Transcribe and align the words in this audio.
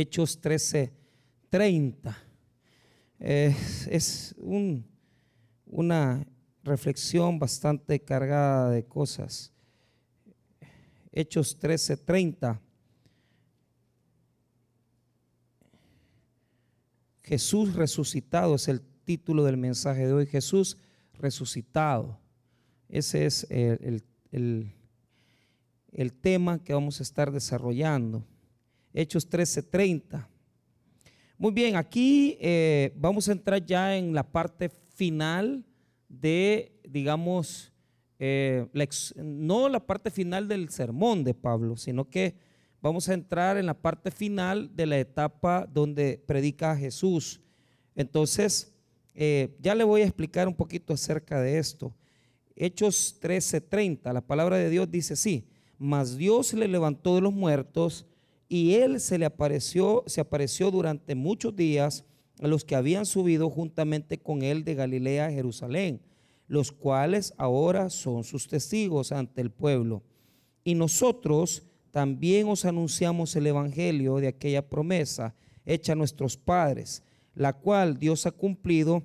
Hechos 0.00 0.40
13, 0.40 0.92
30. 1.50 2.16
es 3.18 4.36
una 5.66 6.24
reflexión 6.62 7.40
bastante 7.40 7.98
cargada 7.98 8.70
de 8.70 8.84
cosas. 8.84 9.52
Hechos 11.10 11.58
13, 11.58 11.96
30. 11.96 12.60
Jesús 17.24 17.74
resucitado 17.74 18.54
es 18.54 18.68
el 18.68 18.80
título 19.02 19.42
del 19.42 19.56
mensaje 19.56 20.06
de 20.06 20.12
hoy. 20.12 20.26
Jesús 20.26 20.76
resucitado. 21.14 22.20
Ese 22.88 23.26
es 23.26 23.48
el, 23.50 24.04
el, 24.30 26.12
tema 26.20 26.62
que 26.62 26.72
vamos 26.72 27.00
a 27.00 27.02
estar 27.02 27.32
desarrollando. 27.32 28.24
Hechos 28.98 29.30
13:30. 29.30 30.28
Muy 31.38 31.52
bien, 31.52 31.76
aquí 31.76 32.36
eh, 32.40 32.92
vamos 32.96 33.28
a 33.28 33.32
entrar 33.32 33.64
ya 33.64 33.96
en 33.96 34.12
la 34.12 34.24
parte 34.24 34.68
final 34.68 35.64
de, 36.08 36.72
digamos, 36.82 37.72
eh, 38.18 38.66
no 39.14 39.68
la 39.68 39.78
parte 39.78 40.10
final 40.10 40.48
del 40.48 40.68
sermón 40.70 41.22
de 41.22 41.32
Pablo, 41.32 41.76
sino 41.76 42.10
que 42.10 42.34
vamos 42.82 43.08
a 43.08 43.14
entrar 43.14 43.56
en 43.56 43.66
la 43.66 43.80
parte 43.80 44.10
final 44.10 44.74
de 44.74 44.86
la 44.86 44.98
etapa 44.98 45.64
donde 45.72 46.20
predica 46.26 46.74
Jesús. 46.74 47.40
Entonces, 47.94 48.74
eh, 49.14 49.56
ya 49.60 49.76
le 49.76 49.84
voy 49.84 50.00
a 50.00 50.06
explicar 50.06 50.48
un 50.48 50.56
poquito 50.56 50.92
acerca 50.92 51.40
de 51.40 51.58
esto. 51.58 51.94
Hechos 52.56 53.20
13:30, 53.20 54.12
la 54.12 54.26
palabra 54.26 54.56
de 54.56 54.68
Dios 54.68 54.90
dice 54.90 55.14
sí, 55.14 55.46
mas 55.78 56.16
Dios 56.16 56.52
le 56.52 56.66
levantó 56.66 57.14
de 57.14 57.20
los 57.20 57.32
muertos 57.32 58.04
y 58.48 58.74
él 58.74 59.00
se 59.00 59.18
le 59.18 59.26
apareció, 59.26 60.04
se 60.06 60.20
apareció 60.20 60.70
durante 60.70 61.14
muchos 61.14 61.54
días 61.54 62.04
a 62.40 62.48
los 62.48 62.64
que 62.64 62.76
habían 62.76 63.04
subido 63.04 63.50
juntamente 63.50 64.18
con 64.18 64.42
él 64.42 64.64
de 64.64 64.74
Galilea 64.74 65.26
a 65.26 65.30
Jerusalén, 65.30 66.00
los 66.46 66.72
cuales 66.72 67.34
ahora 67.36 67.90
son 67.90 68.24
sus 68.24 68.48
testigos 68.48 69.12
ante 69.12 69.42
el 69.42 69.50
pueblo. 69.50 70.02
Y 70.64 70.74
nosotros 70.74 71.62
también 71.90 72.48
os 72.48 72.64
anunciamos 72.64 73.34
el 73.36 73.46
Evangelio 73.46 74.16
de 74.16 74.28
aquella 74.28 74.66
promesa 74.66 75.34
hecha 75.66 75.92
a 75.92 75.96
nuestros 75.96 76.36
padres, 76.36 77.02
la 77.34 77.52
cual 77.52 77.98
Dios 77.98 78.24
ha 78.24 78.30
cumplido 78.30 79.02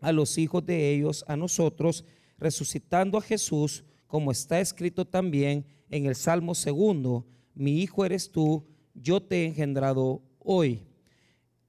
a 0.00 0.12
los 0.12 0.38
hijos 0.38 0.64
de 0.64 0.94
ellos, 0.94 1.24
a 1.28 1.36
nosotros, 1.36 2.04
resucitando 2.38 3.18
a 3.18 3.22
Jesús, 3.22 3.84
como 4.06 4.32
está 4.32 4.60
escrito 4.60 5.04
también 5.04 5.66
en 5.90 6.06
el 6.06 6.14
Salmo 6.14 6.54
segundo, 6.54 7.26
mi 7.54 7.80
hijo 7.80 8.04
eres 8.04 8.30
tú, 8.30 8.64
yo 8.94 9.22
te 9.22 9.42
he 9.42 9.46
engendrado 9.46 10.22
hoy. 10.38 10.86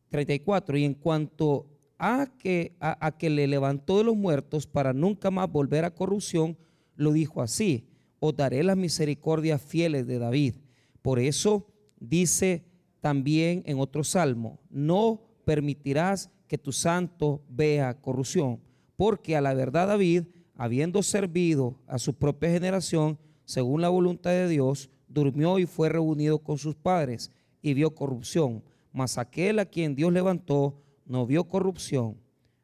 34. 0.09 0.77
Y 0.77 0.85
en 0.85 0.93
cuanto 0.93 1.67
a 1.97 2.27
que, 2.37 2.75
a 2.79 3.17
que 3.17 3.29
le 3.29 3.47
levantó 3.47 3.99
de 3.99 4.03
los 4.03 4.15
muertos 4.15 4.67
para 4.67 4.93
nunca 4.93 5.31
más 5.31 5.51
volver 5.51 5.85
a 5.85 5.93
corrupción, 5.93 6.57
lo 6.95 7.11
dijo 7.11 7.41
así, 7.41 7.87
os 8.19 8.35
daré 8.35 8.63
las 8.63 8.77
misericordias 8.77 9.61
fieles 9.61 10.05
de 10.07 10.19
David. 10.19 10.55
Por 11.01 11.19
eso 11.19 11.67
dice 11.99 12.63
también 12.99 13.63
en 13.65 13.79
otro 13.79 14.03
salmo, 14.03 14.59
no 14.69 15.21
permitirás 15.43 16.29
que 16.47 16.57
tu 16.57 16.71
santo 16.71 17.41
vea 17.49 17.99
corrupción, 17.99 18.59
porque 18.95 19.35
a 19.35 19.41
la 19.41 19.53
verdad 19.53 19.87
David, 19.87 20.25
habiendo 20.55 21.01
servido 21.01 21.79
a 21.87 21.97
su 21.97 22.13
propia 22.13 22.51
generación, 22.51 23.17
según 23.45 23.81
la 23.81 23.89
voluntad 23.89 24.31
de 24.31 24.47
Dios, 24.47 24.89
durmió 25.13 25.59
y 25.59 25.65
fue 25.65 25.89
reunido 25.89 26.39
con 26.39 26.57
sus 26.57 26.75
padres 26.75 27.31
y 27.61 27.73
vio 27.73 27.93
corrupción, 27.93 28.63
mas 28.91 29.17
aquel 29.17 29.59
a 29.59 29.65
quien 29.65 29.95
Dios 29.95 30.11
levantó 30.11 30.75
no 31.05 31.25
vio 31.25 31.43
corrupción. 31.45 32.17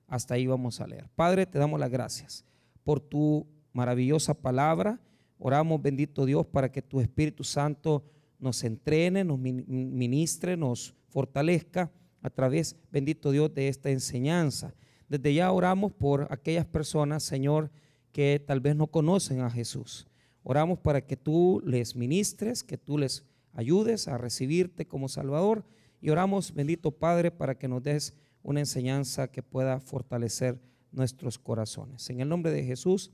Hasta 0.07 0.35
ahí 0.35 0.47
vamos 0.47 0.79
a 0.79 0.87
leer. 0.87 1.09
Padre, 1.15 1.45
te 1.45 1.59
damos 1.59 1.79
las 1.79 1.89
gracias 1.89 2.45
por 2.83 2.99
tu 2.99 3.45
maravillosa 3.73 4.33
palabra 4.33 4.99
Oramos, 5.39 5.81
bendito 5.81 6.25
Dios, 6.25 6.45
para 6.47 6.71
que 6.71 6.81
tu 6.81 6.99
Espíritu 6.99 7.43
Santo 7.43 8.03
nos 8.39 8.63
entrene, 8.63 9.23
nos 9.23 9.39
ministre, 9.39 10.57
nos 10.57 10.95
fortalezca 11.09 11.91
a 12.21 12.29
través, 12.29 12.75
bendito 12.91 13.31
Dios, 13.31 13.53
de 13.53 13.67
esta 13.67 13.91
enseñanza. 13.91 14.73
Desde 15.07 15.33
ya 15.33 15.51
oramos 15.51 15.91
por 15.91 16.27
aquellas 16.31 16.65
personas, 16.65 17.23
Señor, 17.23 17.71
que 18.11 18.43
tal 18.45 18.59
vez 18.59 18.75
no 18.75 18.87
conocen 18.87 19.41
a 19.41 19.49
Jesús. 19.49 20.07
Oramos 20.49 20.79
para 20.79 21.01
que 21.01 21.17
tú 21.17 21.61
les 21.65 21.95
ministres, 21.95 22.63
que 22.63 22.77
tú 22.77 22.97
les 22.97 23.25
ayudes 23.53 24.07
a 24.07 24.17
recibirte 24.17 24.87
como 24.87 25.09
Salvador. 25.09 25.65
Y 25.99 26.09
oramos, 26.09 26.53
bendito 26.53 26.91
Padre, 26.91 27.31
para 27.31 27.57
que 27.57 27.67
nos 27.67 27.83
des 27.83 28.13
una 28.43 28.61
enseñanza 28.61 29.29
que 29.29 29.43
pueda 29.43 29.79
fortalecer 29.79 30.61
nuestros 30.91 31.37
corazones. 31.37 32.09
En 32.09 32.21
el 32.21 32.29
nombre 32.29 32.51
de 32.51 32.63
Jesús, 32.63 33.11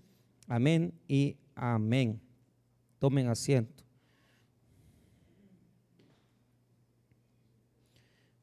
amén 0.48 0.94
y 1.08 1.38
Amén. 1.56 2.20
Tomen 3.00 3.28
asiento. 3.28 3.84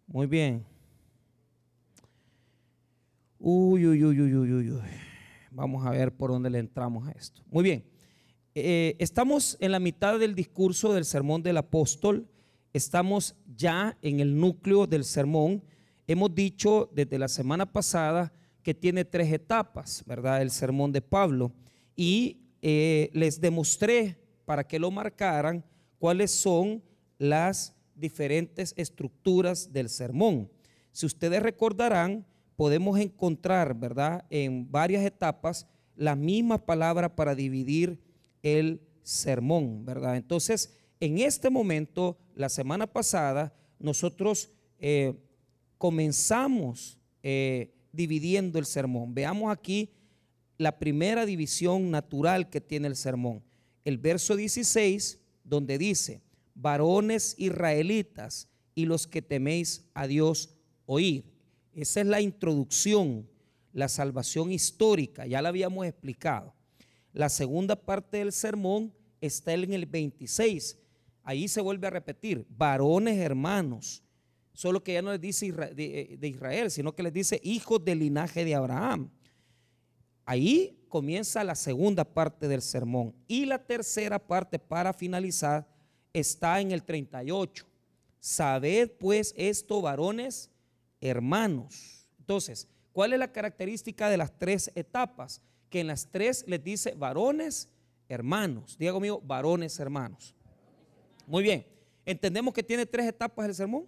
Muy 0.06 0.26
bien. 0.26 0.64
Uy, 3.38 3.86
uy, 3.86 4.04
uy, 4.04 4.20
uy, 4.20 4.34
uy, 4.34 4.70
uy. 4.70 4.80
Vamos 5.50 5.86
a 5.86 5.90
ver 5.90 6.14
por 6.14 6.30
dónde 6.30 6.50
le 6.50 6.58
entramos 6.58 7.08
a 7.08 7.12
esto. 7.12 7.42
Muy 7.50 7.64
bien. 7.64 7.89
Eh, 8.54 8.96
estamos 8.98 9.56
en 9.60 9.70
la 9.70 9.78
mitad 9.78 10.18
del 10.18 10.34
discurso 10.34 10.92
del 10.92 11.04
sermón 11.04 11.42
del 11.42 11.56
apóstol. 11.56 12.26
Estamos 12.72 13.36
ya 13.56 13.96
en 14.02 14.18
el 14.18 14.38
núcleo 14.38 14.86
del 14.86 15.04
sermón. 15.04 15.62
Hemos 16.08 16.34
dicho 16.34 16.90
desde 16.92 17.18
la 17.18 17.28
semana 17.28 17.70
pasada 17.70 18.32
que 18.64 18.74
tiene 18.74 19.04
tres 19.04 19.32
etapas, 19.32 20.02
¿verdad? 20.04 20.42
El 20.42 20.50
sermón 20.50 20.90
de 20.90 21.00
Pablo. 21.00 21.52
Y 21.94 22.38
eh, 22.60 23.10
les 23.12 23.40
demostré 23.40 24.18
para 24.44 24.66
que 24.66 24.80
lo 24.80 24.90
marcaran 24.90 25.64
cuáles 25.98 26.32
son 26.32 26.82
las 27.18 27.74
diferentes 27.94 28.74
estructuras 28.76 29.72
del 29.72 29.88
sermón. 29.88 30.50
Si 30.90 31.06
ustedes 31.06 31.40
recordarán, 31.40 32.26
podemos 32.56 32.98
encontrar, 32.98 33.74
¿verdad?, 33.74 34.24
en 34.28 34.70
varias 34.70 35.04
etapas 35.04 35.68
la 35.94 36.16
misma 36.16 36.58
palabra 36.58 37.14
para 37.14 37.34
dividir 37.34 38.09
el 38.42 38.80
sermón, 39.02 39.84
¿verdad? 39.84 40.16
Entonces, 40.16 40.74
en 41.00 41.18
este 41.18 41.50
momento, 41.50 42.18
la 42.34 42.48
semana 42.48 42.86
pasada, 42.86 43.54
nosotros 43.78 44.50
eh, 44.78 45.14
comenzamos 45.78 46.98
eh, 47.22 47.74
dividiendo 47.92 48.58
el 48.58 48.66
sermón. 48.66 49.14
Veamos 49.14 49.50
aquí 49.50 49.90
la 50.58 50.78
primera 50.78 51.24
división 51.24 51.90
natural 51.90 52.50
que 52.50 52.60
tiene 52.60 52.88
el 52.88 52.96
sermón. 52.96 53.42
El 53.84 53.96
verso 53.96 54.36
16, 54.36 55.18
donde 55.42 55.78
dice, 55.78 56.22
varones 56.54 57.34
israelitas 57.38 58.48
y 58.74 58.84
los 58.84 59.06
que 59.06 59.22
teméis 59.22 59.88
a 59.94 60.06
Dios, 60.06 60.50
oíd. 60.84 61.24
Esa 61.72 62.00
es 62.00 62.06
la 62.06 62.20
introducción, 62.20 63.26
la 63.72 63.88
salvación 63.88 64.52
histórica, 64.52 65.26
ya 65.26 65.40
la 65.40 65.48
habíamos 65.48 65.86
explicado. 65.86 66.52
La 67.12 67.28
segunda 67.28 67.76
parte 67.76 68.19
del 68.19 68.32
sermón 68.32 68.93
está 69.21 69.53
en 69.53 69.72
el 69.72 69.87
26. 69.87 70.78
Ahí 71.22 71.48
se 71.48 71.60
vuelve 71.60 71.87
a 71.87 71.91
repetir, 71.91 72.47
varones 72.48 73.19
hermanos. 73.19 74.03
Solo 74.53 74.82
que 74.82 74.94
ya 74.94 75.03
no 75.03 75.12
les 75.12 75.21
dice 75.21 75.53
de 75.53 76.28
Israel, 76.28 76.71
sino 76.71 76.94
que 76.94 77.03
les 77.03 77.12
dice 77.12 77.41
hijos 77.43 77.84
del 77.84 78.00
linaje 78.00 78.44
de 78.44 78.54
Abraham. 78.54 79.10
Ahí 80.25 80.84
comienza 80.88 81.43
la 81.44 81.54
segunda 81.54 82.04
parte 82.04 82.47
del 82.47 82.62
sermón. 82.62 83.15
Y 83.27 83.47
la 83.47 83.65
tercera 83.65 84.19
parte, 84.19 84.59
para 84.59 84.92
finalizar, 84.92 85.66
está 86.12 86.60
en 86.60 86.72
el 86.72 86.82
38. 86.82 87.66
Sabed 88.19 88.91
pues 88.98 89.34
esto, 89.37 89.81
varones, 89.81 90.51
hermanos. 91.01 92.06
Entonces, 92.18 92.68
¿cuál 92.92 93.13
es 93.13 93.18
la 93.18 93.33
característica 93.33 94.10
de 94.10 94.18
las 94.18 94.36
tres 94.36 94.71
etapas? 94.74 95.41
Que 95.70 95.80
en 95.80 95.86
las 95.86 96.10
tres 96.10 96.44
les 96.46 96.62
dice 96.62 96.94
varones, 96.94 97.68
hermanos. 98.08 98.76
Diga 98.78 98.92
conmigo, 98.92 99.22
varones, 99.24 99.78
hermanos. 99.80 100.34
Muy 101.26 101.42
bien. 101.42 101.66
¿Entendemos 102.04 102.52
que 102.52 102.62
tiene 102.62 102.84
tres 102.86 103.06
etapas 103.06 103.46
el 103.46 103.54
sermón? 103.54 103.86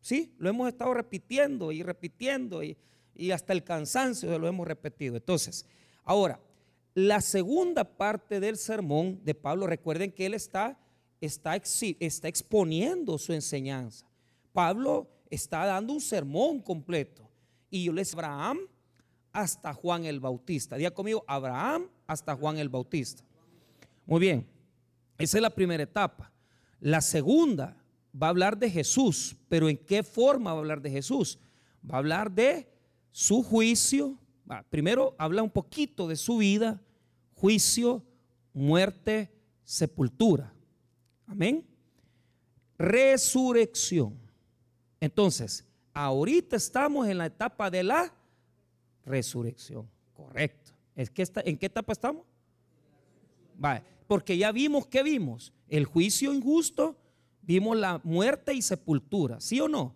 Sí, 0.00 0.34
lo 0.38 0.48
hemos 0.48 0.68
estado 0.68 0.94
repitiendo 0.94 1.72
y 1.72 1.82
repitiendo 1.82 2.62
y, 2.62 2.76
y 3.14 3.30
hasta 3.30 3.52
el 3.52 3.64
cansancio 3.64 4.38
lo 4.38 4.46
hemos 4.46 4.66
repetido. 4.68 5.16
Entonces, 5.16 5.66
Ahora, 6.04 6.40
la 6.94 7.20
segunda 7.20 7.84
parte 7.84 8.40
del 8.40 8.56
sermón 8.56 9.20
de 9.24 9.34
Pablo, 9.34 9.66
recuerden 9.66 10.12
que 10.12 10.26
él 10.26 10.34
está, 10.34 10.78
está, 11.20 11.56
está 11.56 12.28
exponiendo 12.28 13.18
su 13.18 13.32
enseñanza. 13.32 14.06
Pablo 14.52 15.08
está 15.30 15.64
dando 15.64 15.92
un 15.92 16.00
sermón 16.00 16.60
completo. 16.60 17.28
Y 17.70 17.84
yo 17.84 17.92
les 17.92 18.12
Abraham 18.12 18.58
hasta 19.32 19.72
Juan 19.72 20.04
el 20.04 20.20
Bautista. 20.20 20.76
Diga 20.76 20.90
conmigo, 20.90 21.24
Abraham 21.26 21.88
hasta 22.06 22.34
Juan 22.36 22.58
el 22.58 22.68
Bautista. 22.68 23.22
Muy 24.06 24.20
bien, 24.20 24.46
esa 25.18 25.38
es 25.38 25.42
la 25.42 25.50
primera 25.50 25.82
etapa. 25.82 26.30
La 26.80 27.00
segunda 27.00 27.76
va 28.20 28.26
a 28.26 28.30
hablar 28.30 28.58
de 28.58 28.70
Jesús, 28.70 29.36
pero 29.48 29.68
¿en 29.68 29.76
qué 29.76 30.02
forma 30.02 30.52
va 30.52 30.58
a 30.58 30.60
hablar 30.60 30.82
de 30.82 30.90
Jesús? 30.90 31.38
Va 31.88 31.94
a 31.94 31.98
hablar 31.98 32.30
de 32.30 32.68
su 33.10 33.42
juicio. 33.42 34.18
Primero 34.68 35.14
habla 35.18 35.42
un 35.42 35.50
poquito 35.50 36.06
de 36.06 36.16
su 36.16 36.38
vida, 36.38 36.80
juicio, 37.34 38.02
muerte, 38.52 39.32
sepultura. 39.64 40.52
Amén. 41.26 41.66
Resurrección. 42.76 44.18
Entonces, 45.00 45.64
ahorita 45.94 46.56
estamos 46.56 47.08
en 47.08 47.18
la 47.18 47.26
etapa 47.26 47.70
de 47.70 47.82
la 47.82 48.12
resurrección. 49.04 49.88
Correcto. 50.14 50.72
¿Es 50.94 51.10
que 51.10 51.22
está, 51.22 51.42
¿En 51.44 51.56
qué 51.56 51.66
etapa 51.66 51.92
estamos? 51.92 52.24
Vale. 53.56 53.82
Porque 54.06 54.36
ya 54.36 54.52
vimos 54.52 54.86
que 54.86 55.02
vimos 55.02 55.52
el 55.68 55.84
juicio 55.84 56.34
injusto, 56.34 56.96
vimos 57.42 57.76
la 57.76 58.00
muerte 58.04 58.52
y 58.52 58.62
sepultura, 58.62 59.40
¿sí 59.40 59.60
o 59.60 59.68
no? 59.68 59.94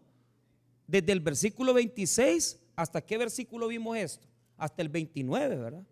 Desde 0.87 1.13
el 1.13 1.21
versículo 1.21 1.75
26 1.75 2.61
hasta 2.77 3.01
qué 3.01 3.19
versículo 3.19 3.69
vimos 3.69 3.97
esto? 3.97 4.27
Hasta 4.57 4.83
el 4.83 4.89
29, 4.89 5.57
¿verdad? 5.57 5.87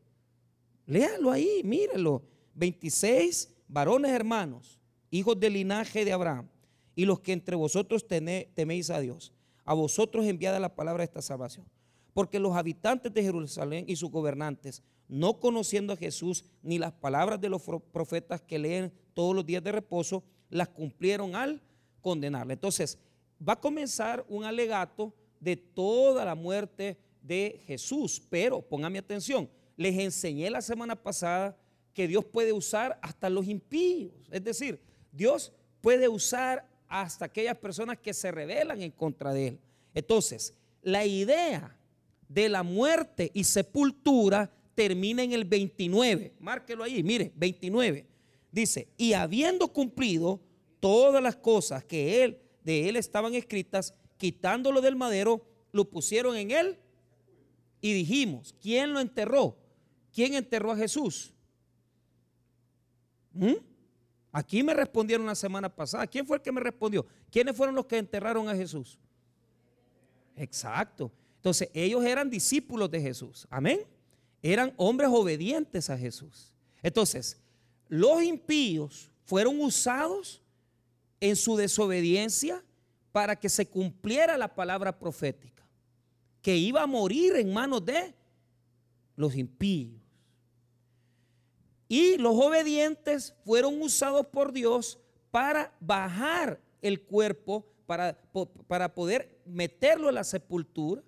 Léalo 0.86 1.30
ahí, 1.30 1.62
mírelo. 1.64 2.22
26, 2.54 3.52
varones 3.66 4.12
hermanos, 4.12 4.78
hijos 5.10 5.38
del 5.40 5.54
linaje 5.54 6.04
de 6.04 6.12
Abraham, 6.12 6.48
y 6.94 7.04
los 7.04 7.20
que 7.20 7.32
entre 7.32 7.56
vosotros 7.56 8.06
teméis 8.06 8.90
a 8.90 9.00
Dios. 9.00 9.32
A 9.64 9.74
vosotros 9.74 10.26
enviada 10.26 10.60
la 10.60 10.74
palabra 10.74 11.00
de 11.00 11.06
esta 11.06 11.22
salvación. 11.22 11.66
Porque 12.14 12.38
los 12.38 12.56
habitantes 12.56 13.12
de 13.12 13.22
Jerusalén 13.22 13.84
y 13.86 13.96
sus 13.96 14.10
gobernantes, 14.10 14.82
no 15.08 15.38
conociendo 15.38 15.92
a 15.92 15.96
Jesús 15.96 16.44
ni 16.62 16.78
las 16.78 16.92
palabras 16.92 17.40
de 17.40 17.50
los 17.50 17.62
profetas 17.92 18.40
que 18.40 18.58
leen 18.58 18.92
todos 19.12 19.34
los 19.34 19.44
días 19.44 19.62
de 19.62 19.72
reposo, 19.72 20.24
las 20.48 20.68
cumplieron 20.68 21.34
al 21.34 21.60
condenarle. 22.00 22.54
Entonces, 22.54 22.98
va 23.46 23.54
a 23.54 23.60
comenzar 23.60 24.24
un 24.28 24.44
alegato 24.44 25.12
de 25.40 25.56
toda 25.56 26.24
la 26.24 26.34
muerte 26.34 26.96
de 27.20 27.60
Jesús. 27.66 28.22
Pero, 28.30 28.62
póngame 28.62 28.98
atención, 28.98 29.50
les 29.76 29.98
enseñé 29.98 30.48
la 30.50 30.62
semana 30.62 30.96
pasada 30.96 31.56
que 31.92 32.08
Dios 32.08 32.24
puede 32.24 32.52
usar 32.52 32.98
hasta 33.02 33.28
los 33.28 33.46
impíos. 33.46 34.12
Es 34.30 34.42
decir, 34.42 34.80
Dios 35.12 35.52
puede 35.80 36.08
usar 36.08 36.66
hasta 36.88 37.24
aquellas 37.24 37.56
personas 37.56 37.98
que 37.98 38.14
se 38.14 38.30
rebelan 38.30 38.80
en 38.80 38.90
contra 38.90 39.32
de 39.32 39.48
Él. 39.48 39.60
Entonces, 39.94 40.54
la 40.82 41.04
idea 41.04 41.76
de 42.28 42.48
la 42.48 42.62
muerte 42.62 43.30
y 43.34 43.44
sepultura 43.44 44.50
termina 44.74 45.22
en 45.22 45.32
el 45.32 45.44
29. 45.44 46.34
Márquelo 46.40 46.84
ahí, 46.84 47.02
mire, 47.02 47.32
29. 47.36 48.06
Dice, 48.50 48.88
y 48.96 49.12
habiendo 49.12 49.68
cumplido 49.68 50.40
todas 50.80 51.22
las 51.22 51.36
cosas 51.36 51.84
que 51.84 52.24
él, 52.24 52.38
de 52.62 52.88
él 52.88 52.96
estaban 52.96 53.34
escritas, 53.34 53.94
quitándolo 54.16 54.80
del 54.80 54.96
madero, 54.96 55.44
lo 55.72 55.84
pusieron 55.84 56.36
en 56.36 56.50
él 56.50 56.78
y 57.80 57.92
dijimos, 57.92 58.54
¿quién 58.60 58.92
lo 58.92 59.00
enterró? 59.00 59.58
¿Quién 60.12 60.34
enterró 60.34 60.72
a 60.72 60.76
Jesús? 60.76 61.34
¿Mm? 63.32 63.54
Aquí 64.32 64.62
me 64.62 64.74
respondieron 64.74 65.26
la 65.26 65.34
semana 65.34 65.68
pasada. 65.68 66.06
¿Quién 66.06 66.26
fue 66.26 66.36
el 66.36 66.42
que 66.42 66.52
me 66.52 66.60
respondió? 66.60 67.04
¿Quiénes 67.30 67.56
fueron 67.56 67.74
los 67.74 67.86
que 67.86 67.98
enterraron 67.98 68.48
a 68.48 68.54
Jesús? 68.54 68.98
Exacto. 70.36 71.10
Entonces, 71.44 71.68
ellos 71.74 72.02
eran 72.06 72.30
discípulos 72.30 72.90
de 72.90 73.02
Jesús. 73.02 73.46
Amén. 73.50 73.80
Eran 74.42 74.72
hombres 74.78 75.10
obedientes 75.12 75.90
a 75.90 75.98
Jesús. 75.98 76.50
Entonces, 76.82 77.38
los 77.86 78.22
impíos 78.22 79.10
fueron 79.26 79.60
usados 79.60 80.40
en 81.20 81.36
su 81.36 81.54
desobediencia 81.54 82.64
para 83.12 83.36
que 83.36 83.50
se 83.50 83.68
cumpliera 83.68 84.38
la 84.38 84.54
palabra 84.54 84.98
profética, 84.98 85.62
que 86.40 86.56
iba 86.56 86.80
a 86.80 86.86
morir 86.86 87.36
en 87.36 87.52
manos 87.52 87.84
de 87.84 88.14
los 89.14 89.36
impíos. 89.36 90.00
Y 91.88 92.16
los 92.16 92.34
obedientes 92.36 93.34
fueron 93.44 93.82
usados 93.82 94.26
por 94.28 94.50
Dios 94.50 94.98
para 95.30 95.76
bajar 95.78 96.58
el 96.80 97.02
cuerpo, 97.02 97.66
para, 97.84 98.18
para 98.66 98.94
poder 98.94 99.42
meterlo 99.44 100.08
en 100.08 100.14
la 100.14 100.24
sepultura 100.24 101.02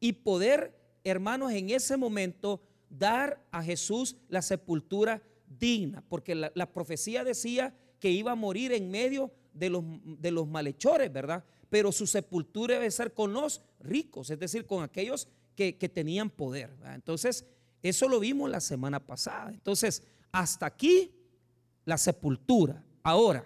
y 0.00 0.14
poder, 0.14 0.74
hermanos, 1.04 1.52
en 1.52 1.70
ese 1.70 1.96
momento 1.96 2.60
dar 2.88 3.40
a 3.52 3.62
Jesús 3.62 4.16
la 4.28 4.42
sepultura 4.42 5.22
digna, 5.46 6.02
porque 6.08 6.34
la, 6.34 6.72
profecía 6.72 7.22
decía 7.22 7.74
que 8.00 8.10
iba 8.10 8.32
a 8.32 8.36
morir 8.36 8.72
en 8.72 8.90
medio 8.90 9.30
de 9.52 9.70
los, 9.70 9.84
de 10.04 10.30
los 10.30 10.48
malhechores, 10.48 11.12
¿verdad? 11.12 11.44
Pero 11.68 11.92
su 11.92 12.06
sepultura 12.06 12.74
debe 12.74 12.90
ser 12.90 13.12
con 13.12 13.32
los 13.32 13.62
ricos, 13.80 14.30
es 14.30 14.38
decir, 14.38 14.66
con 14.66 14.82
aquellos 14.82 15.28
que, 15.54 15.88
tenían 15.88 16.30
poder. 16.30 16.70
Entonces, 16.94 17.44
eso 17.82 18.08
lo 18.08 18.18
vimos 18.18 18.50
la 18.50 18.60
semana 18.60 19.04
pasada. 19.04 19.50
Entonces, 19.50 20.02
hasta 20.32 20.66
aquí 20.66 21.12
la 21.84 21.98
sepultura. 21.98 22.82
Ahora, 23.02 23.44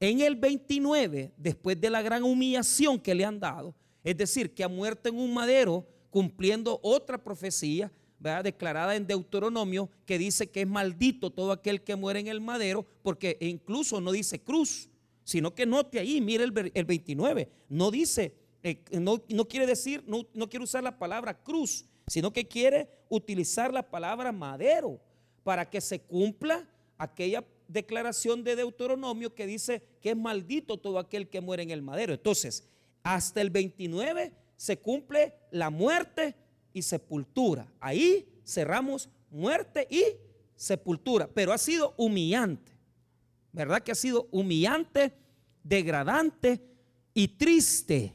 en 0.00 0.20
el 0.20 0.36
29, 0.36 1.34
después 1.36 1.80
de 1.80 1.90
la 1.90 2.02
gran 2.02 2.22
humillación 2.22 2.98
que 2.98 3.14
le 3.14 3.24
han 3.24 3.38
dado, 3.38 3.74
es 4.06 4.16
decir, 4.16 4.54
que 4.54 4.62
ha 4.62 4.68
muerto 4.68 5.08
en 5.08 5.18
un 5.18 5.34
madero 5.34 5.84
cumpliendo 6.10 6.78
otra 6.80 7.18
profecía, 7.18 7.90
declarada 8.44 8.94
en 8.94 9.04
Deuteronomio, 9.04 9.90
que 10.06 10.16
dice 10.16 10.48
que 10.48 10.60
es 10.60 10.66
maldito 10.66 11.30
todo 11.30 11.50
aquel 11.50 11.82
que 11.82 11.96
muere 11.96 12.20
en 12.20 12.28
el 12.28 12.40
madero, 12.40 12.86
porque 13.02 13.36
incluso 13.40 14.00
no 14.00 14.12
dice 14.12 14.40
cruz, 14.40 14.88
sino 15.24 15.56
que 15.56 15.66
note 15.66 15.98
ahí, 15.98 16.20
mire 16.20 16.44
el, 16.44 16.70
el 16.72 16.84
29, 16.84 17.48
no 17.68 17.90
dice, 17.90 18.36
eh, 18.62 18.80
no, 18.92 19.18
quiere 19.48 19.66
decir, 19.66 20.04
no, 20.06 20.24
no 20.34 20.48
quiere 20.48 20.62
usar 20.62 20.84
la 20.84 20.96
palabra 20.96 21.42
cruz, 21.42 21.84
sino 22.06 22.32
que 22.32 22.46
quiere 22.46 22.88
utilizar 23.08 23.72
la 23.72 23.82
palabra 23.82 24.30
madero 24.30 25.00
para 25.42 25.68
que 25.68 25.80
se 25.80 26.00
cumpla 26.00 26.64
aquella 26.96 27.44
declaración 27.66 28.44
de 28.44 28.54
Deuteronomio 28.54 29.34
que 29.34 29.48
dice 29.48 29.82
que 30.00 30.10
es 30.10 30.16
maldito 30.16 30.76
todo 30.76 31.00
aquel 31.00 31.28
que 31.28 31.40
muere 31.40 31.64
en 31.64 31.70
el 31.72 31.82
madero. 31.82 32.14
Entonces, 32.14 32.68
hasta 33.06 33.40
el 33.40 33.50
29 33.50 34.32
se 34.56 34.78
cumple 34.80 35.32
la 35.52 35.70
muerte 35.70 36.34
y 36.72 36.82
sepultura. 36.82 37.72
Ahí 37.78 38.28
cerramos 38.44 39.08
muerte 39.30 39.86
y 39.88 40.02
sepultura, 40.56 41.28
pero 41.32 41.52
ha 41.52 41.58
sido 41.58 41.94
humillante. 41.96 42.72
¿Verdad 43.52 43.80
que 43.80 43.92
ha 43.92 43.94
sido 43.94 44.26
humillante, 44.32 45.14
degradante 45.62 46.60
y 47.14 47.28
triste? 47.28 48.12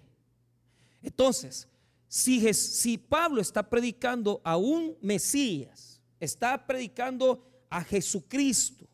Entonces, 1.02 1.70
si, 2.10 2.54
si 2.54 2.98
Pablo 2.98 3.40
está 3.40 3.70
predicando 3.70 4.42
a 4.44 4.58
un 4.58 4.98
Mesías, 5.02 6.02
está 6.20 6.68
predicando 6.68 7.48
a 7.70 7.82
Jesucristo 7.82 8.86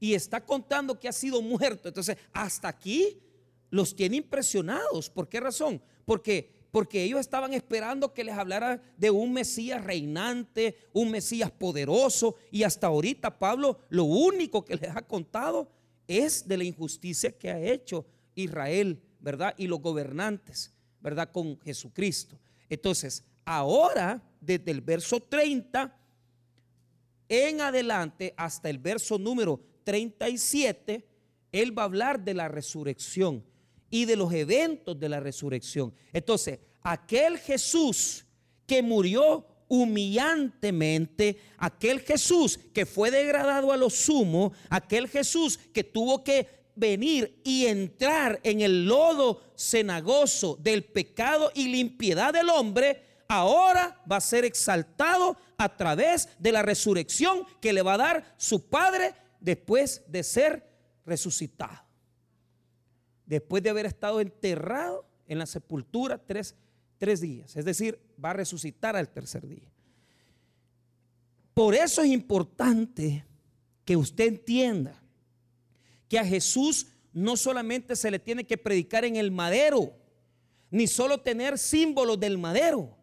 y 0.00 0.14
está 0.14 0.44
contando 0.44 0.98
que 0.98 1.08
ha 1.08 1.12
sido 1.12 1.40
muerto, 1.40 1.86
entonces 1.86 2.18
hasta 2.32 2.66
aquí 2.66 3.22
los 3.70 3.94
tiene 3.94 4.16
impresionados. 4.16 5.10
¿Por 5.10 5.28
qué 5.28 5.40
razón? 5.40 5.82
Porque 6.04 6.56
porque 6.76 7.02
ellos 7.02 7.20
estaban 7.20 7.54
esperando 7.54 8.12
que 8.12 8.22
les 8.22 8.34
hablara 8.34 8.82
de 8.98 9.10
un 9.10 9.32
Mesías 9.32 9.82
reinante, 9.82 10.76
un 10.92 11.10
Mesías 11.10 11.50
poderoso, 11.50 12.36
y 12.50 12.64
hasta 12.64 12.88
ahorita 12.88 13.38
Pablo 13.38 13.78
lo 13.88 14.04
único 14.04 14.62
que 14.62 14.76
les 14.76 14.94
ha 14.94 15.00
contado 15.00 15.70
es 16.06 16.46
de 16.46 16.58
la 16.58 16.64
injusticia 16.64 17.32
que 17.32 17.50
ha 17.50 17.58
hecho 17.58 18.04
Israel, 18.34 19.02
¿verdad? 19.20 19.54
Y 19.56 19.68
los 19.68 19.80
gobernantes, 19.80 20.70
¿verdad? 21.00 21.30
Con 21.32 21.58
Jesucristo. 21.60 22.38
Entonces, 22.68 23.24
ahora, 23.46 24.22
desde 24.38 24.70
el 24.70 24.82
verso 24.82 25.18
30 25.18 25.98
en 27.28 27.60
adelante, 27.62 28.34
hasta 28.36 28.68
el 28.68 28.76
verso 28.76 29.18
número 29.18 29.62
37, 29.84 31.08
él 31.52 31.78
va 31.78 31.84
a 31.84 31.86
hablar 31.86 32.22
de 32.22 32.34
la 32.34 32.48
resurrección 32.48 33.42
y 33.90 34.04
de 34.04 34.16
los 34.16 34.32
eventos 34.32 34.98
de 34.98 35.08
la 35.08 35.20
resurrección. 35.20 35.92
Entonces, 36.12 36.58
aquel 36.82 37.38
Jesús 37.38 38.24
que 38.66 38.82
murió 38.82 39.46
humillantemente, 39.68 41.38
aquel 41.58 42.00
Jesús 42.00 42.58
que 42.72 42.86
fue 42.86 43.10
degradado 43.10 43.72
a 43.72 43.76
lo 43.76 43.90
sumo, 43.90 44.52
aquel 44.70 45.08
Jesús 45.08 45.58
que 45.72 45.84
tuvo 45.84 46.22
que 46.22 46.48
venir 46.74 47.40
y 47.42 47.66
entrar 47.66 48.38
en 48.42 48.60
el 48.60 48.86
lodo 48.86 49.42
cenagoso 49.56 50.56
del 50.60 50.84
pecado 50.84 51.50
y 51.54 51.68
limpiedad 51.68 52.32
del 52.32 52.50
hombre, 52.50 53.02
ahora 53.28 54.00
va 54.10 54.16
a 54.16 54.20
ser 54.20 54.44
exaltado 54.44 55.36
a 55.56 55.76
través 55.76 56.28
de 56.38 56.52
la 56.52 56.62
resurrección 56.62 57.44
que 57.60 57.72
le 57.72 57.82
va 57.82 57.94
a 57.94 57.98
dar 57.98 58.34
su 58.36 58.68
Padre 58.68 59.14
después 59.40 60.02
de 60.06 60.22
ser 60.22 60.68
resucitado 61.04 61.85
después 63.26 63.62
de 63.62 63.70
haber 63.70 63.86
estado 63.86 64.20
enterrado 64.20 65.04
en 65.26 65.38
la 65.38 65.46
sepultura 65.46 66.18
tres, 66.18 66.54
días. 67.20 67.56
Es 67.56 67.64
decir, 67.64 67.98
va 68.22 68.30
a 68.30 68.34
resucitar 68.34 68.96
al 68.96 69.08
tercer 69.10 69.46
día. 69.46 69.70
Por 71.52 71.74
eso 71.74 72.02
es 72.02 72.08
importante 72.08 73.24
que 73.84 73.96
usted 73.96 74.26
entienda 74.26 75.02
que 76.08 76.18
a 76.18 76.24
Jesús 76.24 76.86
no 77.12 77.36
solamente 77.36 77.96
se 77.96 78.10
le 78.10 78.18
tiene 78.18 78.46
que 78.46 78.58
predicar 78.58 79.04
en 79.04 79.16
el 79.16 79.30
madero, 79.30 79.94
ni 80.70 80.86
solo 80.86 81.20
tener 81.20 81.58
símbolos 81.58 82.18
del 82.20 82.38
madero. 82.38 82.96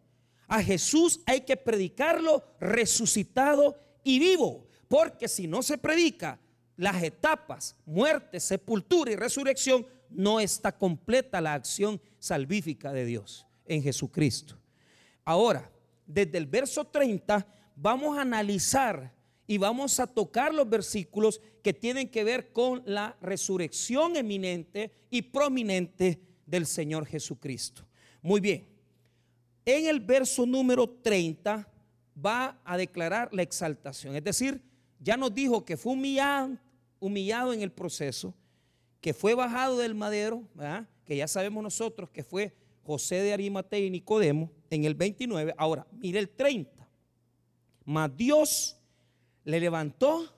A 0.47 0.61
Jesús 0.61 1.21
hay 1.25 1.41
que 1.41 1.57
predicarlo 1.57 2.43
resucitado 2.59 3.79
y 4.03 4.19
vivo, 4.19 4.67
porque 4.87 5.27
si 5.27 5.47
no 5.47 5.63
se 5.63 5.77
predica 5.77 6.39
las 6.75 7.01
etapas, 7.01 7.75
muerte, 7.85 8.39
sepultura 8.39 9.11
y 9.11 9.15
resurrección, 9.15 9.85
no 10.15 10.39
está 10.39 10.77
completa 10.77 11.41
la 11.41 11.53
acción 11.53 12.01
salvífica 12.19 12.91
de 12.93 13.05
Dios 13.05 13.45
en 13.65 13.81
Jesucristo. 13.81 14.57
Ahora, 15.25 15.71
desde 16.05 16.37
el 16.37 16.45
verso 16.45 16.85
30 16.85 17.45
vamos 17.75 18.17
a 18.17 18.21
analizar 18.21 19.13
y 19.47 19.57
vamos 19.57 19.99
a 19.99 20.07
tocar 20.07 20.53
los 20.53 20.69
versículos 20.69 21.41
que 21.61 21.73
tienen 21.73 22.09
que 22.09 22.23
ver 22.23 22.51
con 22.51 22.81
la 22.85 23.17
resurrección 23.21 24.15
eminente 24.15 24.91
y 25.09 25.21
prominente 25.21 26.21
del 26.45 26.65
Señor 26.65 27.05
Jesucristo. 27.05 27.85
Muy 28.21 28.39
bien, 28.39 28.67
en 29.65 29.87
el 29.87 29.99
verso 29.99 30.45
número 30.45 30.89
30 30.89 31.67
va 32.25 32.61
a 32.63 32.77
declarar 32.77 33.33
la 33.33 33.41
exaltación, 33.41 34.15
es 34.15 34.23
decir, 34.23 34.61
ya 34.99 35.17
nos 35.17 35.33
dijo 35.33 35.65
que 35.65 35.75
fue 35.75 35.93
humillado, 35.93 36.57
humillado 36.99 37.53
en 37.53 37.61
el 37.61 37.71
proceso, 37.71 38.33
que 39.03 39.13
fue 39.13 39.35
bajado 39.35 39.79
del 39.79 39.95
madero, 39.95 40.47
que 41.03 41.17
ya 41.17 41.27
sabemos 41.27 41.61
nosotros 41.61 42.09
que 42.09 42.23
fue 42.23 42.55
José 42.85 43.15
de 43.15 43.33
Arimatea 43.33 43.79
y 43.79 43.89
Nicodemo 43.89 44.49
en 44.69 44.85
el 44.85 44.95
29. 44.95 45.53
Ahora, 45.57 45.85
mire 45.91 46.19
el 46.19 46.29
30. 46.29 46.87
Mas 47.83 48.15
Dios 48.15 48.77
le 49.43 49.59
levantó 49.59 50.33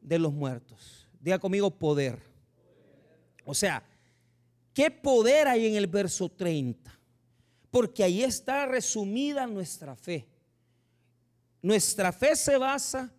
de 0.00 0.18
los 0.18 0.32
muertos. 0.32 1.06
Diga 1.20 1.38
conmigo 1.38 1.70
poder. 1.70 2.18
O 3.44 3.52
sea, 3.52 3.86
¿qué 4.72 4.90
poder 4.90 5.46
hay 5.46 5.66
en 5.66 5.74
el 5.74 5.86
verso 5.86 6.30
30? 6.30 6.98
Porque 7.70 8.04
ahí 8.04 8.22
está 8.22 8.64
resumida 8.64 9.46
nuestra 9.46 9.94
fe. 9.94 10.26
Nuestra 11.60 12.10
fe 12.10 12.36
se 12.36 12.56
basa 12.56 13.12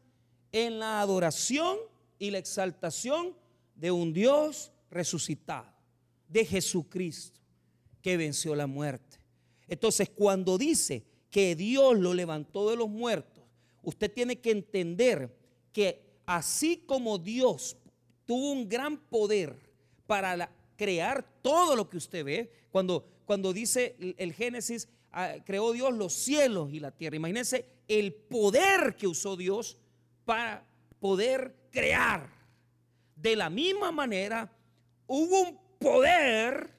en 0.51 0.79
la 0.79 0.99
adoración 0.99 1.77
y 2.17 2.31
la 2.31 2.39
exaltación 2.39 3.42
de 3.83 3.91
un 3.91 4.13
Dios 4.13 4.71
resucitado, 4.89 5.67
de 6.29 6.45
Jesucristo, 6.45 7.41
que 8.01 8.15
venció 8.15 8.55
la 8.55 8.65
muerte. 8.65 9.17
Entonces, 9.67 10.09
cuando 10.09 10.57
dice 10.57 11.03
que 11.29 11.53
Dios 11.53 11.99
lo 11.99 12.13
levantó 12.13 12.69
de 12.69 12.77
los 12.77 12.87
muertos, 12.87 13.43
usted 13.81 14.09
tiene 14.09 14.39
que 14.39 14.51
entender 14.51 15.35
que 15.73 16.01
así 16.25 16.77
como 16.85 17.17
Dios 17.17 17.75
tuvo 18.25 18.53
un 18.53 18.69
gran 18.69 18.95
poder 18.95 19.59
para 20.07 20.49
crear 20.77 21.21
todo 21.41 21.75
lo 21.75 21.89
que 21.89 21.97
usted 21.97 22.23
ve, 22.23 22.53
cuando, 22.71 23.05
cuando 23.25 23.51
dice 23.51 23.97
el, 24.17 24.31
Génesis, 24.31 24.87
ah, 25.11 25.33
creó 25.45 25.73
Dios 25.73 25.93
los 25.93 26.13
cielos 26.13 26.71
y 26.71 26.79
la 26.79 26.91
tierra. 26.91 27.17
Imagínense 27.17 27.65
el 27.89 28.13
poder 28.13 28.95
que 28.95 29.07
usó 29.07 29.35
Dios 29.35 29.75
para 30.23 30.65
poder 31.01 31.53
crear. 31.69 32.42
De 33.23 33.37
la 33.37 33.49
misma 33.49 33.89
manera, 33.89 34.51
hubo 35.07 35.43
un 35.43 35.57
poder 35.79 36.69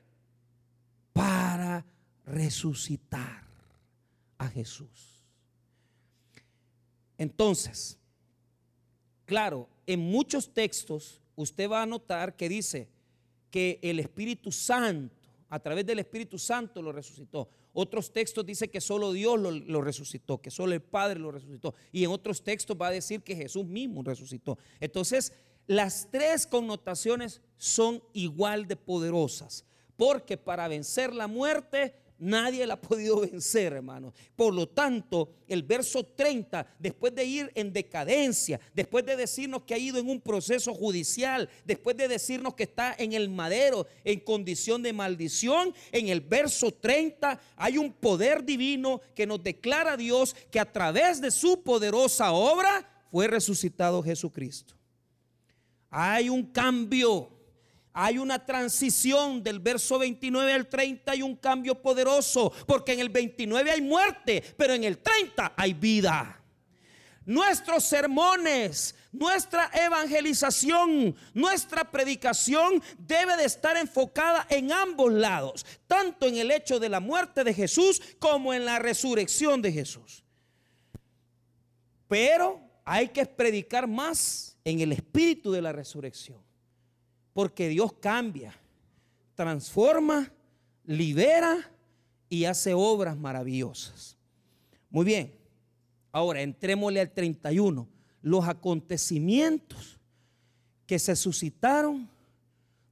para 1.15 1.87
resucitar 2.27 3.43
a 4.37 4.49
Jesús. 4.49 5.25
Entonces, 7.17 7.99
claro, 9.25 9.71
en 9.87 10.01
muchos 10.01 10.53
textos 10.53 11.23
usted 11.35 11.71
va 11.71 11.83
a 11.83 11.87
notar 11.87 12.37
que 12.37 12.51
dice 12.51 12.91
que 13.51 13.79
el 13.81 13.99
Espíritu 13.99 14.53
Santo, 14.53 15.17
a 15.49 15.59
través 15.61 15.87
del 15.87 16.01
Espíritu 16.01 16.39
Santo 16.39 16.83
lo 16.83 16.93
resucitó. 16.93 17.49
Otros 17.73 18.13
textos 18.13 18.45
dicen 18.45 18.69
que 18.69 18.83
solo 18.83 19.15
Dios 19.15 19.41
lo, 19.41 19.51
lo, 19.51 19.81
resucitó, 19.81 20.43
que 20.43 20.51
solo 20.51 20.75
el 20.75 20.83
Padre 20.83 21.21
lo 21.21 21.31
resucitó. 21.31 21.75
Y 21.91 22.05
en 22.05 22.11
otros 22.11 22.45
textos 22.45 22.77
va 22.79 22.89
a 22.89 22.91
decir 22.91 23.23
que 23.23 23.35
Jesús 23.35 23.65
mismo 23.65 24.03
resucitó. 24.03 24.59
Entonces, 24.79 25.33
las 25.67 26.09
tres 26.11 26.47
connotaciones 26.47 27.41
son 27.57 28.03
igual 28.13 28.67
de 28.67 28.77
poderosas, 28.77 29.65
porque 29.97 30.37
para 30.37 30.69
vencer 30.69 31.15
la 31.15 31.27
muerte 31.27 31.95
nadie 32.19 32.67
la 32.67 32.75
ha 32.75 32.81
podido 32.81 33.21
vencer, 33.21 33.73
hermano. 33.73 34.13
Por 34.37 34.55
lo 34.55 34.69
tanto, 34.69 35.31
el 35.49 35.63
verso 35.63 36.05
30, 36.05 36.67
después 36.79 37.15
de 37.15 37.25
ir 37.25 37.53
en 37.55 37.73
decadencia, 37.73 38.61
después 38.75 39.05
de 39.05 39.17
decirnos 39.17 39.63
que 39.63 39.75
ha 39.75 39.79
ido 39.79 39.99
en 39.99 40.09
un 40.09 40.21
proceso 40.21 40.75
judicial, 40.75 41.49
después 41.65 41.97
de 41.97 42.09
decirnos 42.09 42.55
que 42.55 42.65
está 42.65 42.95
en 42.99 43.13
el 43.13 43.29
madero 43.29 43.87
en 44.05 44.21
condición 44.21 44.83
de 44.83 44.93
maldición, 44.93 45.75
en 45.93 46.09
el 46.09 46.21
verso 46.21 46.71
30 46.73 47.41
hay 47.57 47.79
un 47.79 47.93
poder 47.93 48.45
divino 48.45 49.01
que 49.15 49.27
nos 49.27 49.43
declara 49.43 49.97
Dios 49.97 50.35
que 50.51 50.61
a 50.61 50.71
través 50.71 51.21
de 51.21 51.31
su 51.31 51.63
poderosa 51.63 52.33
obra 52.33 53.07
fue 53.11 53.29
resucitado 53.29 54.03
Jesucristo. 54.03 54.75
Hay 55.97 56.29
un 56.29 56.51
cambio, 56.51 57.31
hay 57.93 58.19
una 58.19 58.45
transición 58.45 59.45
del 59.45 59.61
verso 59.61 59.97
29 59.97 60.53
al 60.53 60.67
30, 60.67 61.13
hay 61.13 61.23
un 61.23 61.37
cambio 61.37 61.81
poderoso, 61.81 62.53
porque 62.67 62.95
en 62.95 62.99
el 62.99 63.11
29 63.11 63.71
hay 63.71 63.81
muerte, 63.81 64.43
pero 64.57 64.75
en 64.75 64.83
el 64.83 64.99
30 64.99 65.53
hay 65.57 65.73
vida. 65.73 66.43
Nuestros 67.25 67.85
sermones, 67.85 68.97
nuestra 69.13 69.71
evangelización, 69.73 71.15
nuestra 71.33 71.89
predicación 71.89 72.83
debe 72.99 73.37
de 73.37 73.45
estar 73.45 73.77
enfocada 73.77 74.49
en 74.51 74.73
ambos 74.73 75.13
lados, 75.13 75.65
tanto 75.87 76.27
en 76.27 76.39
el 76.39 76.51
hecho 76.51 76.81
de 76.81 76.89
la 76.89 76.99
muerte 76.99 77.45
de 77.45 77.55
Jesús 77.55 78.03
como 78.19 78.53
en 78.53 78.65
la 78.65 78.81
resurrección 78.81 79.63
de 79.63 79.71
Jesús. 79.71 80.25
Pero 82.09 82.61
hay 82.85 83.11
que 83.11 83.25
predicar 83.25 83.87
más 83.87 84.54
en 84.65 84.81
el 84.81 84.93
espíritu 84.93 85.53
de 85.53 85.63
la 85.63 85.73
resurrección. 85.73 86.39
Porque 87.33 87.69
Dios 87.69 87.93
cambia, 87.95 88.55
transforma, 89.35 90.33
libera 90.85 91.71
y 92.29 92.45
hace 92.45 92.73
obras 92.75 93.17
maravillosas. 93.17 94.17
Muy 94.91 95.05
bien, 95.05 95.35
ahora 96.13 96.43
entrémosle 96.43 97.01
al 97.01 97.13
31. 97.13 97.89
Los 98.23 98.49
acontecimientos 98.49 99.99
que 100.87 100.99
se 100.99 101.17
suscitaron 101.17 102.09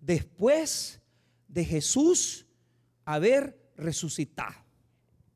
después 0.01 1.01
de 1.49 1.65
Jesús 1.65 2.47
haber 3.05 3.59
resucitado. 3.77 4.55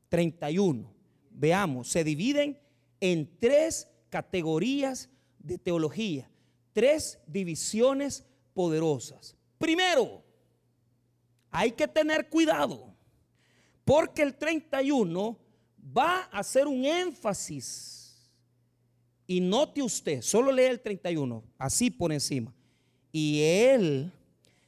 31. 0.09 0.91
Veamos, 1.31 1.89
se 1.89 2.03
dividen 2.03 2.59
en 2.99 3.37
tres 3.39 3.87
categorías 4.09 5.09
de 5.39 5.57
teología. 5.57 6.29
Tres 6.73 7.19
divisiones 7.27 8.25
poderosas. 8.53 9.35
Primero, 9.57 10.23
hay 11.49 11.71
que 11.71 11.87
tener 11.87 12.29
cuidado, 12.29 12.93
porque 13.83 14.21
el 14.21 14.35
31 14.35 15.37
va 15.97 16.29
a 16.31 16.39
hacer 16.39 16.67
un 16.67 16.85
énfasis. 16.85 18.29
Y 19.25 19.41
note 19.41 19.81
usted, 19.81 20.21
solo 20.21 20.51
lee 20.51 20.63
el 20.63 20.79
31, 20.79 21.43
así 21.57 21.89
por 21.89 22.13
encima. 22.13 22.53
Y 23.11 23.41
él 23.41 24.11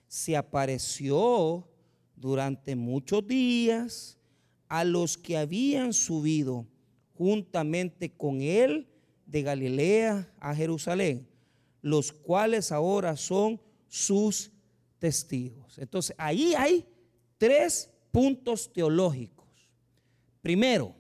se 0.08 0.36
apareció 0.36 1.68
durante 2.16 2.76
muchos 2.76 3.26
días 3.26 4.18
a 4.68 4.84
los 4.84 5.18
que 5.18 5.38
habían 5.38 5.94
subido 5.94 6.68
juntamente 7.14 8.12
con 8.12 8.42
él 8.42 8.88
de 9.30 9.44
Galilea 9.44 10.28
a 10.40 10.56
Jerusalén, 10.56 11.28
los 11.82 12.12
cuales 12.12 12.72
ahora 12.72 13.16
son 13.16 13.62
sus 13.88 14.52
testigos. 14.98 15.78
Entonces, 15.78 16.16
ahí 16.18 16.54
hay 16.56 16.86
tres 17.38 17.90
puntos 18.12 18.74
teológicos. 18.74 19.48
Primero, 20.42 20.96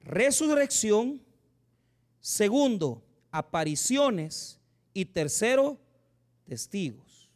resurrección. 0.00 1.20
Segundo, 2.20 3.04
apariciones. 3.30 4.58
Y 4.94 5.04
tercero, 5.04 5.78
testigos. 6.46 7.28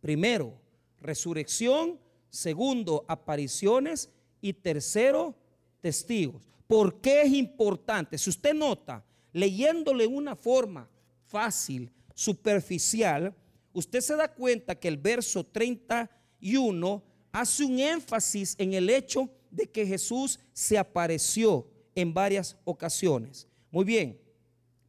Primero, 0.00 0.54
resurrección. 1.00 1.98
Segundo, 2.30 3.04
apariciones. 3.08 4.10
Y 4.40 4.52
tercero, 4.52 5.34
testigos. 5.80 6.44
¿Por 6.68 7.00
qué 7.00 7.22
es 7.22 7.32
importante? 7.32 8.16
Si 8.16 8.30
usted 8.30 8.54
nota, 8.54 9.04
leyéndole 9.36 10.06
una 10.06 10.34
forma 10.34 10.88
fácil, 11.26 11.92
superficial, 12.14 13.34
usted 13.74 14.00
se 14.00 14.16
da 14.16 14.32
cuenta 14.32 14.74
que 14.74 14.88
el 14.88 14.96
verso 14.96 15.44
31 15.44 17.02
hace 17.32 17.64
un 17.64 17.78
énfasis 17.78 18.54
en 18.56 18.72
el 18.72 18.88
hecho 18.88 19.28
de 19.50 19.66
que 19.66 19.86
Jesús 19.86 20.40
se 20.54 20.78
apareció 20.78 21.68
en 21.94 22.14
varias 22.14 22.56
ocasiones. 22.64 23.46
Muy 23.70 23.84
bien, 23.84 24.18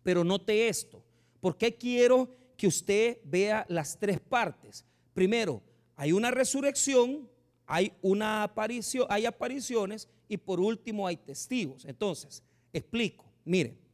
pero 0.01 0.24
note 0.24 0.70
esto, 0.70 1.04
porque 1.42 1.75
quiero 1.75 2.34
que 2.56 2.68
usted 2.68 3.18
vea 3.25 3.66
las 3.68 4.00
tres 4.00 4.22
partes. 4.22 4.86
primero, 5.13 5.62
hay 5.98 6.13
una 6.13 6.32
resurrección, 6.32 7.30
hay 7.66 7.92
una 8.01 8.44
aparición, 8.44 9.08
hay 9.10 9.25
apariciones 9.25 10.08
y 10.30 10.38
por 10.38 10.62
último 10.62 11.06
hay 11.06 11.18
testigos. 11.18 11.84
Entonces, 11.84 12.42
explico. 12.72 13.25
Mire, 13.44 13.87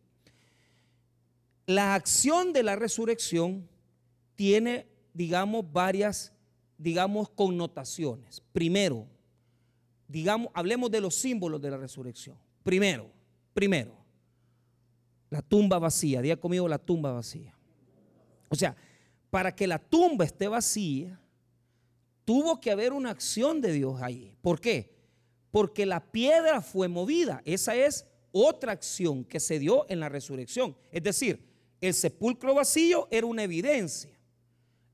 la 1.65 1.95
acción 1.95 2.53
de 2.53 2.63
la 2.63 2.75
resurrección 2.75 3.67
tiene, 4.35 4.87
digamos, 5.13 5.71
varias, 5.71 6.33
digamos, 6.77 7.29
connotaciones. 7.29 8.41
Primero, 8.51 9.07
digamos, 10.07 10.49
hablemos 10.53 10.91
de 10.91 11.01
los 11.01 11.15
símbolos 11.15 11.61
de 11.61 11.71
la 11.71 11.77
resurrección. 11.77 12.37
Primero, 12.63 13.09
primero, 13.53 13.95
la 15.29 15.41
tumba 15.41 15.79
vacía. 15.79 16.21
Día 16.21 16.39
conmigo 16.39 16.67
la 16.67 16.77
tumba 16.77 17.11
vacía. 17.11 17.55
O 18.49 18.55
sea, 18.55 18.75
para 19.29 19.55
que 19.55 19.65
la 19.65 19.79
tumba 19.79 20.25
esté 20.25 20.47
vacía, 20.47 21.19
tuvo 22.25 22.59
que 22.59 22.71
haber 22.71 22.93
una 22.93 23.09
acción 23.09 23.61
de 23.61 23.71
Dios 23.71 24.01
ahí. 24.01 24.35
¿Por 24.41 24.59
qué? 24.59 24.93
Porque 25.49 25.85
la 25.85 25.99
piedra 26.11 26.61
fue 26.61 26.87
movida. 26.87 27.41
Esa 27.45 27.75
es 27.75 28.05
otra 28.31 28.71
acción 28.73 29.23
que 29.23 29.39
se 29.39 29.59
dio 29.59 29.85
en 29.89 29.99
la 29.99 30.09
resurrección. 30.09 30.75
Es 30.91 31.03
decir, 31.03 31.52
el 31.87 31.93
sepulcro 31.93 32.53
vacío 32.53 33.09
era 33.11 33.27
una 33.27 33.43
evidencia. 33.43 34.17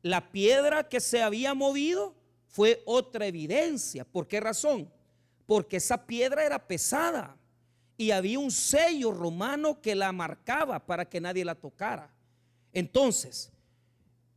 La 0.01 0.31
piedra 0.31 0.89
que 0.89 1.00
se 1.00 1.22
había 1.22 1.53
movido 1.53 2.15
fue 2.48 2.81
otra 2.84 3.27
evidencia. 3.27 4.03
¿Por 4.03 4.27
qué 4.27 4.39
razón? 4.39 4.91
Porque 5.46 5.77
esa 5.77 6.08
piedra 6.08 6.43
era 6.43 6.67
pesada 6.67 7.38
y 7.96 8.10
había 8.10 8.39
un 8.39 8.50
sello 8.50 9.12
romano 9.12 9.79
que 9.81 9.93
la 9.93 10.12
marcaba 10.12 10.84
para 10.84 11.08
que 11.08 11.22
nadie 11.22 11.46
la 11.46 11.53
tocara. 11.53 12.12
Entonces, 12.74 13.51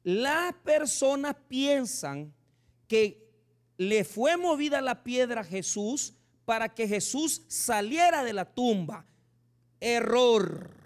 las 0.04 0.52
personas 0.56 1.34
piensan 1.48 2.34
que 2.86 3.32
le 3.78 4.04
fue 4.04 4.36
movida 4.36 4.82
la 4.82 5.02
piedra 5.02 5.40
a 5.40 5.44
Jesús 5.44 6.12
para 6.44 6.68
que 6.74 6.86
Jesús 6.86 7.46
saliera 7.48 8.22
de 8.22 8.34
la 8.34 8.44
tumba. 8.44 9.06
Error. 9.80 10.81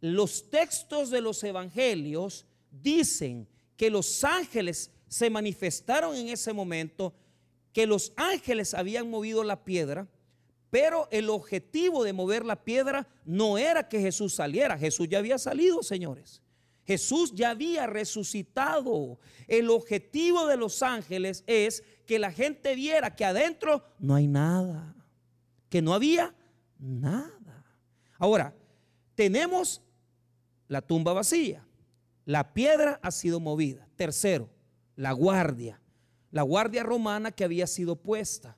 Los 0.00 0.50
textos 0.50 1.10
de 1.10 1.20
los 1.20 1.42
evangelios 1.42 2.46
dicen 2.70 3.48
que 3.76 3.90
los 3.90 4.24
ángeles 4.24 4.90
se 5.08 5.30
manifestaron 5.30 6.14
en 6.16 6.28
ese 6.28 6.52
momento, 6.52 7.14
que 7.72 7.86
los 7.86 8.12
ángeles 8.16 8.74
habían 8.74 9.10
movido 9.10 9.42
la 9.44 9.64
piedra, 9.64 10.06
pero 10.70 11.08
el 11.10 11.30
objetivo 11.30 12.04
de 12.04 12.12
mover 12.12 12.44
la 12.44 12.62
piedra 12.62 13.08
no 13.24 13.56
era 13.56 13.88
que 13.88 14.00
Jesús 14.00 14.34
saliera, 14.34 14.76
Jesús 14.76 15.08
ya 15.08 15.18
había 15.18 15.38
salido, 15.38 15.82
señores. 15.82 16.42
Jesús 16.86 17.34
ya 17.34 17.50
había 17.50 17.86
resucitado. 17.86 19.18
El 19.46 19.68
objetivo 19.68 20.46
de 20.46 20.56
los 20.56 20.82
ángeles 20.82 21.44
es 21.46 21.84
que 22.06 22.18
la 22.18 22.32
gente 22.32 22.74
viera 22.74 23.14
que 23.14 23.26
adentro 23.26 23.84
no 23.98 24.14
hay 24.14 24.26
nada, 24.26 24.94
que 25.68 25.82
no 25.82 25.92
había 25.92 26.34
nada. 26.78 27.64
Ahora, 28.18 28.54
tenemos 29.14 29.82
la 30.68 30.82
tumba 30.82 31.12
vacía, 31.12 31.66
la 32.24 32.52
piedra 32.52 33.00
ha 33.02 33.10
sido 33.10 33.40
movida. 33.40 33.88
Tercero, 33.96 34.48
la 34.96 35.12
guardia, 35.12 35.80
la 36.30 36.42
guardia 36.42 36.82
romana 36.82 37.32
que 37.32 37.44
había 37.44 37.66
sido 37.66 37.96
puesta. 37.96 38.56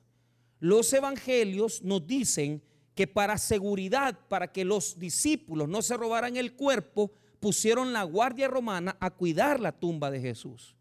Los 0.59 0.91
evangelios 0.93 1.81
nos 1.81 2.05
dicen 2.05 2.61
que 2.95 3.07
para 3.07 3.37
seguridad, 3.37 4.19
para 4.27 4.51
que 4.51 4.65
los 4.65 4.99
discípulos 4.99 5.69
no 5.69 5.81
se 5.81 5.97
robaran 5.97 6.35
el 6.35 6.53
cuerpo, 6.55 7.11
pusieron 7.39 7.93
la 7.93 8.03
guardia 8.03 8.47
romana 8.47 8.97
a 8.99 9.09
cuidar 9.09 9.59
la 9.59 9.71
tumba 9.71 10.11
de 10.11 10.19
Jesús. 10.19 10.75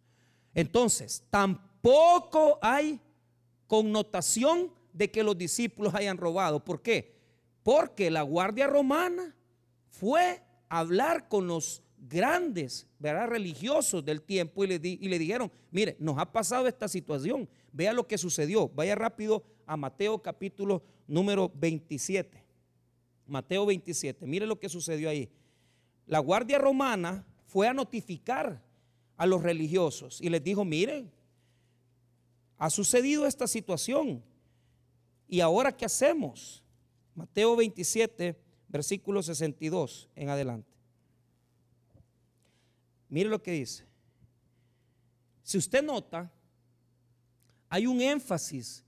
Entonces, 0.53 1.25
tampoco 1.31 2.59
hay 2.61 3.01
connotación 3.67 4.73
de 4.93 5.11
que 5.11 5.23
los 5.23 5.39
discípulos 5.39 5.95
hayan 5.95 6.19
robado. 6.19 6.65
¿Por 6.65 6.83
qué? 6.83 7.17
Porque 7.63 8.11
la 8.11 8.23
guardia 8.23 8.67
romana 8.67 9.35
fue 9.89 10.43
hablar 10.71 11.29
con 11.29 11.47
los 11.47 11.83
grandes, 12.09 12.87
¿verdad? 12.99 13.29
religiosos 13.29 14.03
del 14.03 14.23
tiempo 14.23 14.65
y 14.65 14.69
le, 14.69 14.81
y 14.83 15.09
le 15.09 15.19
dijeron, 15.19 15.53
mire, 15.71 15.97
nos 15.99 16.17
ha 16.19 16.33
pasado 16.33 16.67
esta 16.67 16.89
situación, 16.89 17.47
vea 17.73 17.93
lo 17.93 18.07
que 18.07 18.17
sucedió, 18.17 18.71
vaya 18.71 18.95
rápido 18.95 19.45
a 19.67 19.77
Mateo 19.77 20.23
capítulo 20.23 20.83
número 21.07 21.53
27. 21.55 22.43
Mateo 23.27 23.67
27, 23.67 24.27
mire 24.27 24.47
lo 24.47 24.59
que 24.59 24.71
sucedió 24.71 25.11
ahí 25.11 25.31
la 26.11 26.19
Guardia 26.19 26.59
Romana 26.59 27.25
fue 27.47 27.69
a 27.69 27.73
notificar 27.73 28.61
a 29.17 29.27
los 29.27 29.45
religiosos 29.45 30.21
y 30.21 30.29
les 30.29 30.43
dijo, 30.43 30.65
miren, 30.65 31.09
ha 32.59 32.69
sucedido 32.69 33.27
esta 33.27 33.47
situación. 33.47 34.21
¿Y 35.29 35.39
ahora 35.39 35.71
qué 35.71 35.85
hacemos? 35.85 36.65
Mateo 37.15 37.55
27, 37.55 38.37
versículo 38.71 39.23
62 39.23 40.09
en 40.15 40.29
adelante. 40.29 40.71
Mire 43.09 43.29
lo 43.29 43.43
que 43.43 43.53
dice. 43.53 43.85
Si 45.43 45.59
usted 45.59 45.83
nota, 45.83 46.33
hay 47.69 47.87
un 47.87 48.01
énfasis 48.01 48.85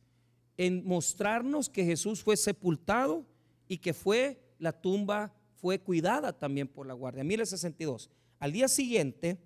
en 0.57 0.85
mostrarnos 0.85 1.68
que 1.68 1.85
Jesús 1.85 2.23
fue 2.23 2.37
sepultado 2.37 3.27
y 3.66 3.79
que 3.79 3.92
fue 3.92 4.40
la 4.59 4.73
tumba 4.73 5.35
fue 5.55 5.79
cuidada 5.81 6.33
también 6.33 6.68
por 6.68 6.87
la 6.87 6.95
guardia. 6.95 7.25
Mire 7.25 7.47
62. 7.47 8.11
Al 8.38 8.53
día 8.53 8.68
siguiente, 8.68 9.38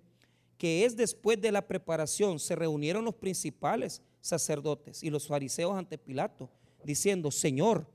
que 0.57 0.85
es 0.85 0.95
después 0.95 1.39
de 1.39 1.51
la 1.51 1.67
preparación, 1.67 2.39
se 2.39 2.55
reunieron 2.55 3.05
los 3.05 3.15
principales 3.15 4.01
sacerdotes 4.21 5.03
y 5.03 5.09
los 5.09 5.27
fariseos 5.27 5.77
ante 5.77 5.97
Pilato, 5.97 6.49
diciendo, 6.83 7.29
Señor, 7.31 7.87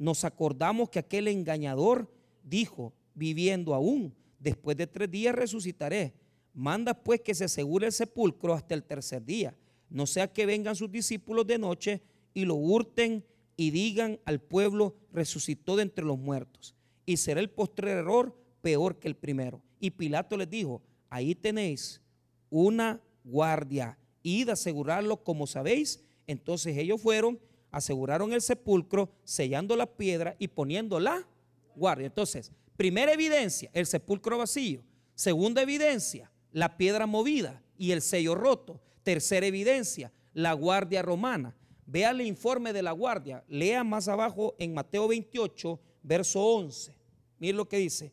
nos 0.00 0.24
acordamos 0.24 0.88
que 0.88 0.98
aquel 0.98 1.28
engañador 1.28 2.10
dijo, 2.42 2.94
viviendo 3.14 3.74
aún, 3.74 4.14
después 4.38 4.74
de 4.78 4.86
tres 4.86 5.10
días 5.10 5.34
resucitaré. 5.34 6.14
Manda 6.54 6.94
pues 6.94 7.20
que 7.20 7.34
se 7.34 7.44
asegure 7.44 7.86
el 7.86 7.92
sepulcro 7.92 8.54
hasta 8.54 8.74
el 8.74 8.82
tercer 8.82 9.22
día, 9.22 9.54
no 9.90 10.06
sea 10.06 10.32
que 10.32 10.46
vengan 10.46 10.74
sus 10.74 10.90
discípulos 10.90 11.46
de 11.46 11.58
noche 11.58 12.00
y 12.32 12.46
lo 12.46 12.54
hurten 12.54 13.26
y 13.58 13.70
digan 13.72 14.18
al 14.24 14.40
pueblo, 14.40 14.96
resucitó 15.12 15.76
de 15.76 15.82
entre 15.82 16.06
los 16.06 16.18
muertos 16.18 16.74
y 17.04 17.18
será 17.18 17.40
el 17.40 17.50
postrer 17.50 17.98
error 17.98 18.34
peor 18.62 18.98
que 18.98 19.08
el 19.08 19.16
primero. 19.16 19.60
Y 19.80 19.90
Pilato 19.90 20.38
les 20.38 20.48
dijo, 20.48 20.80
ahí 21.10 21.34
tenéis 21.34 22.00
una 22.48 23.02
guardia, 23.22 23.98
id 24.22 24.48
a 24.48 24.54
asegurarlo 24.54 25.22
como 25.22 25.46
sabéis. 25.46 26.02
Entonces 26.26 26.78
ellos 26.78 27.02
fueron, 27.02 27.38
aseguraron 27.70 28.32
el 28.32 28.40
sepulcro, 28.40 29.10
sellando 29.24 29.76
la 29.76 29.86
piedra 29.86 30.36
y 30.38 30.48
poniendo 30.48 30.98
la 31.00 31.26
guardia. 31.74 32.06
Entonces, 32.06 32.52
primera 32.76 33.12
evidencia, 33.12 33.70
el 33.72 33.86
sepulcro 33.86 34.38
vacío. 34.38 34.82
Segunda 35.14 35.62
evidencia, 35.62 36.30
la 36.52 36.76
piedra 36.76 37.06
movida 37.06 37.62
y 37.78 37.92
el 37.92 38.02
sello 38.02 38.34
roto. 38.34 38.80
Tercera 39.02 39.46
evidencia, 39.46 40.12
la 40.34 40.52
guardia 40.52 41.02
romana. 41.02 41.54
Vea 41.86 42.10
el 42.10 42.20
informe 42.20 42.72
de 42.72 42.82
la 42.82 42.92
guardia. 42.92 43.44
Lea 43.48 43.84
más 43.84 44.08
abajo 44.08 44.54
en 44.58 44.74
Mateo 44.74 45.08
28, 45.08 45.80
verso 46.02 46.40
11. 46.40 46.94
Mire 47.38 47.54
lo 47.54 47.68
que 47.68 47.78
dice. 47.78 48.12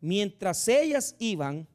Mientras 0.00 0.68
ellas 0.68 1.16
iban, 1.18 1.66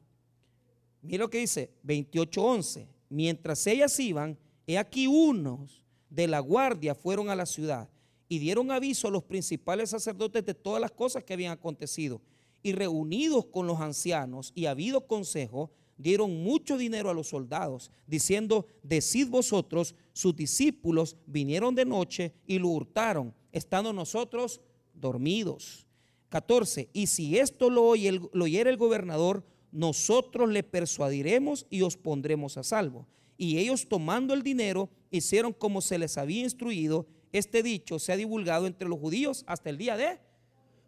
mire 1.02 1.18
lo 1.18 1.30
que 1.30 1.38
dice, 1.38 1.70
28.11. 1.84 2.86
Mientras 3.10 3.66
ellas 3.66 3.98
iban, 4.00 4.38
he 4.66 4.78
aquí 4.78 5.06
unos 5.06 5.83
de 6.14 6.28
la 6.28 6.38
guardia 6.38 6.94
fueron 6.94 7.28
a 7.28 7.36
la 7.36 7.46
ciudad 7.46 7.88
y 8.28 8.38
dieron 8.38 8.70
aviso 8.70 9.08
a 9.08 9.10
los 9.10 9.24
principales 9.24 9.90
sacerdotes 9.90 10.44
de 10.44 10.54
todas 10.54 10.80
las 10.80 10.92
cosas 10.92 11.24
que 11.24 11.34
habían 11.34 11.52
acontecido. 11.52 12.20
Y 12.62 12.72
reunidos 12.72 13.46
con 13.46 13.66
los 13.66 13.80
ancianos 13.80 14.52
y 14.54 14.66
habido 14.66 15.06
consejo, 15.06 15.70
dieron 15.98 16.42
mucho 16.42 16.78
dinero 16.78 17.10
a 17.10 17.14
los 17.14 17.28
soldados, 17.28 17.90
diciendo, 18.06 18.66
decid 18.82 19.28
vosotros, 19.28 19.94
sus 20.12 20.34
discípulos 20.34 21.16
vinieron 21.26 21.74
de 21.74 21.84
noche 21.84 22.32
y 22.46 22.58
lo 22.58 22.68
hurtaron, 22.68 23.34
estando 23.52 23.92
nosotros 23.92 24.60
dormidos. 24.94 25.86
14. 26.30 26.88
Y 26.92 27.06
si 27.06 27.38
esto 27.38 27.70
lo, 27.70 27.84
oye 27.84 28.08
el, 28.08 28.28
lo 28.32 28.44
oyera 28.44 28.70
el 28.70 28.76
gobernador, 28.76 29.44
nosotros 29.70 30.48
le 30.48 30.62
persuadiremos 30.62 31.66
y 31.70 31.82
os 31.82 31.96
pondremos 31.96 32.56
a 32.56 32.62
salvo. 32.62 33.06
Y 33.36 33.58
ellos 33.58 33.88
tomando 33.88 34.32
el 34.32 34.42
dinero, 34.42 34.88
hicieron 35.16 35.52
como 35.52 35.80
se 35.80 35.98
les 35.98 36.18
había 36.18 36.42
instruido. 36.42 37.06
Este 37.32 37.62
dicho 37.62 37.98
se 37.98 38.12
ha 38.12 38.16
divulgado 38.16 38.66
entre 38.66 38.88
los 38.88 38.98
judíos 38.98 39.44
hasta 39.46 39.70
el 39.70 39.78
día 39.78 39.96
de... 39.96 40.18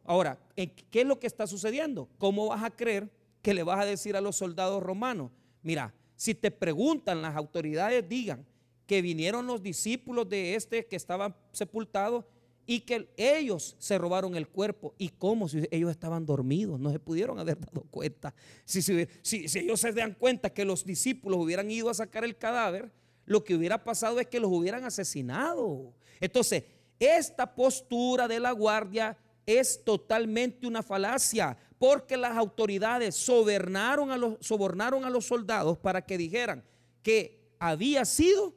Ahora, 0.04 0.38
¿qué 0.54 1.00
es 1.00 1.06
lo 1.06 1.18
que 1.18 1.26
está 1.26 1.46
sucediendo? 1.46 2.08
¿Cómo 2.18 2.46
vas 2.46 2.62
a 2.62 2.70
creer 2.70 3.10
que 3.42 3.54
le 3.54 3.64
vas 3.64 3.80
a 3.80 3.84
decir 3.84 4.16
a 4.16 4.20
los 4.20 4.36
soldados 4.36 4.82
romanos? 4.82 5.32
Mira, 5.62 5.92
si 6.14 6.34
te 6.34 6.50
preguntan, 6.50 7.22
las 7.22 7.34
autoridades 7.36 8.08
digan 8.08 8.46
que 8.86 9.02
vinieron 9.02 9.46
los 9.46 9.62
discípulos 9.62 10.28
de 10.28 10.54
este 10.54 10.86
que 10.86 10.96
estaban 10.96 11.34
sepultados 11.52 12.24
y 12.66 12.80
que 12.80 13.08
ellos 13.16 13.76
se 13.78 13.96
robaron 13.96 14.34
el 14.34 14.48
cuerpo. 14.48 14.94
¿Y 14.98 15.10
cómo? 15.10 15.48
Si 15.48 15.66
ellos 15.70 15.90
estaban 15.90 16.26
dormidos, 16.26 16.80
no 16.80 16.90
se 16.90 16.98
pudieron 16.98 17.38
haber 17.38 17.58
dado 17.60 17.82
cuenta. 17.90 18.34
Si, 18.64 18.82
si, 18.82 19.58
ellos 19.58 19.80
se 19.80 19.92
dan 19.92 20.14
cuenta 20.14 20.50
que 20.50 20.64
los 20.64 20.84
discípulos 20.84 21.38
hubieran 21.40 21.70
ido 21.70 21.88
a 21.90 21.94
sacar 21.94 22.24
el 22.24 22.36
cadáver, 22.36 22.90
lo 23.26 23.44
que 23.44 23.54
hubiera 23.54 23.82
pasado 23.84 24.18
es 24.20 24.28
que 24.28 24.40
los 24.40 24.50
hubieran 24.50 24.84
asesinado. 24.84 25.92
Entonces, 26.20 26.64
esta 26.98 27.54
postura 27.54 28.26
de 28.26 28.40
la 28.40 28.52
guardia 28.52 29.18
es 29.44 29.84
totalmente 29.84 30.66
una 30.66 30.82
falacia, 30.82 31.56
porque 31.78 32.16
las 32.16 32.36
autoridades 32.36 33.14
sobornaron 33.14 34.10
a 34.10 34.16
los, 34.16 34.36
sobornaron 34.40 35.04
a 35.04 35.10
los 35.10 35.26
soldados 35.26 35.76
para 35.78 36.02
que 36.02 36.16
dijeran 36.16 36.64
que 37.02 37.52
había 37.58 38.04
sido 38.04 38.54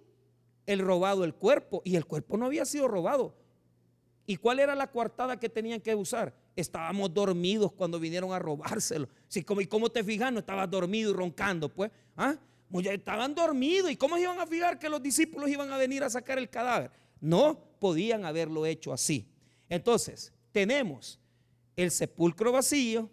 el 0.66 0.80
robado 0.80 1.24
el 1.24 1.34
cuerpo 1.34 1.82
y 1.84 1.96
el 1.96 2.06
cuerpo 2.06 2.38
no 2.38 2.46
había 2.46 2.66
sido 2.66 2.88
robado. 2.88 3.36
¿Y 4.26 4.38
cuál 4.38 4.60
era 4.60 4.76
la 4.76 4.92
coartada 4.92 5.40
que 5.40 5.50
tenían 5.50 5.82
que 5.82 5.96
usar? 5.96 6.36
Estábamos 6.56 7.12
dormidos 7.12 7.72
cuando 7.72 8.00
vinieron 8.00 8.32
a 8.32 8.38
robárselo. 8.38 9.10
¿Y 9.34 9.66
cómo 9.66 9.90
te 9.90 10.04
fijas? 10.04 10.32
No 10.32 10.40
estabas 10.40 10.70
dormido 10.70 11.10
y 11.10 11.14
roncando, 11.14 11.68
pues. 11.68 11.92
¿Ah? 12.16 12.36
Estaban 12.72 13.34
dormidos. 13.34 13.92
¿Y 13.92 13.96
cómo 13.96 14.18
iban 14.18 14.40
a 14.40 14.48
fijar 14.48 14.80
que 14.80 14.90
los 14.90 15.02
discípulos 15.02 15.50
iban 15.50 15.72
a 15.72 15.78
venir 15.78 16.04
a 16.04 16.10
sacar 16.10 16.38
el 16.38 16.50
cadáver? 16.50 16.92
No 17.20 17.60
podían 17.80 18.26
haberlo 18.26 18.66
hecho 18.66 18.94
así. 18.94 19.28
Entonces, 19.68 20.34
tenemos 20.52 21.20
el 21.76 21.92
sepulcro 21.92 22.52
vacío, 22.52 23.10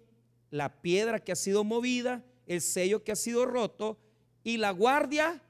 la 0.50 0.80
piedra 0.80 1.20
que 1.20 1.32
ha 1.32 1.36
sido 1.36 1.64
movida, 1.64 2.24
el 2.46 2.60
sello 2.60 3.02
que 3.02 3.12
ha 3.12 3.16
sido 3.16 3.46
roto 3.46 3.98
y 4.42 4.56
la 4.56 4.70
guardia 4.70 5.42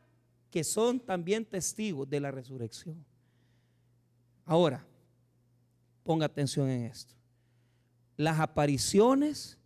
que 0.50 0.64
son 0.64 1.00
también 1.00 1.44
testigos 1.44 2.08
de 2.08 2.20
la 2.20 2.30
resurrección. 2.30 3.04
Ahora, 4.44 4.86
Ponga 6.06 6.26
atención 6.26 6.70
en 6.70 6.84
esto. 6.84 7.14
Las 8.16 8.38
apariciones 8.38 9.58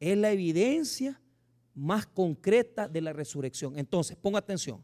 es 0.00 0.18
la 0.18 0.32
evidencia 0.32 1.20
más 1.78 2.06
concreta 2.06 2.88
de 2.88 3.00
la 3.00 3.12
resurrección. 3.12 3.78
Entonces, 3.78 4.16
ponga 4.16 4.40
atención. 4.40 4.82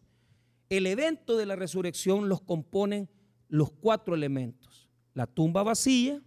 El 0.69 0.87
evento 0.87 1.37
de 1.37 1.47
la 1.47 1.57
resurrección 1.57 2.29
los 2.29 2.41
componen 2.41 3.09
los 3.49 3.71
cuatro 3.71 4.15
elementos. 4.15 4.89
La 5.13 5.27
tumba 5.27 5.63
vacía, 5.63 6.23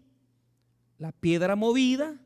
la 0.97 1.11
piedra 1.11 1.55
movida, 1.55 2.21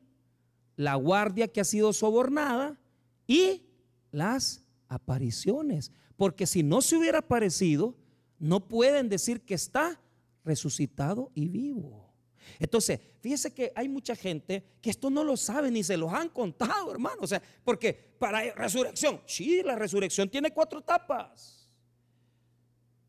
la 0.76 0.96
guardia 0.96 1.48
que 1.48 1.62
ha 1.62 1.66
sido 1.66 1.94
sobornada 1.94 2.80
y 3.28 3.64
las 4.12 4.66
apariciones. 4.88 5.92
Porque 6.18 6.48
si 6.48 6.64
no 6.64 6.82
se 6.82 6.98
hubiera 6.98 7.20
aparecido, 7.20 7.96
no 8.40 8.68
pueden 8.68 9.08
decir 9.08 9.42
que 9.42 9.54
está 9.54 10.02
resucitado 10.44 11.32
y 11.34 11.48
vivo. 11.48 12.11
Entonces, 12.60 13.00
fíjese 13.20 13.54
que 13.54 13.72
hay 13.76 13.90
mucha 13.90 14.16
gente 14.16 14.64
que 14.82 14.90
esto 14.90 15.10
no 15.10 15.24
lo 15.24 15.38
sabe 15.38 15.72
ni 15.72 15.84
se 15.84 15.98
los 15.98 16.14
han 16.14 16.30
contado, 16.30 16.92
hermano. 16.92 17.18
O 17.22 17.28
sea, 17.28 17.42
porque 17.64 17.94
para 17.94 18.54
resurrección, 18.54 19.22
sí, 19.26 19.64
la 19.64 19.76
resurrección 19.76 20.30
tiene 20.30 20.52
cuatro 20.52 20.80
etapas. 20.80 21.68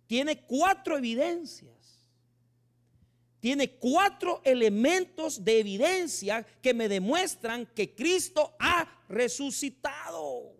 Tiene 0.06 0.42
cuatro 0.42 0.96
evidencias. 0.96 1.72
Tiene 3.40 3.70
cuatro 3.72 4.40
elementos 4.44 5.44
de 5.44 5.58
evidencia 5.58 6.46
que 6.62 6.72
me 6.72 6.88
demuestran 6.88 7.66
que 7.66 7.94
Cristo 7.94 8.54
ha 8.60 8.88
resucitado. 9.08 10.54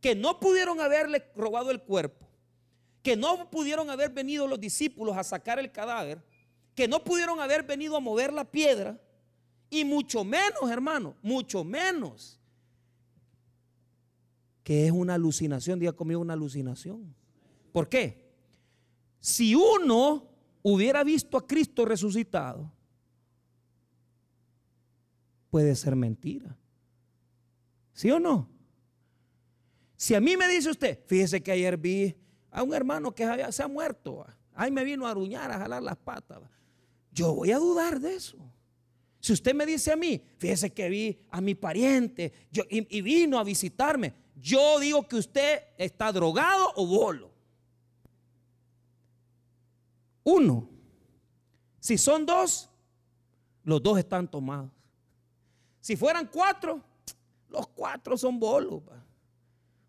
Que 0.00 0.14
no 0.14 0.38
pudieron 0.38 0.80
haberle 0.80 1.24
robado 1.34 1.70
el 1.70 1.80
cuerpo. 1.80 2.28
Que 3.02 3.16
no 3.16 3.50
pudieron 3.50 3.88
haber 3.88 4.10
venido 4.10 4.46
los 4.46 4.60
discípulos 4.60 5.16
a 5.16 5.24
sacar 5.24 5.58
el 5.58 5.72
cadáver 5.72 6.22
que 6.78 6.86
no 6.86 7.02
pudieron 7.02 7.40
haber 7.40 7.64
venido 7.64 7.96
a 7.96 8.00
mover 8.00 8.32
la 8.32 8.48
piedra, 8.48 9.02
y 9.68 9.84
mucho 9.84 10.22
menos, 10.22 10.70
hermano, 10.70 11.16
mucho 11.22 11.64
menos, 11.64 12.38
que 14.62 14.86
es 14.86 14.92
una 14.92 15.14
alucinación, 15.14 15.80
diga 15.80 15.92
conmigo 15.92 16.20
una 16.20 16.34
alucinación. 16.34 17.12
¿Por 17.72 17.88
qué? 17.88 18.30
Si 19.18 19.56
uno 19.56 20.28
hubiera 20.62 21.02
visto 21.02 21.36
a 21.36 21.44
Cristo 21.44 21.84
resucitado, 21.84 22.70
puede 25.50 25.74
ser 25.74 25.96
mentira. 25.96 26.56
¿Sí 27.92 28.08
o 28.12 28.20
no? 28.20 28.48
Si 29.96 30.14
a 30.14 30.20
mí 30.20 30.36
me 30.36 30.46
dice 30.46 30.70
usted, 30.70 31.00
fíjese 31.06 31.42
que 31.42 31.50
ayer 31.50 31.76
vi 31.76 32.14
a 32.52 32.62
un 32.62 32.72
hermano 32.72 33.12
que 33.12 33.50
se 33.50 33.64
ha 33.64 33.66
muerto, 33.66 34.24
ahí 34.54 34.70
me 34.70 34.84
vino 34.84 35.08
a 35.08 35.10
aruñar, 35.10 35.50
a 35.50 35.58
jalar 35.58 35.82
las 35.82 35.96
patas. 35.96 36.38
Yo 37.18 37.34
voy 37.34 37.50
a 37.50 37.58
dudar 37.58 37.98
de 37.98 38.14
eso. 38.14 38.36
Si 39.18 39.32
usted 39.32 39.52
me 39.52 39.66
dice 39.66 39.90
a 39.90 39.96
mí, 39.96 40.22
fíjese 40.36 40.72
que 40.72 40.88
vi 40.88 41.18
a 41.30 41.40
mi 41.40 41.56
pariente 41.56 42.32
y, 42.70 43.00
vino 43.00 43.40
a 43.40 43.42
visitarme, 43.42 44.14
yo 44.36 44.78
digo 44.78 45.02
que 45.08 45.16
usted 45.16 45.62
está 45.76 46.12
drogado 46.12 46.72
o 46.76 46.86
bolo. 46.86 47.32
Uno. 50.22 50.70
Si 51.80 51.98
son 51.98 52.24
dos, 52.24 52.70
los 53.64 53.82
dos 53.82 53.98
están 53.98 54.30
tomados. 54.30 54.70
Si 55.80 55.96
fueran 55.96 56.28
cuatro, 56.32 56.80
los 57.48 57.66
cuatro 57.66 58.16
son 58.16 58.38
bolos. 58.38 58.80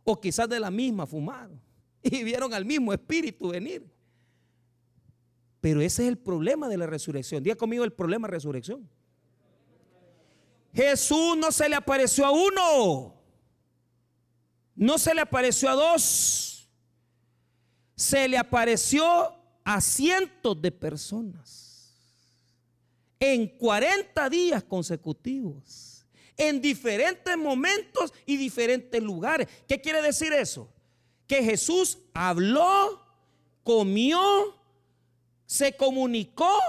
O 0.04 0.20
quizás 0.20 0.50
de 0.50 0.60
la 0.60 0.72
misma 0.72 1.06
fumaron. 1.06 1.62
Y 2.02 2.24
vieron 2.24 2.52
al 2.56 2.66
mismo 2.66 2.92
espíritu 2.92 3.50
venir. 3.50 3.99
Pero 5.62 5.82
ese 5.82 6.04
es 6.04 6.10
el 6.10 6.18
problema 6.18 6.68
de 6.70 6.78
la 6.78 6.88
resurrección. 6.88 7.44
Diga 7.44 7.56
conmigo 7.56 7.84
el 7.84 7.92
problema 7.92 8.28
de 8.28 8.34
resurrección. 8.34 8.90
Jesús 10.74 11.36
no 11.38 11.52
se 11.52 11.68
le 11.68 11.76
apareció 11.76 12.26
a 12.26 12.32
uno. 12.32 13.16
No 14.76 14.98
se 14.98 15.14
le 15.14 15.22
apareció 15.22 15.70
a 15.70 15.76
dos. 15.76 16.70
Se 17.96 18.28
le 18.28 18.38
apareció 18.38 19.36
a 19.66 19.82
cientos 19.82 20.62
de 20.62 20.72
personas. 20.72 21.94
En 23.20 23.48
40 23.58 24.30
días 24.30 24.64
consecutivos. 24.64 26.06
En 26.38 26.62
diferentes 26.62 27.36
momentos 27.38 28.14
y 28.26 28.38
diferentes 28.38 29.04
lugares. 29.04 29.48
¿Qué 29.68 29.82
quiere 29.82 30.02
decir 30.02 30.32
eso? 30.32 30.72
Que 31.28 31.44
Jesús 31.44 31.98
habló, 32.14 33.06
comió, 33.64 34.59
se 35.50 35.76
comunicó 35.76 36.60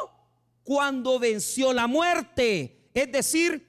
cuando 0.65 1.19
venció 1.19 1.75
la 1.75 1.87
muerte. 1.87 2.89
Es 2.95 3.13
decir, 3.13 3.69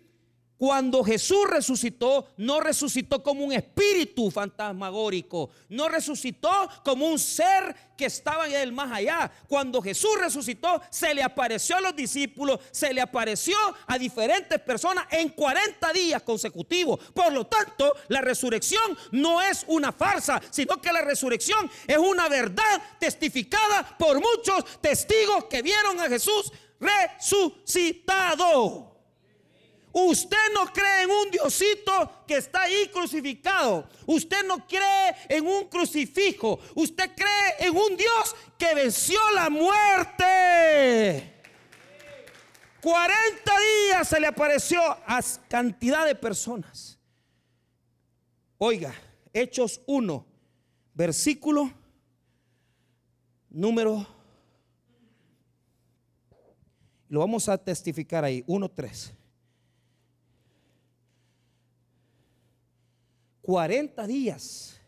cuando 0.56 1.04
Jesús 1.04 1.50
resucitó, 1.50 2.28
no 2.38 2.62
resucitó 2.62 3.22
como 3.22 3.44
un 3.44 3.52
espíritu 3.52 4.32
fantasmagórico, 4.32 5.50
no 5.68 5.90
resucitó 5.90 6.50
como 6.86 7.08
un 7.08 7.20
ser 7.20 7.76
que 8.02 8.08
estaba 8.08 8.48
en 8.48 8.56
el 8.56 8.72
más 8.72 8.92
allá. 8.92 9.32
Cuando 9.48 9.80
Jesús 9.80 10.18
resucitó, 10.20 10.82
se 10.90 11.14
le 11.14 11.22
apareció 11.22 11.78
a 11.78 11.82
los 11.82 11.96
discípulos, 11.96 12.60
se 12.72 12.92
le 12.92 13.00
apareció 13.00 13.56
a 13.86 14.00
diferentes 14.00 14.60
personas 14.60 15.06
en 15.12 15.30
40 15.30 15.94
días 15.94 16.24
consecutivos. 16.24 17.00
Por 17.14 17.32
lo 17.32 17.46
tanto, 17.46 17.96
la 18.08 18.22
resurrección 18.22 18.98
no 19.12 19.40
es 19.40 19.64
una 19.68 19.92
farsa, 19.92 20.42
sino 20.50 20.82
que 20.82 20.92
la 20.92 21.02
resurrección 21.02 21.70
es 21.86 22.00
una 22.00 22.28
verdad 22.28 22.82
testificada 23.00 23.96
por 24.00 24.20
muchos 24.20 24.82
testigos 24.82 25.46
que 25.46 25.62
vieron 25.62 26.00
a 26.00 26.10
Jesús 26.10 26.52
resucitado. 26.80 28.91
Usted 29.94 30.54
no 30.54 30.66
cree 30.72 31.04
en 31.04 31.12
un 31.12 31.32
Diosito 31.32 32.24
que 32.26 32.38
está 32.38 32.64
ahí 32.64 32.90
crucificado. 32.94 33.90
Usted 34.06 34.46
no 34.46 34.66
cree 34.66 35.16
en 35.28 35.46
un 35.46 35.66
crucifijo. 35.66 36.60
Usted 36.76 37.12
cree 37.16 37.68
en 37.68 37.76
un 37.76 37.98
Dios 37.98 38.36
que 38.58 38.74
venció 38.74 39.20
la 39.36 39.50
muerte. 39.50 41.32
40 42.82 43.52
días 43.60 44.08
se 44.08 44.20
le 44.20 44.28
apareció 44.28 44.82
a 44.82 45.22
cantidad 45.50 46.06
de 46.06 46.16
personas. 46.16 46.98
Oiga, 48.58 48.94
Hechos 49.34 49.82
1, 49.88 50.26
versículo 50.94 51.72
número. 53.50 54.08
Lo 57.10 57.20
vamos 57.20 57.50
a 57.50 57.58
testificar 57.58 58.24
ahí, 58.24 58.44
1.3. 58.48 59.21
40 63.52 64.08
días 64.08 64.80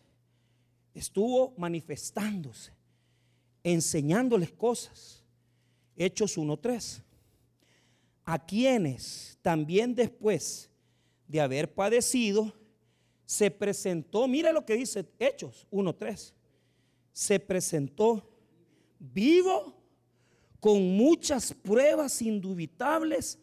estuvo 0.93 1.53
manifestándose, 1.57 2.71
enseñándoles 3.61 4.53
cosas. 4.53 5.21
Hechos 5.97 6.37
1.3. 6.37 7.01
A 8.23 8.45
quienes 8.45 9.37
también 9.41 9.93
después 9.93 10.69
de 11.27 11.41
haber 11.41 11.73
padecido, 11.73 12.53
se 13.25 13.51
presentó, 13.51 14.29
mira 14.29 14.53
lo 14.53 14.65
que 14.65 14.75
dice 14.75 15.05
Hechos 15.19 15.67
1.3, 15.69 16.31
se 17.11 17.41
presentó 17.41 18.25
vivo 18.97 19.75
con 20.61 20.95
muchas 20.95 21.53
pruebas 21.53 22.21
indubitables, 22.21 23.37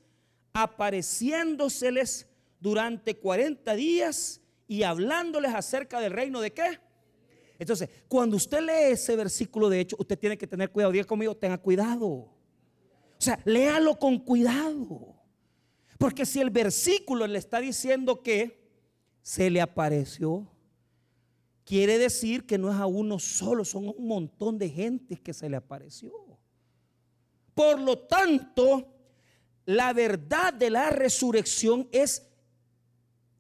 apareciéndoseles 0.55 2.27
durante 2.59 3.19
40 3.19 3.75
días 3.75 4.40
y 4.71 4.85
hablándoles 4.85 5.53
acerca 5.53 5.99
del 5.99 6.13
reino 6.13 6.41
de 6.41 6.53
qué. 6.53 6.79
Entonces, 7.59 7.91
cuando 8.07 8.37
usted 8.37 8.61
lee 8.61 8.93
ese 8.93 9.17
versículo 9.17 9.69
de 9.69 9.81
hecho, 9.81 9.97
usted 9.99 10.17
tiene 10.17 10.39
que 10.39 10.47
tener 10.47 10.71
cuidado. 10.71 10.93
Diga 10.93 11.05
conmigo, 11.05 11.37
tenga 11.37 11.59
cuidado. 11.59 12.07
O 12.07 12.31
sea, 13.19 13.41
léalo 13.45 13.99
con 13.99 14.21
cuidado. 14.21 15.17
Porque 15.99 16.25
si 16.25 16.41
el 16.41 16.51
versículo 16.51 17.27
le 17.27 17.41
está 17.41 17.59
diciendo 17.59 18.23
que 18.23 18.71
se 19.23 19.51
le 19.51 19.61
apareció, 19.61 20.49
quiere 21.65 21.99
decir 21.99 22.47
que 22.47 22.57
no 22.57 22.71
es 22.71 22.77
a 22.77 22.87
uno 22.87 23.19
solo, 23.19 23.65
son 23.65 23.89
un 23.89 24.07
montón 24.07 24.57
de 24.57 24.69
gente 24.69 25.17
que 25.17 25.35
se 25.35 25.51
le 25.51 25.57
apareció. 25.57 26.13
Por 27.55 27.81
lo 27.81 27.99
tanto, 27.99 28.87
la 29.65 29.93
verdad 29.93 30.55
de 30.55 30.71
la 30.71 30.91
resurrección 30.91 31.89
es 31.91 32.30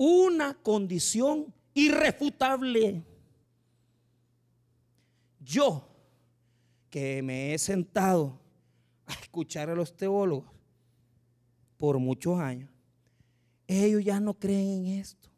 una 0.02 0.54
condición 0.54 1.52
irrefutable. 1.74 3.04
Yo, 5.38 5.86
que 6.88 7.22
me 7.22 7.52
he 7.52 7.58
sentado 7.58 8.40
a 9.04 9.12
escuchar 9.12 9.68
a 9.68 9.74
los 9.74 9.94
teólogos 9.94 10.50
por 11.76 11.98
muchos 11.98 12.40
años, 12.40 12.70
ellos 13.66 14.02
ya 14.02 14.18
no 14.20 14.32
creen 14.32 14.86
en 14.86 15.00
esto. 15.00 15.28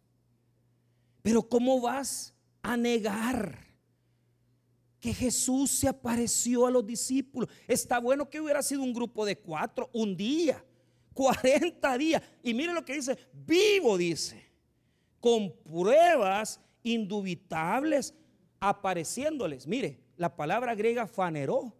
Pero 1.22 1.42
¿cómo 1.42 1.80
vas 1.80 2.32
a 2.62 2.76
negar 2.76 3.66
que 5.00 5.12
Jesús 5.12 5.72
se 5.72 5.88
apareció 5.88 6.68
a 6.68 6.70
los 6.70 6.86
discípulos? 6.86 7.50
Está 7.66 7.98
bueno 7.98 8.30
que 8.30 8.40
hubiera 8.40 8.62
sido 8.62 8.84
un 8.84 8.94
grupo 8.94 9.26
de 9.26 9.36
cuatro, 9.36 9.90
un 9.92 10.16
día, 10.16 10.64
40 11.14 11.98
días. 11.98 12.22
Y 12.44 12.54
mire 12.54 12.72
lo 12.72 12.84
que 12.84 12.94
dice, 12.94 13.18
vivo 13.32 13.98
dice, 13.98 14.51
con 15.22 15.52
pruebas 15.62 16.60
indubitables 16.82 18.12
apareciéndoles. 18.58 19.68
Mire, 19.68 20.00
la 20.16 20.34
palabra 20.34 20.74
griega 20.74 21.06
faneró. 21.06 21.72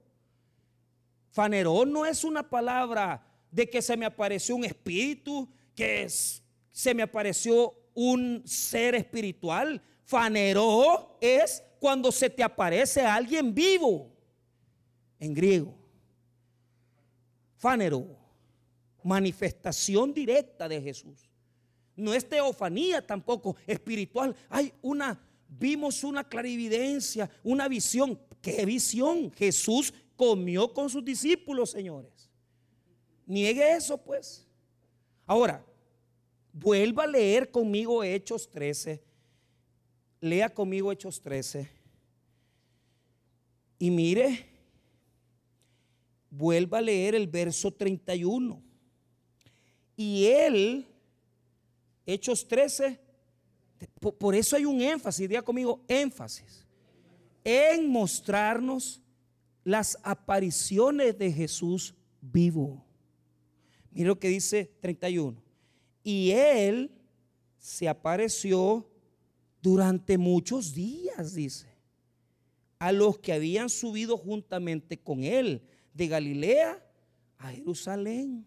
Faneró 1.29 1.85
no 1.85 2.07
es 2.07 2.23
una 2.23 2.49
palabra 2.49 3.27
de 3.51 3.69
que 3.69 3.83
se 3.83 3.97
me 3.97 4.07
apareció 4.07 4.55
un 4.55 4.65
espíritu, 4.65 5.49
que 5.75 6.09
se 6.09 6.95
me 6.95 7.03
apareció 7.03 7.75
un 7.95 8.43
ser 8.47 8.95
espiritual. 8.95 9.83
Faneró 10.05 11.19
es 11.21 11.65
cuando 11.81 12.13
se 12.13 12.31
te 12.31 12.45
aparece 12.45 13.01
alguien 13.01 13.53
vivo 13.53 14.09
en 15.19 15.35
griego. 15.35 15.75
Fanero, 17.57 18.07
manifestación 19.03 20.15
directa 20.15 20.69
de 20.69 20.81
Jesús. 20.81 21.32
No 21.97 22.15
es 22.15 22.29
teofanía 22.29 23.07
tampoco 23.07 23.57
espiritual. 23.67 24.35
Hay 24.49 24.73
una 24.83 25.21
vimos 25.59 26.05
una 26.05 26.25
clarividencia, 26.25 27.31
una 27.43 27.69
visión. 27.69 28.19
¿Qué 28.41 28.65
visión? 28.65 29.31
Jesús 29.33 29.93
comió 30.17 30.73
con 30.73 30.89
sus 30.89 31.05
discípulos, 31.05 31.71
señores. 31.71 32.31
Niegue 33.27 33.77
eso, 33.77 33.99
pues. 33.99 34.47
Ahora, 35.27 35.65
vuelva 36.53 37.05
a 37.05 37.07
leer 37.07 37.51
conmigo 37.51 38.03
Hechos 38.03 38.49
13. 38.51 39.03
Lea 40.21 40.53
conmigo 40.53 40.91
Hechos 40.91 41.21
13. 41.21 41.69
Y 43.79 43.91
mire, 43.91 44.47
vuelva 46.31 46.79
a 46.79 46.83
leer 46.83 47.15
el 47.15 47.27
verso 47.27 47.73
31. 47.73 48.63
Y 49.97 50.27
él, 50.27 50.87
Hechos 52.13 52.47
13, 52.47 53.01
por, 54.19 54.35
eso 54.35 54.57
hay 54.57 54.65
un 54.65 54.81
énfasis, 54.81 55.29
diga 55.29 55.43
conmigo, 55.43 55.83
énfasis, 55.89 56.67
en 57.45 57.91
mostrarnos 57.91 59.01
las 59.65 59.99
apariciones 60.03 61.17
de 61.19 61.33
Jesús 61.33 61.95
vivo. 62.21 62.85
Mira 63.91 64.09
lo 64.09 64.19
que 64.19 64.29
dice 64.29 64.73
31. 64.81 65.43
Y 66.05 66.31
él 66.31 66.91
se 67.59 67.89
apareció 67.89 68.89
durante 69.61 70.19
muchos 70.19 70.75
días, 70.75 71.35
dice, 71.35 71.69
a 72.79 72.91
los 72.91 73.19
que 73.19 73.33
habían 73.33 73.69
subido 73.69 74.17
juntamente 74.17 74.99
con 74.99 75.23
él 75.23 75.63
de 75.95 76.09
Galilea 76.09 76.85
a 77.39 77.51
Jerusalén, 77.51 78.47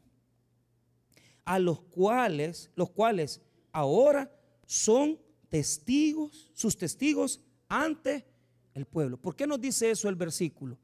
a 1.45 1.59
los 1.59 1.79
cuales, 1.79 2.71
los 2.75 2.89
cuales 2.89 3.41
ahora 3.75 4.31
son 4.65 5.19
testigos, 5.49 6.49
sus 6.53 6.77
testigos 6.77 7.41
ante 7.67 8.25
el 8.73 8.85
pueblo. 8.85 9.17
¿Por 9.17 9.35
qué 9.35 9.45
nos 9.45 9.59
dice 9.59 9.91
eso 9.91 10.07
el 10.07 10.15
versículo? 10.15 10.77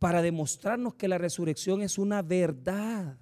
Para 0.00 0.20
demostrarnos 0.20 0.94
que 0.94 1.06
la 1.06 1.18
resurrección 1.18 1.82
es 1.82 1.98
una 1.98 2.20
verdad. 2.20 3.16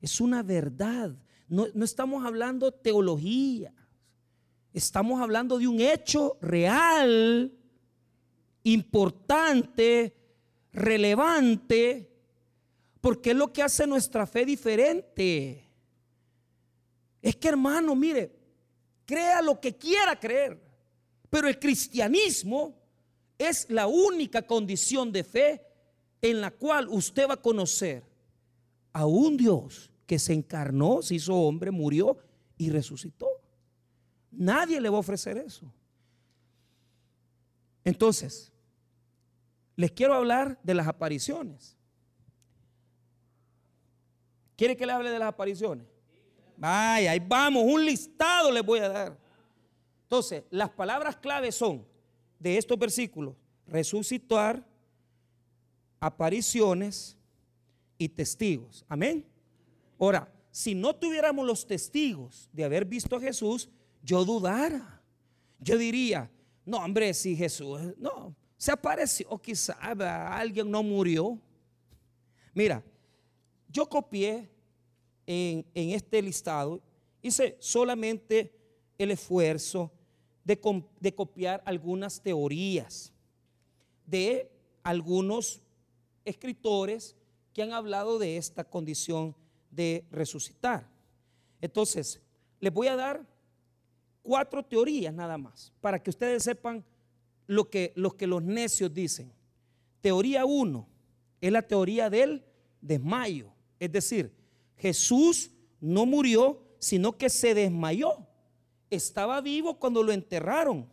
Es 0.00 0.20
una 0.20 0.44
verdad. 0.44 1.12
No, 1.48 1.66
no 1.74 1.84
estamos 1.84 2.24
hablando 2.24 2.70
teología. 2.70 3.74
Estamos 4.72 5.20
hablando 5.20 5.58
de 5.58 5.66
un 5.66 5.80
hecho 5.80 6.38
real, 6.40 7.52
importante, 8.62 10.14
relevante, 10.72 12.12
porque 13.00 13.30
es 13.30 13.36
lo 13.36 13.52
que 13.52 13.64
hace 13.64 13.88
nuestra 13.88 14.24
fe 14.24 14.44
diferente. 14.44 15.69
Es 17.22 17.36
que 17.36 17.48
hermano, 17.48 17.94
mire, 17.94 18.34
crea 19.04 19.42
lo 19.42 19.60
que 19.60 19.76
quiera 19.76 20.18
creer. 20.18 20.60
Pero 21.28 21.48
el 21.48 21.58
cristianismo 21.58 22.74
es 23.38 23.68
la 23.70 23.86
única 23.86 24.42
condición 24.42 25.12
de 25.12 25.24
fe 25.24 25.62
en 26.20 26.40
la 26.40 26.50
cual 26.50 26.88
usted 26.88 27.28
va 27.28 27.34
a 27.34 27.42
conocer 27.42 28.02
a 28.92 29.06
un 29.06 29.36
Dios 29.36 29.90
que 30.06 30.18
se 30.18 30.32
encarnó, 30.32 31.02
se 31.02 31.14
hizo 31.14 31.34
hombre, 31.34 31.70
murió 31.70 32.18
y 32.58 32.70
resucitó. 32.70 33.28
Nadie 34.30 34.80
le 34.80 34.88
va 34.88 34.96
a 34.96 35.00
ofrecer 35.00 35.38
eso. 35.38 35.72
Entonces, 37.84 38.52
les 39.76 39.92
quiero 39.92 40.14
hablar 40.14 40.58
de 40.62 40.74
las 40.74 40.86
apariciones. 40.86 41.76
¿Quiere 44.56 44.76
que 44.76 44.84
le 44.84 44.92
hable 44.92 45.10
de 45.10 45.18
las 45.18 45.28
apariciones? 45.28 45.86
Vaya, 46.60 47.12
ahí 47.12 47.24
vamos, 47.26 47.64
un 47.64 47.82
listado 47.82 48.52
les 48.52 48.62
voy 48.62 48.80
a 48.80 48.88
dar. 48.90 49.18
Entonces, 50.02 50.44
las 50.50 50.68
palabras 50.68 51.16
claves 51.16 51.54
son 51.54 51.86
de 52.38 52.58
estos 52.58 52.78
versículos, 52.78 53.34
resucitar, 53.66 54.62
apariciones 55.98 57.16
y 57.96 58.10
testigos. 58.10 58.84
Amén. 58.90 59.24
Ahora, 59.98 60.30
si 60.50 60.74
no 60.74 60.94
tuviéramos 60.94 61.46
los 61.46 61.66
testigos 61.66 62.50
de 62.52 62.64
haber 62.64 62.84
visto 62.84 63.16
a 63.16 63.20
Jesús, 63.20 63.70
yo 64.02 64.22
dudara. 64.26 65.00
Yo 65.60 65.78
diría, 65.78 66.30
no, 66.66 66.76
hombre, 66.76 67.14
si 67.14 67.34
Jesús, 67.36 67.80
no, 67.96 68.36
se 68.58 68.70
apareció, 68.70 69.38
quizá 69.38 69.72
alguien 69.72 70.70
no 70.70 70.82
murió. 70.82 71.40
Mira, 72.52 72.84
yo 73.66 73.88
copié 73.88 74.50
en, 75.32 75.64
este 75.74 76.20
listado, 76.20 76.82
hice 77.22 77.56
solamente 77.60 78.52
el 78.98 79.12
esfuerzo 79.12 79.92
de, 80.44 80.58
copiar 81.14 81.62
algunas 81.64 82.20
teorías 82.20 83.12
de 84.06 84.50
algunos 84.82 85.62
escritores 86.24 87.14
que 87.52 87.62
han 87.62 87.72
hablado 87.72 88.18
de 88.18 88.38
esta 88.38 88.64
condición 88.64 89.36
de 89.70 90.04
resucitar. 90.10 90.88
Entonces, 91.60 92.20
les 92.58 92.72
voy 92.72 92.88
a 92.88 92.96
dar 92.96 93.24
cuatro 94.24 94.64
teorías 94.64 95.14
nada 95.14 95.38
más, 95.38 95.72
para 95.80 96.02
que 96.02 96.10
ustedes 96.10 96.42
sepan 96.42 96.84
lo 97.46 97.70
que, 97.70 97.92
lo 97.94 98.16
que 98.16 98.26
los 98.26 98.42
necios 98.42 98.92
dicen. 98.92 99.32
Teoría 100.00 100.44
uno 100.44 100.88
es 101.40 101.52
la 101.52 101.62
teoría 101.62 102.10
del 102.10 102.44
desmayo, 102.80 103.52
es 103.78 103.92
decir, 103.92 104.39
Jesús 104.80 105.50
no 105.78 106.06
murió, 106.06 106.62
sino 106.78 107.16
que 107.16 107.28
se 107.28 107.54
desmayó. 107.54 108.26
Estaba 108.88 109.40
vivo 109.40 109.78
cuando 109.78 110.02
lo 110.02 110.10
enterraron. 110.10 110.90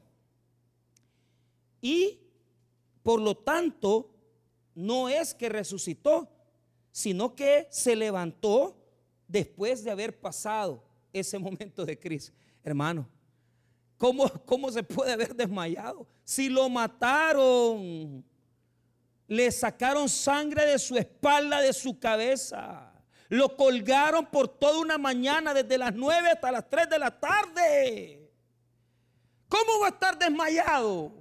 Y 1.81 2.19
por 3.01 3.21
lo 3.21 3.35
tanto, 3.35 4.13
no 4.75 5.07
es 5.07 5.33
que 5.33 5.47
resucitó, 5.47 6.29
sino 6.91 7.33
que 7.33 7.67
se 7.71 7.95
levantó 7.95 8.77
después 9.27 9.83
de 9.83 9.91
haber 9.91 10.19
pasado 10.19 10.83
ese 11.13 11.39
momento 11.39 11.85
de 11.85 11.97
crisis. 11.97 12.33
Hermano, 12.63 13.07
¿cómo, 13.97 14.27
cómo 14.45 14.69
se 14.69 14.83
puede 14.83 15.13
haber 15.13 15.33
desmayado? 15.33 16.05
Si 16.25 16.49
lo 16.49 16.67
mataron. 16.69 18.25
le 19.27 19.51
sacaron 19.51 20.09
sangre 20.09 20.65
de 20.65 20.77
su 20.77 20.97
espalda, 20.97 21.61
de 21.61 21.71
su 21.71 21.97
cabeza. 21.97 22.96
Lo 23.29 23.55
colgaron 23.55 24.25
por 24.27 24.47
toda 24.47 24.79
una 24.79 24.97
mañana, 24.97 25.53
desde 25.53 25.77
las 25.77 25.93
9 25.93 26.29
hasta 26.29 26.51
las 26.51 26.69
3 26.69 26.89
de 26.89 26.99
la 26.99 27.19
tarde. 27.19 28.31
¿Cómo 29.49 29.79
va 29.81 29.87
a 29.87 29.89
estar 29.89 30.17
desmayado? 30.17 31.13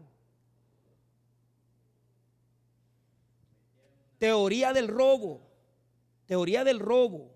Teoría 4.18 4.72
del 4.72 4.88
robo. 4.88 5.42
Teoría 6.26 6.64
del 6.64 6.78
robo. 6.78 7.32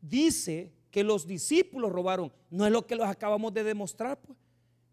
Dice 0.00 0.72
que 0.90 1.02
los 1.02 1.26
discípulos 1.26 1.90
robaron. 1.90 2.32
No 2.50 2.66
es 2.66 2.72
lo 2.72 2.86
que 2.86 2.96
los 2.96 3.06
acabamos 3.06 3.52
de 3.52 3.64
demostrar, 3.64 4.20
pues. 4.20 4.38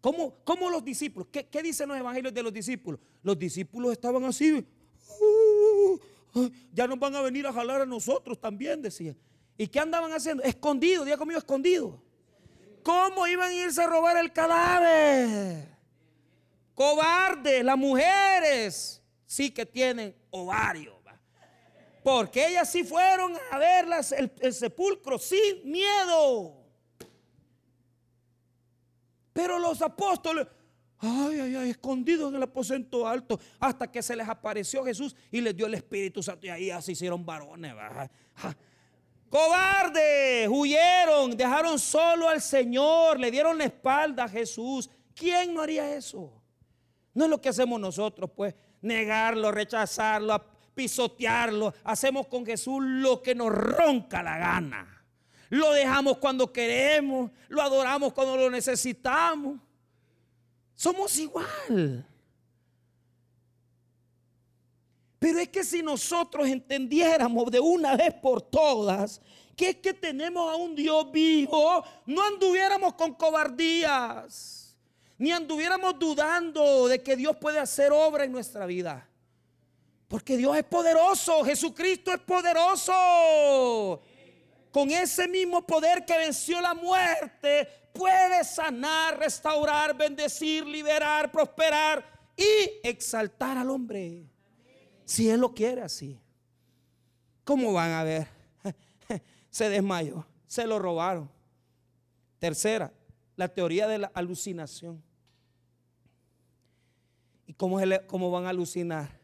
¿Cómo, 0.00 0.36
cómo 0.44 0.68
los 0.68 0.84
discípulos? 0.84 1.28
¿Qué, 1.32 1.46
¿Qué, 1.46 1.62
dicen 1.62 1.88
los 1.88 1.96
evangelios 1.96 2.34
de 2.34 2.42
los 2.42 2.52
discípulos? 2.52 3.00
Los 3.22 3.38
discípulos 3.38 3.92
estaban 3.92 4.22
así. 4.24 4.66
Ya 6.72 6.86
nos 6.86 6.98
van 6.98 7.14
a 7.14 7.22
venir 7.22 7.46
a 7.46 7.52
jalar 7.52 7.82
a 7.82 7.86
nosotros 7.86 8.40
también, 8.40 8.82
decían. 8.82 9.16
¿Y 9.56 9.68
qué 9.68 9.80
andaban 9.80 10.12
haciendo? 10.12 10.42
Escondidos, 10.42 11.04
diga 11.04 11.16
conmigo, 11.16 11.38
escondidos. 11.38 11.94
¿Cómo 12.82 13.26
iban 13.26 13.50
a 13.50 13.54
irse 13.54 13.82
a 13.82 13.86
robar 13.86 14.16
el 14.16 14.32
cadáver? 14.32 15.68
Cobardes, 16.74 17.64
las 17.64 17.78
mujeres 17.78 19.02
sí 19.26 19.50
que 19.50 19.64
tienen 19.64 20.14
ovario. 20.30 20.94
Porque 22.04 22.48
ellas 22.48 22.70
sí 22.70 22.84
fueron 22.84 23.34
a 23.50 23.56
ver 23.56 23.86
el, 24.18 24.32
el 24.38 24.52
sepulcro 24.52 25.18
sin 25.18 25.70
miedo. 25.70 26.54
Pero 29.32 29.58
los 29.58 29.80
apóstoles, 29.80 30.46
ay, 31.04 31.40
ay, 31.40 31.56
ay, 31.56 31.70
escondidos 31.70 32.30
en 32.30 32.36
el 32.36 32.42
aposento 32.42 33.06
alto, 33.06 33.38
hasta 33.60 33.90
que 33.90 34.02
se 34.02 34.16
les 34.16 34.28
apareció 34.28 34.84
Jesús 34.84 35.14
y 35.30 35.40
les 35.40 35.56
dio 35.56 35.66
el 35.66 35.74
Espíritu 35.74 36.22
Santo. 36.22 36.46
Y 36.46 36.50
ahí 36.50 36.70
así 36.70 36.92
hicieron 36.92 37.24
varones. 37.24 37.74
Cobardes, 39.28 40.48
huyeron, 40.48 41.36
dejaron 41.36 41.78
solo 41.78 42.28
al 42.28 42.40
Señor, 42.40 43.18
le 43.18 43.30
dieron 43.30 43.58
la 43.58 43.64
espalda 43.64 44.24
a 44.24 44.28
Jesús. 44.28 44.88
¿Quién 45.14 45.54
no 45.54 45.62
haría 45.62 45.94
eso? 45.94 46.32
No 47.12 47.24
es 47.24 47.30
lo 47.30 47.40
que 47.40 47.48
hacemos 47.48 47.80
nosotros, 47.80 48.30
pues, 48.34 48.54
negarlo, 48.80 49.50
rechazarlo, 49.50 50.40
pisotearlo. 50.74 51.74
Hacemos 51.84 52.26
con 52.26 52.44
Jesús 52.44 52.82
lo 52.82 53.22
que 53.22 53.34
nos 53.34 53.52
ronca 53.52 54.22
la 54.22 54.38
gana. 54.38 55.04
Lo 55.50 55.72
dejamos 55.72 56.18
cuando 56.18 56.52
queremos, 56.52 57.30
lo 57.48 57.62
adoramos 57.62 58.12
cuando 58.12 58.36
lo 58.36 58.50
necesitamos. 58.50 59.60
Somos 60.74 61.16
igual. 61.18 62.06
Pero 65.18 65.38
es 65.38 65.48
que 65.48 65.64
si 65.64 65.82
nosotros 65.82 66.46
entendiéramos 66.46 67.50
de 67.50 67.60
una 67.60 67.96
vez 67.96 68.12
por 68.14 68.42
todas 68.42 69.20
que 69.56 69.70
es 69.70 69.76
que 69.76 69.94
tenemos 69.94 70.52
a 70.52 70.56
un 70.56 70.74
Dios 70.74 71.10
vivo, 71.12 71.84
no 72.06 72.22
anduviéramos 72.22 72.94
con 72.94 73.14
cobardías, 73.14 74.76
ni 75.16 75.30
anduviéramos 75.30 75.98
dudando 75.98 76.88
de 76.88 77.02
que 77.02 77.16
Dios 77.16 77.36
puede 77.36 77.58
hacer 77.58 77.92
obra 77.92 78.24
en 78.24 78.32
nuestra 78.32 78.66
vida. 78.66 79.08
Porque 80.08 80.36
Dios 80.36 80.56
es 80.56 80.64
poderoso, 80.64 81.44
Jesucristo 81.44 82.12
es 82.12 82.20
poderoso 82.20 84.02
con 84.70 84.90
ese 84.90 85.28
mismo 85.28 85.64
poder 85.64 86.04
que 86.04 86.18
venció 86.18 86.60
la 86.60 86.74
muerte, 86.74 87.68
puede 87.94 88.44
sanar, 88.44 89.18
restaurar, 89.18 89.96
bendecir, 89.96 90.66
liberar, 90.66 91.32
prosperar 91.32 92.04
y 92.36 92.86
exaltar 92.86 93.56
al 93.56 93.70
hombre. 93.70 94.26
Si 95.04 95.30
Él 95.30 95.40
lo 95.40 95.54
quiere 95.54 95.80
así. 95.80 96.20
¿Cómo 97.44 97.72
van 97.72 97.92
a 97.92 98.04
ver? 98.04 98.26
Se 99.50 99.68
desmayó, 99.68 100.26
se 100.46 100.66
lo 100.66 100.78
robaron. 100.78 101.30
Tercera, 102.40 102.92
la 103.36 103.48
teoría 103.48 103.86
de 103.86 103.98
la 103.98 104.10
alucinación. 104.14 105.00
¿Y 107.46 107.54
cómo, 107.54 107.78
cómo 108.08 108.30
van 108.30 108.46
a 108.46 108.50
alucinar? 108.50 109.20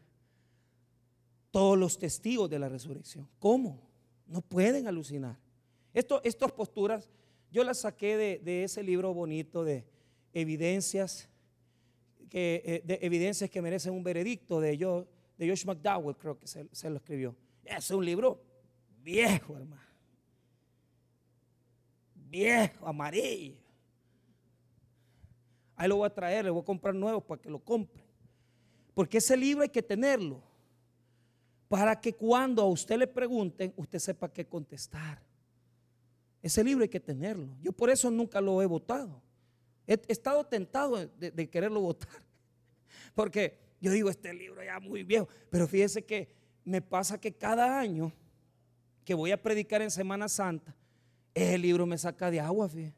Todos 1.51 1.77
los 1.77 1.97
testigos 1.97 2.49
de 2.49 2.59
la 2.59 2.69
resurrección. 2.69 3.27
¿Cómo? 3.39 3.81
No 4.25 4.41
pueden 4.41 4.87
alucinar. 4.87 5.37
Esto, 5.93 6.21
estas 6.23 6.51
posturas 6.53 7.09
yo 7.51 7.63
las 7.65 7.81
saqué 7.81 8.39
de, 8.43 8.63
ese 8.63 8.81
libro 8.81 9.13
bonito 9.13 9.63
de 9.63 9.85
evidencias 10.33 11.29
que, 12.29 12.61
eh, 12.65 12.81
de 12.85 12.99
evidencias 13.01 13.49
que 13.49 13.61
merecen 13.61 13.93
un 13.93 14.03
veredicto 14.03 14.61
de, 14.61 14.77
yo, 14.77 15.05
de 15.37 15.49
Josh 15.49 15.65
McDowell, 15.65 16.15
creo 16.15 16.39
que 16.39 16.47
se, 16.47 16.89
lo 16.89 16.95
escribió. 16.95 17.35
Es 17.65 17.91
un 17.91 18.05
libro 18.05 18.41
viejo, 19.03 19.57
hermano. 19.57 19.81
Viejo, 22.15 22.87
amarillo. 22.87 23.57
Ahí 25.75 25.89
lo 25.89 25.97
voy 25.97 26.05
a 26.05 26.13
traer, 26.13 26.45
le 26.45 26.51
voy 26.51 26.61
a 26.61 26.65
comprar 26.65 26.95
nuevos 26.95 27.23
para 27.23 27.41
que 27.41 27.49
lo 27.49 27.59
compren. 27.59 28.05
Porque 28.93 29.17
ese 29.17 29.35
libro 29.35 29.63
hay 29.63 29.69
que 29.69 29.83
tenerlo 29.83 30.41
para 31.67 31.99
que 31.99 32.13
cuando 32.13 32.61
a 32.61 32.65
usted 32.65 32.97
le 32.97 33.07
pregunten, 33.07 33.73
usted 33.75 33.99
sepa 33.99 34.31
qué 34.31 34.45
contestar. 34.45 35.21
Ese 36.41 36.63
libro 36.63 36.83
hay 36.83 36.89
que 36.89 36.99
tenerlo. 36.99 37.55
Yo 37.61 37.71
por 37.71 37.89
eso 37.89 38.09
nunca 38.09 38.41
lo 38.41 38.61
he 38.61 38.65
votado. 38.65 39.21
He, 39.87 39.99
estado 40.07 40.43
tentado 40.45 41.05
de, 41.07 41.49
quererlo 41.49 41.81
votar. 41.81 42.09
Porque 43.15 43.57
yo 43.79 43.91
digo, 43.91 44.09
este 44.09 44.33
libro 44.33 44.63
ya 44.63 44.79
muy 44.79 45.03
viejo. 45.03 45.27
Pero 45.49 45.67
fíjese 45.67 46.03
que 46.03 46.33
me 46.63 46.81
pasa 46.81 47.19
que 47.19 47.33
cada 47.33 47.79
año 47.79 48.11
que 49.03 49.13
voy 49.13 49.31
a 49.31 49.41
predicar 49.41 49.81
en 49.81 49.91
Semana 49.91 50.29
Santa, 50.29 50.75
ese 51.33 51.57
libro 51.57 51.85
me 51.85 51.97
saca 51.97 52.31
de 52.31 52.39
agua, 52.39 52.69
fíjese. 52.69 52.95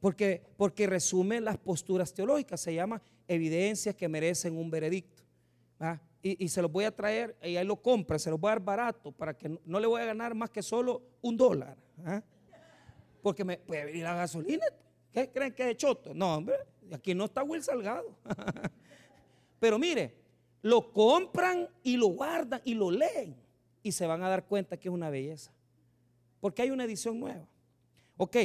Porque, 0.00 0.42
porque 0.56 0.86
resume 0.86 1.40
las 1.40 1.56
posturas 1.56 2.12
teológicas. 2.12 2.60
Se 2.60 2.74
llama 2.74 3.00
Evidencias 3.26 3.94
que 3.94 4.08
merecen 4.08 4.56
un 4.56 4.70
veredicto 4.70 5.26
y, 6.22 6.48
se 6.48 6.62
los 6.62 6.70
voy 6.70 6.84
a 6.84 6.94
traer 6.94 7.36
y 7.42 7.56
ahí 7.56 7.64
lo 7.64 7.76
compra, 7.76 8.18
se 8.18 8.30
los 8.30 8.40
voy 8.40 8.48
a 8.48 8.52
dar 8.52 8.64
barato 8.64 9.12
para 9.12 9.34
que 9.36 9.60
no, 9.64 9.80
le 9.80 9.86
voy 9.86 10.00
a 10.00 10.06
ganar 10.06 10.34
más 10.34 10.50
que 10.50 10.62
solo 10.62 11.02
un 11.22 11.36
dólar. 11.36 11.76
¿ah? 12.04 12.22
Porque 13.26 13.44
me 13.44 13.58
puede 13.58 13.86
venir 13.86 14.04
la 14.04 14.14
gasolina. 14.14 14.64
¿Qué 15.12 15.28
creen 15.32 15.52
que 15.52 15.68
es 15.68 15.76
choto? 15.76 16.14
No, 16.14 16.36
hombre, 16.36 16.54
aquí 16.92 17.12
no 17.12 17.24
está 17.24 17.42
Will 17.42 17.60
Salgado. 17.60 18.16
Pero 19.58 19.80
mire, 19.80 20.14
lo 20.62 20.92
compran 20.92 21.68
y 21.82 21.96
lo 21.96 22.06
guardan 22.06 22.60
y 22.64 22.74
lo 22.74 22.88
leen 22.88 23.36
y 23.82 23.90
se 23.90 24.06
van 24.06 24.22
a 24.22 24.28
dar 24.28 24.46
cuenta 24.46 24.76
que 24.76 24.88
es 24.88 24.94
una 24.94 25.10
belleza. 25.10 25.52
Porque 26.38 26.62
hay 26.62 26.70
una 26.70 26.84
edición 26.84 27.18
nueva. 27.18 27.48
Ok, 28.16 28.36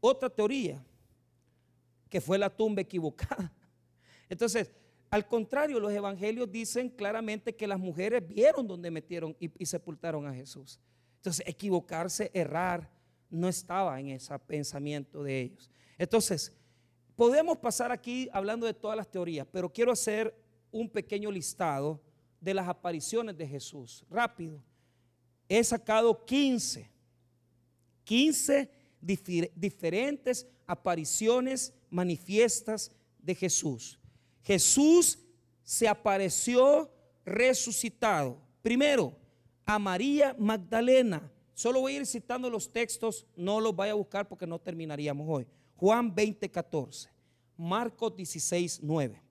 otra 0.00 0.30
teoría, 0.30 0.80
que 2.08 2.20
fue 2.20 2.38
la 2.38 2.50
tumba 2.50 2.82
equivocada. 2.82 3.52
Entonces, 4.28 4.70
al 5.10 5.26
contrario, 5.26 5.80
los 5.80 5.90
evangelios 5.90 6.48
dicen 6.52 6.88
claramente 6.88 7.56
que 7.56 7.66
las 7.66 7.80
mujeres 7.80 8.24
vieron 8.28 8.68
donde 8.68 8.92
metieron 8.92 9.36
y, 9.40 9.66
sepultaron 9.66 10.24
a 10.28 10.32
Jesús. 10.32 10.78
Entonces, 11.16 11.44
equivocarse, 11.48 12.30
errar, 12.32 13.01
no 13.32 13.48
estaba 13.48 13.98
en 13.98 14.10
ese 14.10 14.38
pensamiento 14.40 15.24
de 15.24 15.40
ellos. 15.40 15.70
Entonces, 15.98 16.52
podemos 17.16 17.58
pasar 17.58 17.90
aquí 17.90 18.28
hablando 18.32 18.66
de 18.66 18.74
todas 18.74 18.96
las 18.96 19.10
teorías, 19.10 19.46
pero 19.50 19.72
quiero 19.72 19.90
hacer 19.90 20.34
un 20.70 20.88
pequeño 20.88 21.30
listado 21.32 22.00
de 22.40 22.54
las 22.54 22.68
apariciones 22.68 23.36
de 23.36 23.48
Jesús. 23.48 24.04
Rápido. 24.10 24.62
He 25.48 25.64
sacado 25.64 26.24
15, 26.24 26.90
15 28.04 28.70
diferentes 29.00 30.46
apariciones 30.66 31.74
manifiestas 31.90 32.92
de 33.18 33.34
Jesús. 33.34 33.98
Jesús 34.42 35.18
se 35.62 35.88
apareció 35.88 36.90
resucitado. 37.24 38.38
Primero, 38.62 39.16
a 39.64 39.78
María 39.78 40.34
Magdalena. 40.38 41.31
Solo 41.54 41.80
voy 41.80 41.94
a 41.94 41.96
ir 41.98 42.06
citando 42.06 42.48
los 42.48 42.72
textos, 42.72 43.26
no 43.36 43.60
los 43.60 43.74
vaya 43.76 43.92
a 43.92 43.96
buscar 43.96 44.28
porque 44.28 44.46
no 44.46 44.58
terminaríamos 44.58 45.26
hoy. 45.28 45.46
Juan 45.76 46.14
20, 46.14 46.50
14. 46.50 47.08
Marcos 47.56 48.16
16, 48.16 48.80
9. 48.82 49.22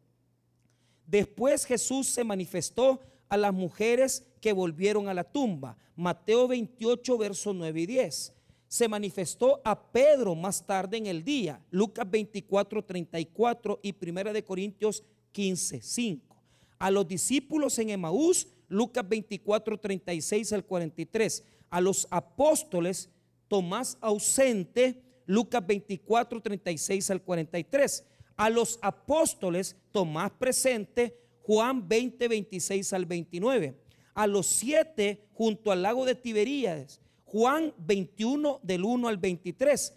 Después 1.08 1.66
Jesús 1.66 2.08
se 2.08 2.24
manifestó 2.24 3.00
a 3.28 3.38
las 3.38 3.54
mujeres 3.54 4.28
que 4.40 4.54
volvieron 4.54 5.08
a 5.08 5.14
la 5.14 5.24
tumba. 5.24 5.78
Mateo 5.96 6.48
28, 6.48 7.18
versos 7.18 7.56
9 7.56 7.82
y 7.82 7.86
10 7.86 8.34
se 8.72 8.88
manifestó 8.88 9.60
a 9.66 9.92
Pedro 9.92 10.34
más 10.34 10.66
tarde 10.66 10.96
en 10.96 11.06
el 11.06 11.26
día, 11.26 11.62
Lucas 11.72 12.10
24, 12.10 12.86
34 12.86 13.82
y 13.84 13.94
1 14.02 14.32
de 14.32 14.46
Corintios 14.46 15.04
15, 15.34 15.82
5. 15.82 16.38
A 16.80 16.90
los 16.90 17.06
discípulos 17.06 17.78
en 17.80 17.90
Emaús, 17.90 18.48
Lucas 18.70 19.06
24, 19.06 19.78
36 19.78 20.54
al 20.54 20.64
43. 20.64 21.44
A 21.72 21.80
los 21.80 22.08
apóstoles, 22.12 23.10
Tomás 23.48 23.98
ausente, 24.02 25.02
Lucas 25.26 25.66
24, 25.66 26.42
36 26.42 27.10
al 27.10 27.22
43. 27.22 28.06
A 28.36 28.50
los 28.50 28.78
apóstoles, 28.82 29.78
Tomás 29.92 30.32
presente, 30.32 31.18
Juan 31.44 31.88
20, 31.88 32.28
26 32.28 32.94
al 32.94 33.06
29. 33.06 33.82
A 34.14 34.28
los 34.28 34.48
siete 34.48 35.24
junto 35.34 35.72
al 35.72 35.82
lago 35.82 36.06
de 36.06 36.16
Tiberíades, 36.16 37.00
Juan 37.24 37.74
21 37.78 38.60
del 38.64 38.84
1 38.84 39.08
al 39.08 39.18
23. 39.18 39.94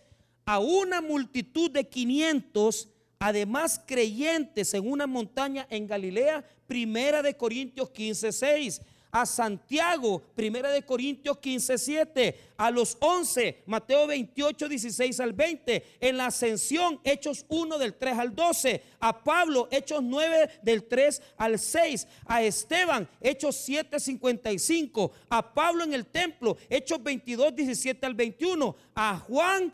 A 0.47 0.61
una 0.61 1.01
multitud 1.01 1.73
de 1.73 1.89
500, 1.89 2.89
además 3.19 3.83
creyentes 3.85 4.75
en 4.75 4.89
una 4.89 5.09
montaña 5.09 5.67
en 5.71 5.89
Galilea, 5.89 6.45
primera 6.69 7.21
de 7.21 7.37
Corintios 7.37 7.91
15, 7.91 8.31
6 8.31 8.81
a 9.15 9.27
Santiago, 9.27 10.21
Primera 10.35 10.71
de 10.71 10.83
Corintios 10.83 11.39
15, 11.39 11.79
7, 11.79 12.41
a 12.57 12.69
los 12.73 12.97
11, 12.99 13.63
Mateo 13.65 14.09
28, 14.09 14.69
16 14.69 15.21
al 15.21 15.33
20, 15.33 15.85
en 16.01 16.17
la 16.17 16.27
ascensión, 16.27 16.99
Hechos 17.05 17.47
1 17.49 17.79
del 17.79 17.95
3 17.95 18.19
al 18.19 18.35
12, 18.35 18.83
a 18.99 19.23
Pablo, 19.23 19.69
Hechos 19.71 20.03
9 20.03 20.59
del 20.63 20.83
3 20.89 21.23
al 21.37 21.61
6, 21.61 22.09
a 22.27 22.43
Esteban, 22.43 23.09
Hechos 23.21 23.55
7, 23.55 24.01
55, 24.01 25.13
a 25.29 25.55
Pablo 25.55 25.85
en 25.85 25.95
el 25.95 26.07
templo, 26.07 26.57
Hechos 26.69 27.01
22, 27.01 27.55
17 27.55 28.05
al 28.05 28.15
21, 28.15 28.75
a 28.97 29.17
Juan 29.21 29.73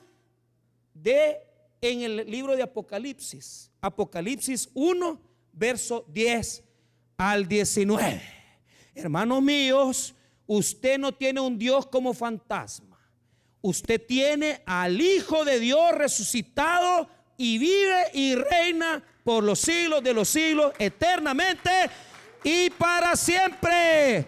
de 0.92 1.38
en 1.80 2.02
el 2.02 2.30
libro 2.30 2.54
de 2.54 2.62
Apocalipsis, 2.62 3.70
Apocalipsis 3.80 4.68
1, 4.74 5.18
verso 5.54 6.04
10 6.12 6.62
al 7.16 7.48
19. 7.48 8.39
Hermanos 8.94 9.42
míos, 9.42 10.14
usted 10.46 10.98
no 10.98 11.12
tiene 11.12 11.40
un 11.40 11.58
Dios 11.58 11.86
como 11.86 12.12
fantasma. 12.12 12.98
Usted 13.62 14.04
tiene 14.06 14.62
al 14.66 15.00
Hijo 15.00 15.44
de 15.44 15.60
Dios 15.60 15.92
resucitado 15.92 17.08
y 17.36 17.58
vive 17.58 18.10
y 18.14 18.34
reina 18.34 19.02
por 19.24 19.44
los 19.44 19.60
siglos 19.60 20.02
de 20.02 20.14
los 20.14 20.28
siglos 20.28 20.72
eternamente 20.78 21.70
y 22.42 22.70
para 22.70 23.16
siempre. 23.16 24.26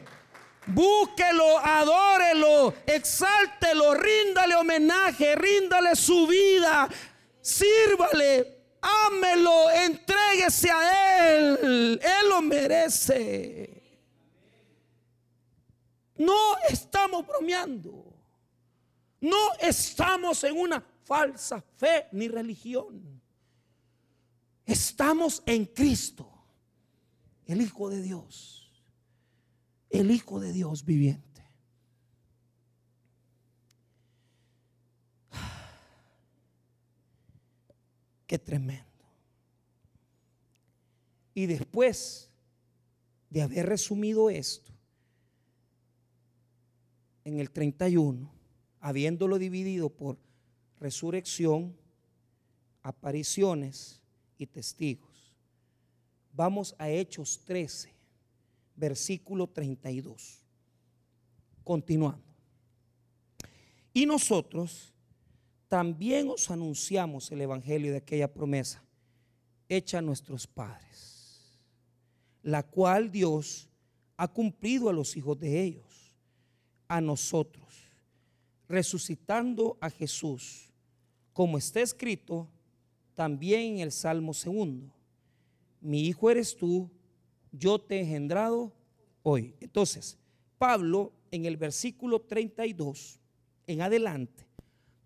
Búsquelo, 0.66 1.58
adórelo, 1.58 2.74
exáltelo, 2.86 3.94
ríndale 3.94 4.54
homenaje, 4.54 5.34
ríndale 5.34 5.96
su 5.96 6.26
vida, 6.26 6.88
sírvale, 7.40 8.58
ámelo, 8.80 9.70
entréguese 9.72 10.70
a 10.70 11.28
Él. 11.28 12.00
Él 12.02 12.28
lo 12.28 12.42
merece. 12.42 13.71
No 16.22 16.56
estamos 16.68 17.26
bromeando. 17.26 18.14
No 19.20 19.52
estamos 19.60 20.44
en 20.44 20.56
una 20.56 20.80
falsa 21.02 21.60
fe 21.60 22.06
ni 22.12 22.28
religión. 22.28 23.20
Estamos 24.64 25.42
en 25.46 25.64
Cristo, 25.66 26.30
el 27.46 27.60
Hijo 27.60 27.90
de 27.90 28.00
Dios, 28.00 28.70
el 29.90 30.12
Hijo 30.12 30.38
de 30.38 30.52
Dios 30.52 30.84
viviente. 30.84 31.44
Qué 38.28 38.38
tremendo. 38.38 38.86
Y 41.34 41.46
después 41.46 42.30
de 43.28 43.42
haber 43.42 43.66
resumido 43.66 44.30
esto, 44.30 44.71
en 47.24 47.38
el 47.38 47.50
31, 47.50 48.30
habiéndolo 48.80 49.38
dividido 49.38 49.90
por 49.90 50.18
resurrección, 50.80 51.76
apariciones 52.82 54.00
y 54.38 54.46
testigos. 54.46 55.34
Vamos 56.32 56.74
a 56.78 56.90
Hechos 56.90 57.40
13, 57.44 57.92
versículo 58.74 59.46
32. 59.46 60.42
Continuando. 61.62 62.24
Y 63.92 64.06
nosotros 64.06 64.92
también 65.68 66.28
os 66.30 66.50
anunciamos 66.50 67.30
el 67.30 67.42
Evangelio 67.42 67.92
de 67.92 67.98
aquella 67.98 68.32
promesa 68.32 68.82
hecha 69.68 69.98
a 69.98 70.02
nuestros 70.02 70.46
padres, 70.46 71.60
la 72.42 72.62
cual 72.62 73.10
Dios 73.10 73.68
ha 74.16 74.28
cumplido 74.28 74.88
a 74.88 74.92
los 74.92 75.16
hijos 75.16 75.38
de 75.38 75.62
ellos 75.62 75.91
a 76.92 77.00
nosotros, 77.00 77.88
resucitando 78.68 79.78
a 79.80 79.88
Jesús, 79.88 80.70
como 81.32 81.56
está 81.56 81.80
escrito 81.80 82.46
también 83.14 83.76
en 83.76 83.78
el 83.78 83.92
Salmo 83.92 84.34
segundo. 84.34 84.92
Mi 85.80 86.02
hijo 86.02 86.30
eres 86.30 86.54
tú, 86.54 86.90
yo 87.50 87.78
te 87.78 87.96
he 87.96 88.00
engendrado 88.00 88.74
hoy. 89.22 89.54
Entonces, 89.60 90.18
Pablo 90.58 91.14
en 91.30 91.46
el 91.46 91.56
versículo 91.56 92.20
32 92.20 93.18
en 93.66 93.80
adelante 93.80 94.46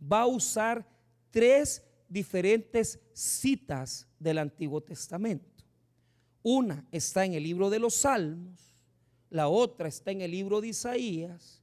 va 0.03 0.23
a 0.23 0.27
usar 0.27 0.85
tres 1.31 1.85
diferentes 2.09 2.99
citas 3.13 4.09
del 4.19 4.39
Antiguo 4.39 4.81
Testamento. 4.81 5.63
Una 6.43 6.85
está 6.91 7.25
en 7.25 7.35
el 7.35 7.45
libro 7.45 7.71
de 7.71 7.79
los 7.79 7.95
Salmos, 7.95 8.75
la 9.31 9.47
otra 9.47 9.87
está 9.87 10.11
en 10.11 10.23
el 10.23 10.33
libro 10.33 10.61
de 10.61 10.67
Isaías 10.67 11.63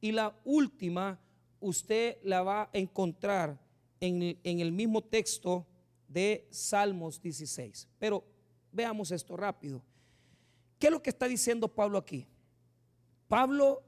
y 0.00 0.12
la 0.12 0.34
última, 0.44 1.18
usted 1.60 2.18
la 2.22 2.42
va 2.42 2.62
a 2.62 2.70
encontrar 2.72 3.58
en, 4.00 4.38
el 4.42 4.72
mismo 4.72 5.02
texto 5.02 5.66
de 6.08 6.46
Salmos 6.50 7.20
16. 7.20 7.88
Pero 7.98 8.24
veamos 8.72 9.10
esto 9.10 9.36
rápido. 9.36 9.82
¿Qué 10.78 10.86
es 10.86 10.92
lo 10.92 11.02
que 11.02 11.10
está 11.10 11.28
diciendo 11.28 11.68
Pablo 11.68 11.98
aquí? 11.98 12.26
Pablo 13.28 13.82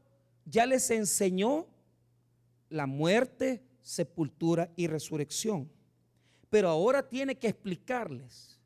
ya 0.45 0.67
les 0.67 0.91
enseñó 0.91 1.67
la 2.69 2.87
muerte, 2.87 3.63
sepultura 3.81 4.71
y 4.77 4.87
resurrección. 4.87 5.71
Pero 6.51 6.69
ahora 6.69 7.09
tiene 7.09 7.35
que 7.35 7.49
explicarles 7.49 8.61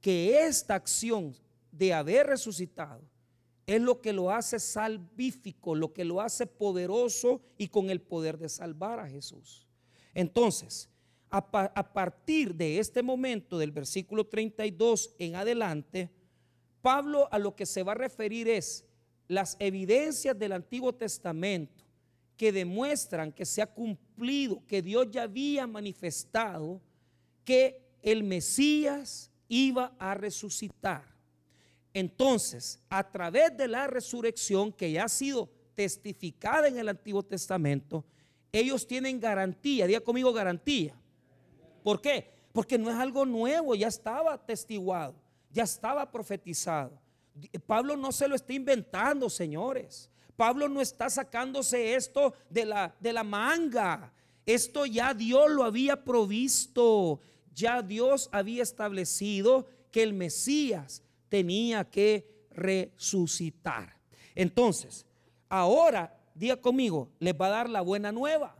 que 0.00 0.44
esta 0.44 0.74
acción 0.74 1.36
de 1.70 1.94
haber 1.94 2.26
resucitado 2.26 3.02
es 3.68 3.82
lo 3.82 4.00
que 4.00 4.14
lo 4.14 4.30
hace 4.30 4.58
salvífico, 4.58 5.74
lo 5.74 5.92
que 5.92 6.02
lo 6.02 6.22
hace 6.22 6.46
poderoso 6.46 7.42
y 7.58 7.68
con 7.68 7.90
el 7.90 8.00
poder 8.00 8.38
de 8.38 8.48
salvar 8.48 8.98
a 8.98 9.06
Jesús. 9.06 9.68
Entonces, 10.14 10.88
a, 11.28 11.92
partir 11.92 12.54
de 12.54 12.78
este 12.78 13.02
momento, 13.02 13.58
del 13.58 13.70
versículo 13.70 14.26
32 14.26 15.16
en 15.18 15.36
adelante, 15.36 16.08
Pablo 16.80 17.28
a 17.30 17.38
lo 17.38 17.54
que 17.54 17.66
se 17.66 17.82
va 17.82 17.92
a 17.92 17.96
referir 17.96 18.48
es 18.48 18.86
las 19.26 19.54
evidencias 19.60 20.38
del 20.38 20.52
Antiguo 20.52 20.94
Testamento 20.94 21.84
que 22.38 22.52
demuestran 22.52 23.32
que 23.32 23.44
se 23.44 23.60
ha 23.60 23.66
cumplido, 23.66 24.66
que 24.66 24.80
Dios 24.80 25.08
ya 25.10 25.24
había 25.24 25.66
manifestado 25.66 26.80
que 27.44 27.86
el 28.00 28.24
Mesías 28.24 29.30
iba 29.46 29.94
a 29.98 30.14
resucitar. 30.14 31.17
Entonces, 31.98 32.78
a 32.88 33.10
través 33.10 33.56
de 33.56 33.66
la 33.66 33.88
resurrección 33.88 34.70
que 34.70 34.92
ya 34.92 35.06
ha 35.06 35.08
sido 35.08 35.50
testificada 35.74 36.68
en 36.68 36.78
el 36.78 36.88
Antiguo 36.88 37.24
Testamento, 37.24 38.04
ellos 38.52 38.86
tienen 38.86 39.18
garantía, 39.18 39.84
diga 39.84 39.98
conmigo 39.98 40.32
garantía. 40.32 40.94
¿Por 41.82 42.00
qué? 42.00 42.30
Porque 42.52 42.78
no 42.78 42.88
es 42.88 42.94
algo 42.94 43.26
nuevo, 43.26 43.74
ya 43.74 43.88
estaba 43.88 44.38
testiguado, 44.38 45.16
ya 45.50 45.64
estaba 45.64 46.08
profetizado. 46.08 47.00
Pablo 47.66 47.96
no 47.96 48.12
se 48.12 48.28
lo 48.28 48.36
está 48.36 48.52
inventando, 48.52 49.28
señores. 49.28 50.08
Pablo 50.36 50.68
no 50.68 50.80
está 50.80 51.10
sacándose 51.10 51.96
esto 51.96 52.32
de 52.48 52.64
la, 52.64 52.94
de 53.00 53.12
la 53.12 53.24
manga. 53.24 54.12
Esto 54.46 54.86
ya 54.86 55.14
Dios 55.14 55.50
lo 55.50 55.64
había 55.64 56.04
provisto. 56.04 57.20
Ya 57.52 57.82
Dios 57.82 58.28
había 58.30 58.62
establecido 58.62 59.66
que 59.90 60.04
el 60.04 60.12
Mesías 60.12 61.02
tenía 61.28 61.84
que 61.84 62.46
resucitar. 62.50 63.96
Entonces, 64.34 65.06
ahora, 65.48 66.16
diga 66.34 66.56
conmigo, 66.56 67.10
les 67.18 67.34
va 67.34 67.46
a 67.46 67.50
dar 67.50 67.70
la 67.70 67.80
buena 67.80 68.12
nueva. 68.12 68.56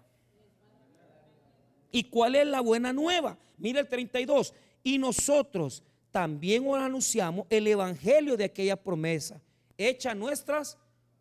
¿Y 1.91 2.05
cuál 2.05 2.35
es 2.35 2.47
la 2.47 2.61
buena 2.61 2.93
nueva? 2.93 3.39
Mira 3.57 3.81
el 3.81 3.89
32. 3.89 4.55
Y 4.83 4.99
nosotros 4.99 5.83
también 6.11 6.67
os 6.67 6.79
anunciamos 6.79 7.47
el 7.51 7.67
evangelio 7.67 8.37
de 8.37 8.45
aquella 8.45 8.77
promesa 8.77 9.41
hecha 9.77 10.11
a 10.11 10.15
nuestras 10.15 10.77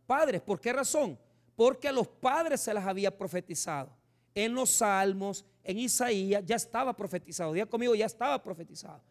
padres. 0.06 0.42
¿Por 0.42 0.60
qué 0.60 0.74
razón? 0.74 1.18
Porque 1.56 1.88
a 1.88 1.92
los 1.92 2.08
padres 2.08 2.62
se 2.62 2.74
las 2.74 2.86
había 2.86 3.16
profetizado. 3.16 3.90
En 4.34 4.54
los 4.54 4.70
salmos, 4.70 5.46
en 5.64 5.80
Isaías, 5.80 6.44
ya 6.46 6.56
estaba 6.56 6.96
profetizado. 6.96 7.54
Diga 7.54 7.66
conmigo, 7.66 7.96
ya 7.96 8.06
estaba 8.06 8.42
profetizado. 8.42 9.02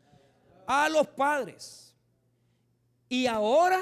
A 0.67 0.89
los 0.89 1.07
padres 1.09 1.86
y 3.09 3.27
ahora 3.27 3.81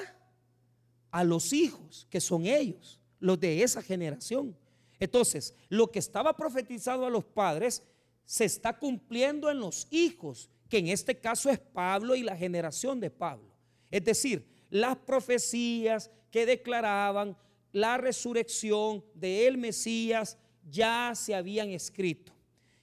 a 1.11 1.25
los 1.25 1.53
hijos, 1.53 2.07
que 2.11 2.20
son 2.20 2.47
ellos, 2.47 3.01
los 3.20 3.39
de 3.39 3.62
esa 3.62 3.81
generación. 3.81 4.57
Entonces, 4.99 5.55
lo 5.68 5.91
que 5.91 5.99
estaba 5.99 6.37
profetizado 6.37 7.07
a 7.07 7.11
los 7.11 7.25
padres 7.25 7.83
se 8.25 8.45
está 8.45 8.79
cumpliendo 8.79 9.51
en 9.51 9.61
los 9.61 9.87
hijos, 9.91 10.51
que 10.68 10.79
en 10.79 10.89
este 10.89 11.18
caso 11.18 11.51
es 11.51 11.59
Pablo 11.59 12.14
y 12.14 12.22
la 12.22 12.37
generación 12.37 13.01
de 13.01 13.11
Pablo. 13.11 13.49
Es 13.91 14.05
decir, 14.05 14.47
las 14.70 14.97
profecías 14.97 16.11
que 16.31 16.47
declaraban 16.47 17.37
la 17.72 17.97
resurrección 17.97 19.05
de 19.14 19.47
el 19.47 19.57
Mesías 19.57 20.37
ya 20.68 21.12
se 21.14 21.35
habían 21.35 21.70
escrito. 21.70 22.33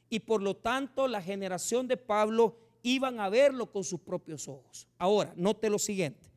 Y 0.09 0.19
por 0.19 0.41
lo 0.41 0.55
tanto 0.55 1.07
la 1.07 1.21
generación 1.21 1.87
de 1.87 1.97
Pablo 1.97 2.57
iban 2.83 3.19
a 3.19 3.29
verlo 3.29 3.71
con 3.71 3.83
sus 3.83 3.99
propios 3.99 4.47
ojos. 4.47 4.87
Ahora, 4.97 5.33
note 5.35 5.69
lo 5.69 5.79
siguiente. 5.79 6.30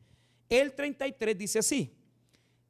El 0.49 0.73
33 0.73 1.37
dice 1.37 1.59
así, 1.59 1.93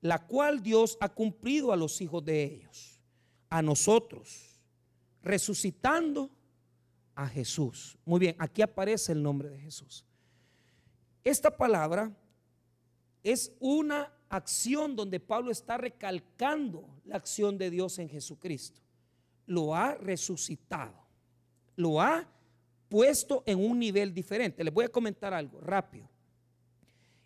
la 0.01 0.25
cual 0.25 0.61
Dios 0.61 0.97
ha 1.01 1.09
cumplido 1.09 1.71
a 1.71 1.77
los 1.77 1.99
hijos 2.01 2.23
de 2.23 2.43
ellos, 2.43 3.01
a 3.49 3.61
nosotros, 3.61 4.59
resucitando 5.21 6.29
a 7.15 7.27
Jesús. 7.27 7.97
Muy 8.05 8.19
bien, 8.19 8.35
aquí 8.37 8.61
aparece 8.61 9.11
el 9.11 9.23
nombre 9.23 9.49
de 9.49 9.59
Jesús. 9.59 10.05
Esta 11.23 11.55
palabra 11.55 12.15
es 13.23 13.51
una 13.59 14.13
acción 14.29 14.95
donde 14.95 15.19
Pablo 15.19 15.51
está 15.51 15.77
recalcando 15.77 16.87
la 17.05 17.15
acción 17.15 17.57
de 17.57 17.69
Dios 17.71 17.97
en 17.99 18.09
Jesucristo. 18.09 18.81
Lo 19.47 19.73
ha 19.73 19.95
resucitado, 19.95 20.95
lo 21.75 21.99
ha 21.99 22.27
puesto 22.89 23.43
en 23.45 23.59
un 23.59 23.79
nivel 23.79 24.13
diferente. 24.13 24.63
Les 24.63 24.73
voy 24.73 24.85
a 24.85 24.89
comentar 24.89 25.33
algo 25.33 25.59
rápido. 25.59 26.07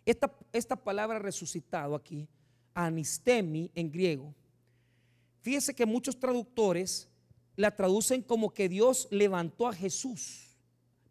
Esta, 0.04 0.32
esta 0.52 0.76
palabra 0.76 1.18
resucitado 1.18 1.94
aquí, 1.94 2.28
anistemi 2.74 3.70
en 3.74 3.90
griego, 3.90 4.34
fíjese 5.40 5.74
que 5.74 5.86
muchos 5.86 6.18
traductores 6.18 7.08
la 7.56 7.74
traducen 7.74 8.22
como 8.22 8.52
que 8.52 8.68
Dios 8.68 9.08
levantó 9.10 9.68
a 9.68 9.72
Jesús. 9.72 10.56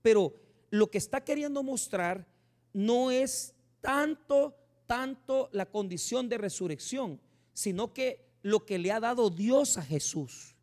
Pero 0.02 0.34
lo 0.70 0.90
que 0.90 0.98
está 0.98 1.24
queriendo 1.24 1.64
mostrar 1.64 2.28
no 2.74 3.12
es 3.12 3.54
tanto, 3.82 4.56
tanto 4.88 5.50
la 5.52 5.66
condición 5.66 6.30
de 6.30 6.38
resurrección, 6.38 7.20
sino 7.54 7.94
que 7.94 8.30
lo 8.42 8.66
que 8.66 8.80
le 8.80 8.92
ha 8.92 9.00
dado 9.00 9.30
Dios 9.30 9.78
a 9.78 9.84
Jesús. 9.84 10.56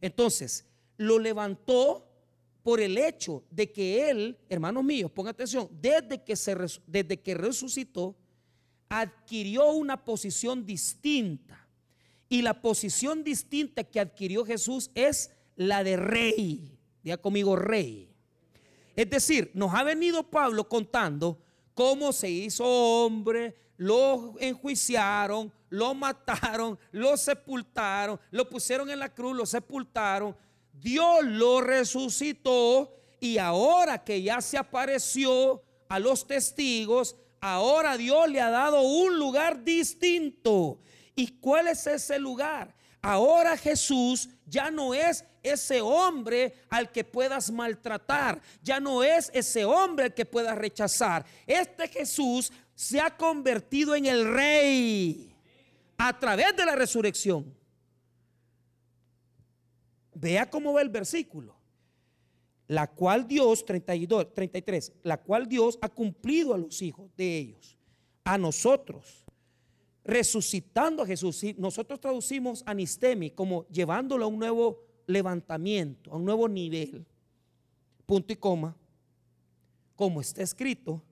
Entonces, 0.00 0.66
lo 0.96 1.18
levantó 1.18 2.08
por 2.62 2.80
el 2.80 2.96
hecho 2.98 3.42
de 3.50 3.72
que 3.72 4.10
Él, 4.10 4.38
hermanos 4.48 4.84
míos, 4.84 5.10
ponga 5.10 5.30
atención, 5.30 5.68
desde 5.80 6.22
que, 6.22 6.36
se, 6.36 6.56
desde 6.86 7.20
que 7.20 7.34
resucitó, 7.34 8.14
adquirió 9.00 9.72
una 9.72 10.04
posición 10.04 10.66
distinta 10.66 11.66
y 12.28 12.42
la 12.42 12.60
posición 12.60 13.24
distinta 13.24 13.84
que 13.84 14.00
adquirió 14.00 14.44
Jesús 14.44 14.90
es 14.94 15.30
la 15.56 15.82
de 15.82 15.96
rey. 15.96 16.78
Diga 17.02 17.16
conmigo 17.16 17.56
rey. 17.56 18.10
Es 18.94 19.08
decir, 19.08 19.50
nos 19.54 19.74
ha 19.74 19.82
venido 19.82 20.22
Pablo 20.22 20.68
contando 20.68 21.38
cómo 21.72 22.12
se 22.12 22.30
hizo 22.30 22.64
hombre, 22.64 23.56
lo 23.78 24.34
enjuiciaron, 24.38 25.50
lo 25.70 25.94
mataron, 25.94 26.78
lo 26.90 27.16
sepultaron, 27.16 28.20
lo 28.30 28.48
pusieron 28.48 28.90
en 28.90 28.98
la 28.98 29.12
cruz, 29.12 29.34
lo 29.34 29.46
sepultaron. 29.46 30.36
Dios 30.74 31.24
lo 31.24 31.62
resucitó 31.62 32.94
y 33.20 33.38
ahora 33.38 34.04
que 34.04 34.22
ya 34.22 34.42
se 34.42 34.58
apareció 34.58 35.62
a 35.88 35.98
los 35.98 36.26
testigos, 36.26 37.16
ahora 37.42 37.98
Dios 37.98 38.30
le 38.30 38.40
ha 38.40 38.48
dado 38.48 38.80
un 38.80 39.18
lugar 39.18 39.62
distinto. 39.62 40.78
¿Y 41.14 41.26
cuál 41.38 41.68
es 41.68 41.86
ese 41.86 42.18
lugar? 42.18 42.74
Ahora 43.02 43.56
Jesús 43.56 44.30
ya 44.46 44.70
no 44.70 44.94
es 44.94 45.24
ese 45.42 45.80
hombre 45.80 46.54
al 46.70 46.92
que 46.92 47.02
puedas 47.02 47.50
maltratar, 47.50 48.40
ya 48.62 48.78
no 48.78 49.02
es 49.02 49.28
ese 49.34 49.64
hombre 49.64 50.06
al 50.06 50.14
que 50.14 50.24
puedas 50.24 50.56
rechazar. 50.56 51.26
Este 51.46 51.88
Jesús 51.88 52.52
se 52.76 53.00
ha 53.00 53.14
convertido 53.16 53.96
en 53.96 54.06
el 54.06 54.32
rey 54.32 55.34
a 55.98 56.16
través 56.16 56.56
de 56.56 56.64
la 56.64 56.76
resurrección. 56.76 57.52
Vea 60.14 60.48
cómo 60.48 60.72
va 60.72 60.80
el 60.80 60.90
versículo. 60.90 61.61
La 62.72 62.86
cual 62.86 63.28
Dios, 63.28 63.66
32, 63.66 64.32
33, 64.32 64.92
la 65.02 65.18
cual 65.18 65.46
Dios 65.46 65.78
ha 65.82 65.90
cumplido 65.90 66.54
a 66.54 66.56
los 66.56 66.80
hijos 66.80 67.14
de 67.18 67.36
ellos, 67.36 67.76
a 68.24 68.38
nosotros 68.38 69.26
resucitando 70.02 71.02
a 71.02 71.06
Jesús. 71.06 71.44
nosotros 71.58 72.00
traducimos 72.00 72.62
anistemi 72.64 73.30
como 73.30 73.68
llevándolo 73.68 74.24
a 74.24 74.28
un 74.28 74.38
nuevo 74.38 74.86
levantamiento, 75.06 76.14
a 76.14 76.16
un 76.16 76.24
nuevo 76.24 76.48
nivel, 76.48 77.04
punto 78.06 78.32
y 78.32 78.36
coma, 78.36 78.74
como 79.94 80.22
está 80.22 80.42
escrito 80.42 81.02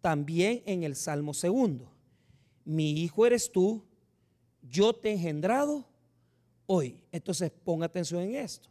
también 0.00 0.64
en 0.66 0.82
el 0.82 0.96
Salmo 0.96 1.32
segundo. 1.32 1.92
Mi 2.64 2.90
hijo 3.04 3.24
eres 3.24 3.52
tú, 3.52 3.84
yo 4.62 4.92
te 4.92 5.10
he 5.10 5.12
engendrado 5.12 5.86
hoy. 6.66 7.00
Entonces 7.12 7.52
ponga 7.52 7.86
atención 7.86 8.22
en 8.22 8.34
esto. 8.34 8.68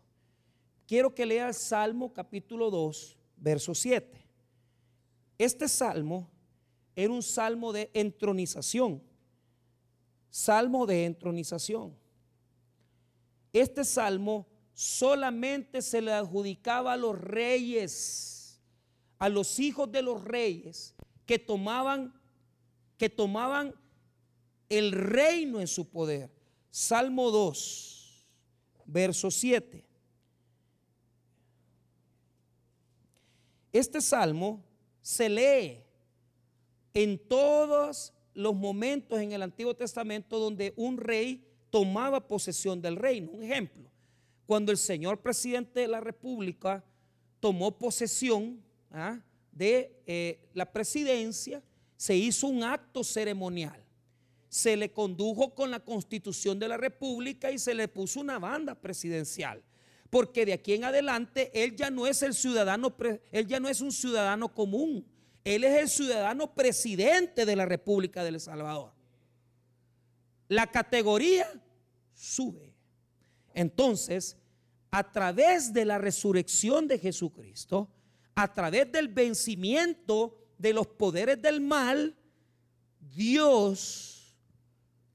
Quiero 0.87 1.13
que 1.13 1.25
lea 1.25 1.49
el 1.49 1.53
Salmo 1.53 2.13
capítulo 2.13 2.71
2, 2.71 3.17
verso 3.37 3.75
7. 3.75 4.25
Este 5.37 5.67
salmo 5.67 6.27
era 6.95 7.13
un 7.13 7.21
salmo 7.21 7.71
de 7.71 7.91
entronización 7.93 9.03
salmo 10.37 10.85
de 10.85 11.05
entronización. 11.05 11.97
Este 13.51 13.83
salmo 13.83 14.45
solamente 14.73 15.81
se 15.81 15.99
le 15.99 16.13
adjudicaba 16.13 16.93
a 16.93 16.97
los 16.97 17.19
reyes, 17.19 18.61
a 19.17 19.29
los 19.29 19.59
hijos 19.59 19.91
de 19.91 20.03
los 20.03 20.23
reyes 20.23 20.93
que 21.25 21.39
tomaban 21.39 22.13
que 22.97 23.09
tomaban 23.09 23.75
el 24.69 24.91
reino 24.91 25.59
en 25.59 25.67
su 25.67 25.89
poder. 25.89 26.31
Salmo 26.69 27.31
2, 27.31 28.27
verso 28.85 29.31
7. 29.31 29.86
Este 33.71 34.01
salmo 34.01 34.63
se 35.01 35.29
lee 35.29 35.83
en 36.93 37.17
todas 37.17 38.13
los 38.33 38.55
momentos 38.55 39.19
en 39.19 39.31
el 39.31 39.41
Antiguo 39.41 39.75
Testamento 39.75 40.39
donde 40.39 40.73
un 40.77 40.97
rey 40.97 41.43
tomaba 41.69 42.27
posesión 42.27 42.81
del 42.81 42.95
reino. 42.95 43.31
Un 43.31 43.43
ejemplo, 43.43 43.89
cuando 44.45 44.71
el 44.71 44.77
señor 44.77 45.21
presidente 45.21 45.81
de 45.81 45.87
la 45.87 45.99
República 45.99 46.83
tomó 47.39 47.77
posesión 47.77 48.61
¿ah? 48.91 49.19
de 49.51 50.01
eh, 50.05 50.49
la 50.53 50.71
presidencia, 50.71 51.61
se 51.95 52.15
hizo 52.15 52.47
un 52.47 52.63
acto 52.63 53.03
ceremonial. 53.03 53.83
Se 54.49 54.77
le 54.77 54.91
condujo 54.91 55.53
con 55.53 55.71
la 55.71 55.79
constitución 55.79 56.57
de 56.57 56.67
la 56.67 56.77
República 56.77 57.51
y 57.51 57.59
se 57.59 57.73
le 57.73 57.87
puso 57.87 58.19
una 58.21 58.39
banda 58.39 58.75
presidencial. 58.75 59.61
Porque 60.09 60.45
de 60.45 60.53
aquí 60.53 60.73
en 60.73 60.85
adelante 60.85 61.51
él 61.53 61.75
ya 61.75 61.89
no 61.89 62.07
es 62.07 62.21
el 62.21 62.33
ciudadano, 62.33 62.95
él 63.31 63.47
ya 63.47 63.59
no 63.59 63.67
es 63.67 63.81
un 63.81 63.91
ciudadano 63.91 64.53
común, 64.53 65.05
él 65.43 65.63
es 65.63 65.81
el 65.81 65.89
ciudadano 65.89 66.53
presidente 66.53 67.45
de 67.45 67.55
la 67.55 67.65
República 67.65 68.23
del 68.23 68.39
Salvador. 68.39 68.93
La 70.47 70.67
categoría 70.67 71.47
sube. 72.13 72.73
Entonces, 73.53 74.37
a 74.91 75.11
través 75.11 75.73
de 75.73 75.85
la 75.85 75.97
resurrección 75.97 76.87
de 76.87 76.99
Jesucristo, 76.99 77.89
a 78.35 78.53
través 78.53 78.91
del 78.91 79.09
vencimiento 79.09 80.37
de 80.57 80.73
los 80.73 80.87
poderes 80.87 81.41
del 81.41 81.59
mal, 81.59 82.15
Dios, 82.99 84.37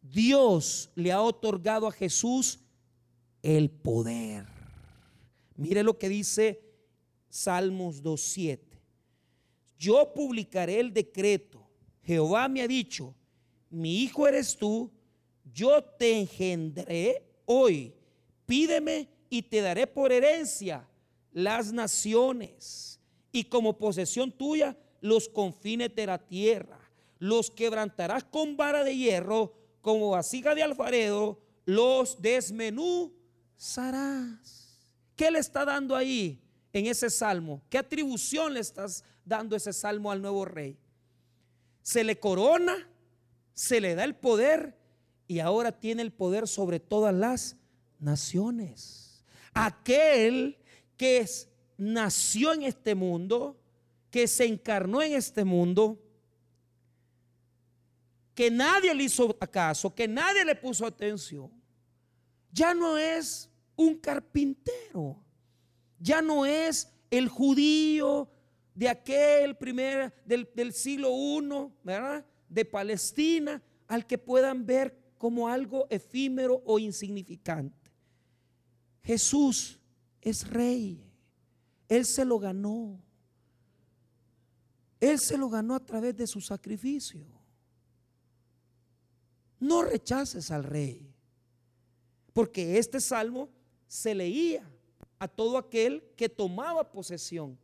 Dios 0.03 0.91
le 0.95 1.13
ha 1.13 1.23
otorgado 1.23 1.87
a 1.87 1.93
Jesús 1.93 2.61
el 3.43 3.71
poder. 3.71 4.52
Mire 5.63 5.83
lo 5.83 5.99
que 5.99 6.09
dice 6.09 6.61
Salmos 7.29 8.03
2.7 8.03 8.73
yo 9.83 10.15
publicaré 10.15 10.79
el 10.79 10.95
decreto. 10.95 11.69
Jehová 12.05 12.47
me 12.47 12.63
ha 12.63 12.69
dicho, 12.69 13.17
mi 13.69 14.03
hijo 14.03 14.29
eres 14.29 14.57
tú, 14.57 14.93
yo 15.53 15.83
te 15.83 16.21
engendré 16.21 17.21
hoy. 17.47 17.93
Pídeme 18.47 19.09
y 19.29 19.43
te 19.43 19.61
daré 19.61 19.89
por 19.89 20.13
herencia 20.13 20.87
las 21.33 21.73
naciones 21.73 23.01
y 23.33 23.43
como 23.43 23.77
posesión 23.77 24.31
tuya 24.31 24.77
los 25.01 25.29
confines 25.29 25.93
de 25.97 26.07
la 26.07 26.19
tierra. 26.19 26.79
Los 27.19 27.51
quebrantarás 27.51 28.23
con 28.23 28.57
vara 28.57 28.85
de 28.85 28.97
hierro, 28.97 29.53
como 29.81 30.11
vasija 30.11 30.55
de 30.55 30.63
alfarero, 30.63 31.41
los 31.65 32.23
desmenuzarás. 32.23 34.62
¿Qué 35.23 35.31
le 35.31 35.39
está 35.39 35.65
dando 35.65 35.95
ahí 35.95 36.43
en 36.73 36.87
ese 36.87 37.09
salmo? 37.09 37.63
¿Qué 37.71 37.79
atribución 37.79 38.55
le 38.55 38.59
estás 38.59 39.05
dando 39.25 39.55
ese 39.55 39.73
salmo 39.73 40.11
al 40.11 40.21
nuevo 40.21 40.45
rey. 40.45 40.77
Se 41.81 42.03
le 42.03 42.19
corona, 42.19 42.91
se 43.55 43.81
le 43.81 43.95
da 43.95 44.03
el 44.03 44.17
poder 44.17 44.77
y 45.29 45.39
ahora 45.39 45.79
tiene 45.79 46.03
el 46.03 46.13
poder 46.13 46.49
sobre 46.49 46.81
todas 46.81 47.15
las 47.15 47.57
naciones. 48.01 49.25
Aquel 49.55 50.59
que 50.97 51.25
nació 51.77 52.53
en 52.55 52.65
este 52.65 52.97
mundo, 52.97 53.57
que 54.11 54.27
se 54.27 54.45
encarnó 54.45 55.03
en 55.03 55.13
este 55.13 55.45
mundo, 55.45 56.03
que 58.35 58.51
nadie 58.51 58.93
le 58.93 59.05
hizo 59.05 59.39
caso, 59.39 59.95
que 59.95 60.09
nadie 60.09 60.45
le 60.45 60.57
puso 60.57 60.85
atención, 60.85 61.49
ya 62.51 62.75
no 62.75 62.99
es 62.99 63.52
un 63.77 63.97
carpintero, 63.97 65.23
ya 65.99 66.23
no 66.23 66.47
es 66.47 66.93
el 67.11 67.29
judío 67.29 68.29
de 68.75 68.89
aquel 68.89 69.57
primer, 69.57 70.15
del, 70.25 70.49
del 70.55 70.73
siglo 70.73 71.11
I, 71.11 71.71
¿verdad? 71.85 72.27
De 72.49 72.65
Palestina, 72.65 73.63
al 73.87 74.07
que 74.07 74.19
puedan 74.19 74.65
ver 74.67 74.99
como 75.19 75.49
algo 75.49 75.87
efímero 75.91 76.63
o 76.65 76.79
insignificante. 76.79 77.93
Jesús 79.03 79.79
es 80.21 80.49
rey. 80.49 81.05
Él 81.89 82.05
se 82.07 82.25
lo 82.25 82.39
ganó. 82.39 83.01
Él 85.01 85.19
se 85.19 85.37
lo 85.37 85.49
ganó 85.49 85.75
a 85.75 85.85
través 85.85 86.17
de 86.17 86.27
su 86.27 86.41
sacrificio. 86.41 87.27
No 89.61 89.83
rechaces 89.83 90.51
al 90.51 90.65
rey. 90.65 91.13
Porque 92.33 92.79
este 92.79 93.01
salmo 93.01 93.51
se 93.93 94.15
leía 94.15 94.67
a 95.19 95.29
todo 95.29 95.59
aquel 95.59 96.03
que 96.17 96.27
tomaba 96.27 96.91
posesión. 96.91 97.59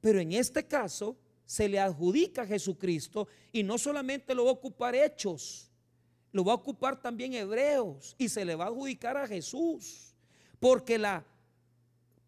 Pero 0.00 0.18
en 0.18 0.32
este 0.32 0.66
caso 0.66 1.16
se 1.46 1.68
le 1.68 1.78
adjudica 1.78 2.42
a 2.42 2.46
Jesucristo 2.46 3.28
y 3.52 3.62
no 3.62 3.78
solamente 3.78 4.34
lo 4.34 4.46
va 4.46 4.50
a 4.50 4.54
ocupar 4.54 4.96
Hechos, 4.96 5.70
lo 6.32 6.44
va 6.44 6.50
a 6.50 6.56
ocupar 6.56 7.00
también 7.00 7.34
Hebreos 7.34 8.16
y 8.18 8.28
se 8.28 8.44
le 8.44 8.56
va 8.56 8.64
a 8.64 8.68
adjudicar 8.68 9.16
a 9.16 9.28
Jesús. 9.28 10.16
Porque 10.58 10.98
la 10.98 11.24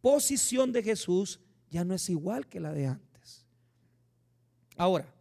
posición 0.00 0.70
de 0.70 0.84
Jesús 0.84 1.40
ya 1.72 1.84
no 1.84 1.92
es 1.92 2.08
igual 2.08 2.46
que 2.46 2.60
la 2.60 2.72
de 2.72 2.86
antes. 2.86 3.44
Ahora, 4.76 5.12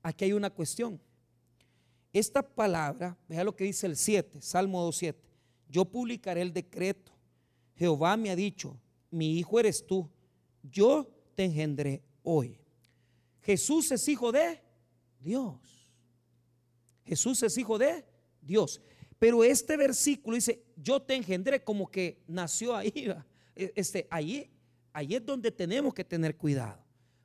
aquí 0.00 0.26
hay 0.26 0.32
una 0.32 0.50
cuestión. 0.50 1.00
Esta 2.12 2.40
palabra, 2.40 3.18
vea 3.28 3.42
lo 3.42 3.56
que 3.56 3.64
dice 3.64 3.88
el 3.88 3.96
7, 3.96 4.42
Salmo 4.42 4.88
2.7. 4.88 5.16
Yo 5.68 5.84
publicaré 5.86 6.40
el 6.42 6.52
decreto. 6.52 7.17
Jehová 7.78 8.16
me 8.16 8.30
ha 8.30 8.36
dicho, 8.36 8.76
mi 9.10 9.38
hijo 9.38 9.60
eres 9.60 9.86
tú, 9.86 10.10
yo 10.62 11.08
te 11.36 11.44
engendré 11.44 12.02
hoy. 12.24 12.58
Jesús 13.40 13.92
es 13.92 14.08
hijo 14.08 14.32
de 14.32 14.60
Dios. 15.20 15.88
Jesús 17.04 17.42
es 17.44 17.56
hijo 17.56 17.78
de 17.78 18.04
Dios. 18.42 18.80
Pero 19.18 19.44
este 19.44 19.76
versículo 19.76 20.34
dice, 20.34 20.64
yo 20.76 21.00
te 21.00 21.14
engendré 21.14 21.62
como 21.62 21.90
que 21.90 22.22
nació 22.26 22.76
ahí. 22.76 23.14
Este, 23.74 24.06
ahí, 24.08 24.48
ahí 24.92 25.16
es 25.16 25.26
donde 25.26 25.50
tenemos 25.50 25.92
que 25.92 26.04
tener 26.04 26.36
cuidado. 26.36 26.80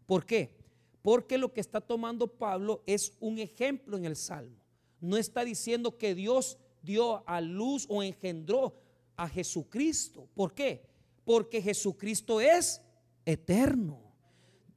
¿Por 0.08 0.26
qué? 0.26 0.58
Porque 1.04 1.38
lo 1.38 1.54
que 1.54 1.62
está 1.62 1.80
tomando 1.80 2.26
Pablo 2.26 2.82
es 2.88 3.16
un 3.20 3.38
ejemplo 3.38 3.98
en 3.98 4.06
el 4.06 4.16
Salmo. 4.16 4.58
No 5.00 5.16
está 5.16 5.46
diciendo 5.46 5.96
que 5.96 6.16
Dios 6.16 6.58
dio 6.82 7.22
a 7.30 7.40
luz 7.40 7.86
o 7.88 8.02
engendró 8.02 8.74
a 9.16 9.28
Jesucristo. 9.28 10.28
¿Por 10.34 10.54
qué? 10.54 10.86
Porque 11.26 11.62
Jesucristo 11.62 12.42
es 12.42 12.82
eterno. 13.26 14.02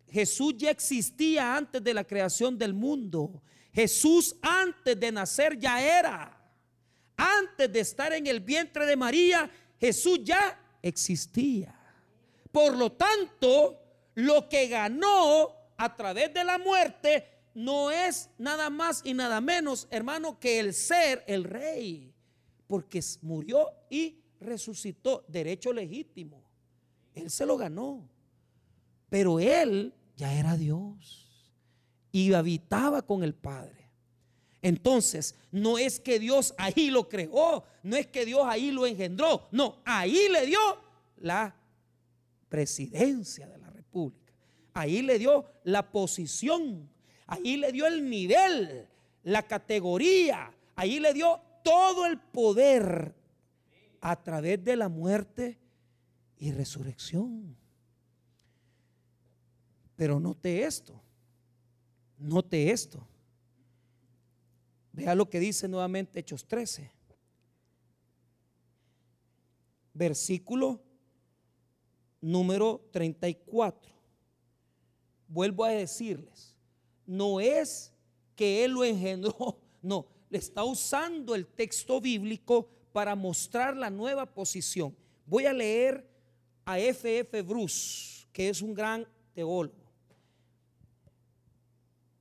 Jesús 0.09 0.55
ya 0.57 0.71
existía 0.71 1.57
antes 1.57 1.83
de 1.83 1.95
la 1.95 2.05
creación 2.05 2.57
del 2.57 2.75
mundo. 2.75 3.43
Jesús 3.73 4.37
antes 4.41 4.99
de 4.99 5.13
nacer 5.13 5.59
ya 5.59 5.83
era. 5.83 6.33
Antes 7.17 7.73
de 7.73 7.81
estar 7.81 8.13
en 8.13 8.27
el 8.27 8.41
vientre 8.41 8.87
de 8.87 8.97
María, 8.97 9.51
Jesús 9.81 10.21
ya 10.23 10.59
existía. 10.83 11.75
Por 12.53 12.77
lo 12.77 12.93
tanto, 12.93 13.79
lo 14.15 14.49
que 14.49 14.69
ganó 14.69 15.51
a 15.77 15.95
través 15.97 16.33
de 16.33 16.45
la 16.45 16.59
muerte 16.59 17.27
no 17.55 17.91
es 17.91 18.31
nada 18.39 18.71
más 18.71 19.03
y 19.05 19.15
nada 19.15 19.41
menos, 19.41 19.89
hermano, 19.91 20.39
que 20.39 20.59
el 20.59 20.73
ser 20.73 21.25
el 21.27 21.45
rey. 21.45 22.13
Porque 22.67 23.03
murió 23.23 23.71
y 23.91 24.23
resucitó, 24.41 25.25
derecho 25.29 25.73
legítimo. 25.73 26.43
Él 27.15 27.31
se 27.31 27.47
lo 27.47 27.57
ganó. 27.57 28.09
Pero 29.09 29.41
él 29.41 29.95
ya 30.17 30.35
era 30.35 30.57
Dios 30.57 31.27
y 32.13 32.33
habitaba 32.33 33.03
con 33.03 33.23
el 33.23 33.35
Padre. 33.35 33.91
Entonces, 34.63 35.35
no 35.53 35.79
es 35.79 36.01
que 36.01 36.19
Dios 36.19 36.55
ahí 36.59 36.91
lo 36.91 37.09
creó, 37.09 37.65
no 37.83 37.97
es 37.97 38.07
que 38.07 38.25
Dios 38.25 38.43
ahí 38.47 38.71
lo 38.71 38.87
engendró, 38.87 39.47
no, 39.53 39.81
ahí 39.85 40.29
le 40.31 40.47
dio 40.47 40.59
la 41.19 41.55
presidencia 42.49 43.47
de 43.47 43.59
la 43.59 43.71
República, 43.71 44.33
ahí 44.73 45.03
le 45.03 45.19
dio 45.19 45.45
la 45.65 45.93
posición, 45.93 46.89
ahí 47.27 47.57
le 47.59 47.71
dio 47.71 47.87
el 47.87 48.09
nivel, 48.09 48.89
la 49.23 49.43
categoría, 49.43 50.53
ahí 50.75 51.01
le 51.01 51.13
dio 51.13 51.41
todo 51.63 52.07
el 52.07 52.19
poder 52.19 53.15
a 54.01 54.23
través 54.23 54.63
de 54.63 54.77
la 54.77 54.89
muerte 54.89 55.59
y 56.39 56.53
resurrección. 56.53 57.57
Pero 59.97 60.21
note 60.21 60.65
esto, 60.65 61.01
note 62.19 62.71
esto. 62.71 63.07
Vea 64.93 65.15
lo 65.15 65.29
que 65.29 65.41
dice 65.41 65.69
nuevamente 65.69 66.21
Hechos 66.21 66.47
13. 66.47 66.91
Versículo 69.95 70.83
número 72.21 72.89
34. 72.93 73.93
Vuelvo 75.29 75.65
a 75.65 75.71
decirles, 75.71 76.57
no 77.07 77.41
es 77.41 77.93
que 78.35 78.65
Él 78.65 78.73
lo 78.73 78.85
engendró, 78.85 79.59
no, 79.83 80.07
le 80.29 80.39
está 80.39 80.65
usando 80.65 81.35
el 81.35 81.47
texto 81.47 82.01
bíblico 82.01 82.69
para 82.97 83.15
mostrar 83.15 83.77
la 83.77 83.91
nueva 83.91 84.25
posición. 84.25 84.97
Voy 85.27 85.45
a 85.45 85.53
leer 85.53 86.09
a 86.65 86.79
F.F. 86.79 87.19
F. 87.19 87.43
Bruce, 87.43 88.27
que 88.33 88.49
es 88.49 88.63
un 88.63 88.73
gran 88.73 89.07
teólogo. 89.35 89.93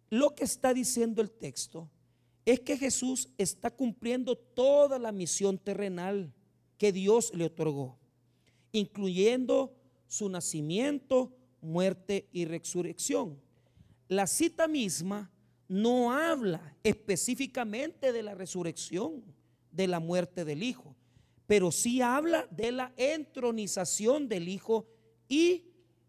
Lo 0.10 0.36
que 0.36 0.44
está 0.44 0.74
diciendo 0.74 1.22
el 1.22 1.32
texto 1.32 1.90
es 2.44 2.60
que 2.60 2.76
Jesús 2.76 3.30
está 3.38 3.72
cumpliendo 3.72 4.36
toda 4.36 5.00
la 5.00 5.14
misión 5.14 5.58
terrenal 5.58 6.34
que 6.78 6.92
Dios 6.92 7.34
le 7.34 7.46
otorgó, 7.46 7.98
incluyendo 8.74 9.74
su 10.10 10.28
nacimiento, 10.28 11.32
muerte 11.62 12.28
y 12.34 12.44
resurrección. 12.44 13.40
La 14.10 14.28
cita 14.28 14.68
misma 14.68 15.32
no 15.70 16.12
habla 16.12 16.76
específicamente 16.84 18.12
de 18.12 18.24
la 18.24 18.36
resurrección, 18.36 19.24
de 19.76 19.88
la 19.88 20.00
muerte 20.00 20.46
del 20.46 20.64
Hijo, 20.64 20.96
pero 21.48 21.72
sí 21.72 22.02
habla 22.02 22.48
de 22.52 22.72
la 22.72 22.94
entronización 22.98 24.28
del 24.28 24.48
Hijo 24.48 24.88
y 25.28 25.66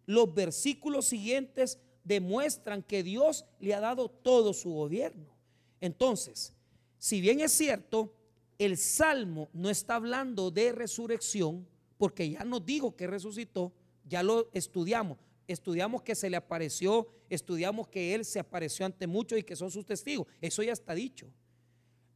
los 0.07 0.33
versículos 0.33 1.07
siguientes 1.07 1.79
demuestran 2.05 2.83
que 2.83 3.03
Dios 3.03 3.45
le 3.59 3.75
ha 3.75 3.81
dado 3.81 4.09
todo 4.09 4.53
su 4.53 4.71
gobierno. 4.71 5.37
Entonces, 5.81 6.55
si 6.99 7.21
bien 7.21 7.41
es 7.41 7.53
cierto, 7.53 8.15
el 8.59 8.77
Salmo 8.77 9.49
no 9.53 9.69
está 9.69 9.97
hablando 9.97 10.51
de 10.51 10.73
resurrección, 10.73 11.67
porque 11.99 12.31
ya 12.31 12.45
nos 12.45 12.65
dijo 12.65 12.95
que 12.97 13.07
resucitó, 13.07 13.73
ya 14.05 14.23
lo 14.23 14.49
estudiamos. 14.53 15.19
Estudiamos 15.49 16.03
que 16.03 16.15
se 16.15 16.31
le 16.31 16.37
apareció, 16.37 17.09
estudiamos 17.29 17.89
que 17.89 18.15
Él 18.15 18.25
se 18.25 18.39
apareció 18.39 18.87
ante 18.87 19.07
muchos 19.07 19.39
y 19.39 19.43
que 19.43 19.57
son 19.57 19.71
sus 19.71 19.85
testigos. 19.85 20.27
Eso 20.41 20.63
ya 20.63 20.73
está 20.73 20.95
dicho. 20.95 21.29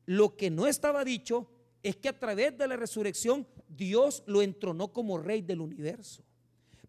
Lo 0.07 0.37
que 0.37 0.51
no 0.51 0.67
estaba 0.67 1.05
dicho 1.05 1.49
es 1.83 1.97
que 1.97 2.09
a 2.09 2.19
través 2.19 2.57
de 2.57 2.69
la 2.69 2.77
resurrección 2.77 3.47
Dios 3.69 4.23
lo 4.27 4.43
entronó 4.43 4.93
como 4.93 5.19
rey 5.19 5.43
del 5.43 5.61
universo. 5.61 6.23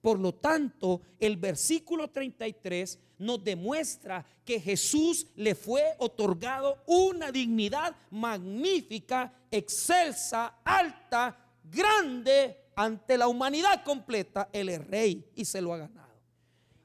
Por 0.01 0.19
lo 0.19 0.33
tanto, 0.33 1.01
el 1.19 1.37
versículo 1.37 2.09
33 2.09 2.99
nos 3.19 3.43
demuestra 3.43 4.25
que 4.43 4.59
Jesús 4.59 5.27
le 5.35 5.53
fue 5.53 5.83
otorgado 5.99 6.81
una 6.87 7.31
dignidad 7.31 7.95
magnífica, 8.09 9.31
excelsa, 9.51 10.59
alta, 10.63 11.37
grande 11.63 12.57
ante 12.75 13.15
la 13.15 13.27
humanidad 13.27 13.83
completa. 13.83 14.49
Él 14.51 14.69
es 14.69 14.87
rey 14.87 15.31
y 15.35 15.45
se 15.45 15.61
lo 15.61 15.71
ha 15.71 15.77
ganado. 15.77 16.09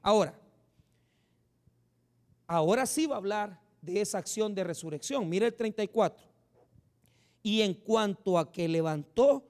Ahora, 0.03 0.39
ahora 2.47 2.85
sí 2.85 3.07
va 3.07 3.15
a 3.15 3.19
hablar 3.19 3.66
de 3.87 4.01
esa 4.01 4.19
acción 4.19 4.55
de 4.55 4.65
resurrección. 4.65 5.29
Mire 5.29 5.47
el 5.47 5.55
34. 5.55 6.27
Y 7.43 7.63
en 7.63 7.75
cuanto 7.75 8.39
a 8.39 8.53
que 8.53 8.69
levantó, 8.69 9.47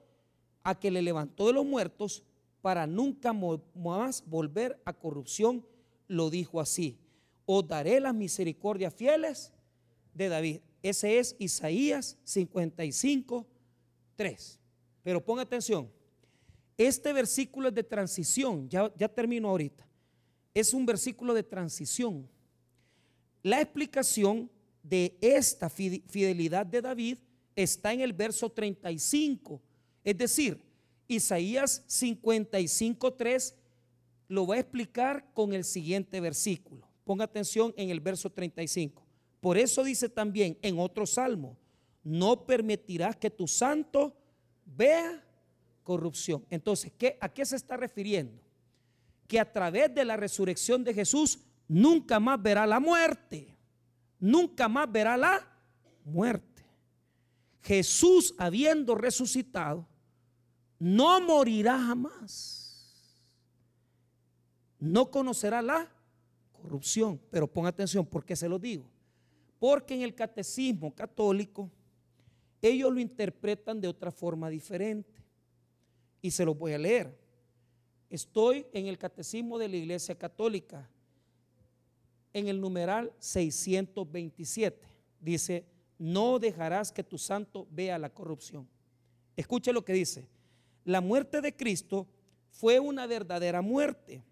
a 0.63 0.79
que 0.79 0.91
le 0.91 1.01
levantó 1.01 1.47
de 1.47 1.53
los 1.53 1.65
muertos, 1.65 2.23
para 2.61 2.87
nunca 2.87 3.33
más 3.33 4.23
volver 4.25 4.81
a 4.85 4.93
corrupción, 4.93 5.65
lo 6.07 6.29
dijo 6.29 6.61
así. 6.61 6.97
Os 7.45 7.67
daré 7.67 7.99
las 7.99 8.13
misericordias 8.13 8.93
fieles 8.93 9.53
de 10.13 10.29
David. 10.29 10.59
Ese 10.81 11.19
es 11.19 11.35
Isaías 11.39 12.17
55, 12.23 13.45
3. 14.15 14.59
Pero 15.03 15.23
ponga 15.23 15.41
atención, 15.41 15.89
este 16.77 17.11
versículo 17.13 17.69
es 17.69 17.73
de 17.73 17.83
transición, 17.83 18.69
ya, 18.69 18.93
ya 18.95 19.07
termino 19.07 19.49
ahorita. 19.49 19.87
Es 20.53 20.73
un 20.73 20.85
versículo 20.85 21.33
de 21.33 21.43
transición. 21.43 22.29
La 23.43 23.61
explicación 23.61 24.49
de 24.83 25.17
esta 25.21 25.69
fidelidad 25.69 26.65
de 26.65 26.81
David 26.81 27.17
está 27.55 27.93
en 27.93 28.01
el 28.01 28.13
verso 28.13 28.49
35. 28.49 29.61
Es 30.03 30.17
decir, 30.17 30.61
Isaías 31.07 31.83
55.3 31.87 33.53
lo 34.29 34.47
va 34.47 34.55
a 34.55 34.59
explicar 34.59 35.25
con 35.33 35.53
el 35.53 35.63
siguiente 35.63 36.19
versículo. 36.19 36.87
Ponga 37.03 37.25
atención 37.25 37.73
en 37.77 37.89
el 37.89 37.99
verso 37.99 38.29
35. 38.29 39.05
Por 39.39 39.57
eso 39.57 39.83
dice 39.83 40.09
también 40.09 40.57
en 40.61 40.79
otro 40.79 41.05
salmo, 41.05 41.57
no 42.03 42.45
permitirás 42.45 43.15
que 43.15 43.29
tu 43.29 43.47
santo 43.47 44.15
vea 44.65 45.23
corrupción. 45.83 46.45
Entonces, 46.49 46.91
¿qué, 46.97 47.17
¿a 47.21 47.29
qué 47.29 47.45
se 47.45 47.55
está 47.55 47.77
refiriendo? 47.77 48.41
Que 49.27 49.39
a 49.39 49.51
través 49.51 49.93
de 49.93 50.03
la 50.03 50.17
resurrección 50.17 50.83
de 50.83 50.93
Jesús 50.93 51.39
nunca 51.67 52.19
más 52.19 52.41
verá 52.41 52.65
la 52.65 52.79
muerte. 52.79 53.55
Nunca 54.19 54.67
más 54.67 54.91
verá 54.91 55.15
la 55.15 55.47
muerte. 56.03 56.65
Jesús, 57.61 58.33
habiendo 58.37 58.95
resucitado, 58.95 59.87
no 60.79 61.19
morirá 61.21 61.77
jamás. 61.77 63.21
No 64.79 65.09
conocerá 65.11 65.61
la 65.61 65.91
corrupción. 66.51 67.19
Pero 67.29 67.47
ponga 67.47 67.69
atención, 67.69 68.05
¿por 68.05 68.23
qué 68.23 68.35
se 68.35 68.47
lo 68.47 68.57
digo? 68.57 68.89
Porque 69.59 69.95
en 69.95 70.01
el 70.01 70.13
catecismo 70.15 70.93
católico 70.93 71.71
ellos 72.61 72.91
lo 72.91 72.99
interpretan 72.99 73.79
de 73.81 73.87
otra 73.87 74.11
forma 74.11 74.49
diferente. 74.49 75.23
Y 76.21 76.31
se 76.31 76.45
lo 76.45 76.55
voy 76.55 76.73
a 76.73 76.77
leer. 76.77 77.17
Estoy 78.09 78.65
en 78.71 78.87
el 78.87 78.97
catecismo 78.97 79.57
de 79.57 79.67
la 79.67 79.75
Iglesia 79.75 80.17
Católica, 80.17 80.89
en 82.37 82.47
el 82.47 82.61
numeral 82.61 83.11
627. 83.19 84.87
Dice, 85.19 85.65
no 85.97 86.37
dejarás 86.37 86.91
que 86.91 87.03
tu 87.03 87.17
santo 87.17 87.67
vea 87.71 87.97
la 87.97 88.09
corrupción. 88.13 88.67
Escuche 89.35 89.73
lo 89.73 89.83
que 89.83 89.93
dice. 89.93 90.27
La 90.85 91.01
muerte 91.01 91.41
de 91.41 91.55
Cristo 91.55 92.07
fue 92.51 92.79
una 92.79 93.07
verdadera 93.07 93.61
muerte 93.61 94.23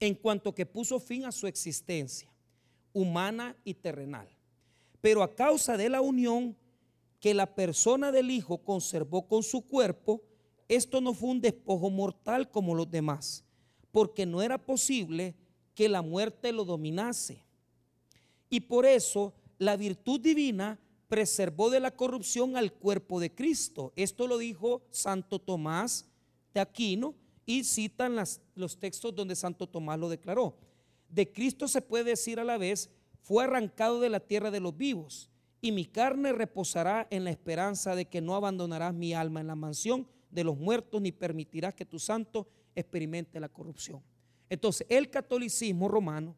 en 0.00 0.14
cuanto 0.16 0.54
que 0.54 0.66
puso 0.66 0.98
fin 0.98 1.24
a 1.24 1.32
su 1.32 1.46
existencia 1.46 2.28
humana 2.92 3.56
y 3.64 3.74
terrenal. 3.74 4.28
Pero 5.00 5.22
a 5.22 5.34
causa 5.34 5.76
de 5.76 5.88
la 5.88 6.00
unión 6.00 6.56
que 7.20 7.34
la 7.34 7.54
persona 7.54 8.10
del 8.10 8.30
Hijo 8.30 8.58
conservó 8.58 9.28
con 9.28 9.44
su 9.44 9.62
cuerpo, 9.62 10.22
esto 10.68 11.00
no 11.00 11.14
fue 11.14 11.30
un 11.30 11.40
despojo 11.40 11.88
mortal 11.88 12.50
como 12.50 12.74
los 12.74 12.90
demás, 12.90 13.44
porque 13.92 14.26
no 14.26 14.42
era 14.42 14.58
posible 14.58 15.36
que 15.74 15.88
la 15.88 16.02
muerte 16.02 16.52
lo 16.52 16.64
dominase. 16.64 17.44
Y 18.50 18.60
por 18.60 18.86
eso 18.86 19.32
la 19.58 19.76
virtud 19.76 20.20
divina 20.20 20.78
preservó 21.08 21.70
de 21.70 21.80
la 21.80 21.90
corrupción 21.90 22.56
al 22.56 22.72
cuerpo 22.72 23.20
de 23.20 23.34
Cristo. 23.34 23.92
Esto 23.96 24.26
lo 24.26 24.38
dijo 24.38 24.82
Santo 24.90 25.38
Tomás 25.38 26.06
de 26.54 26.60
Aquino 26.60 27.14
y 27.44 27.64
citan 27.64 28.16
los 28.54 28.78
textos 28.78 29.14
donde 29.14 29.36
Santo 29.36 29.66
Tomás 29.66 29.98
lo 29.98 30.08
declaró. 30.08 30.56
De 31.08 31.30
Cristo 31.30 31.68
se 31.68 31.82
puede 31.82 32.04
decir 32.04 32.40
a 32.40 32.44
la 32.44 32.56
vez, 32.56 32.90
fue 33.20 33.44
arrancado 33.44 34.00
de 34.00 34.08
la 34.08 34.20
tierra 34.20 34.50
de 34.50 34.60
los 34.60 34.76
vivos, 34.76 35.30
y 35.60 35.70
mi 35.70 35.84
carne 35.84 36.32
reposará 36.32 37.06
en 37.10 37.24
la 37.24 37.30
esperanza 37.30 37.94
de 37.94 38.06
que 38.06 38.20
no 38.20 38.34
abandonarás 38.34 38.94
mi 38.94 39.14
alma 39.14 39.40
en 39.40 39.46
la 39.46 39.54
mansión 39.54 40.08
de 40.30 40.44
los 40.44 40.56
muertos, 40.56 41.00
ni 41.00 41.12
permitirás 41.12 41.74
que 41.74 41.84
tu 41.84 41.98
santo 41.98 42.48
experimente 42.74 43.38
la 43.38 43.48
corrupción. 43.48 44.02
Entonces, 44.52 44.86
el 44.90 45.08
catolicismo 45.08 45.88
romano 45.88 46.36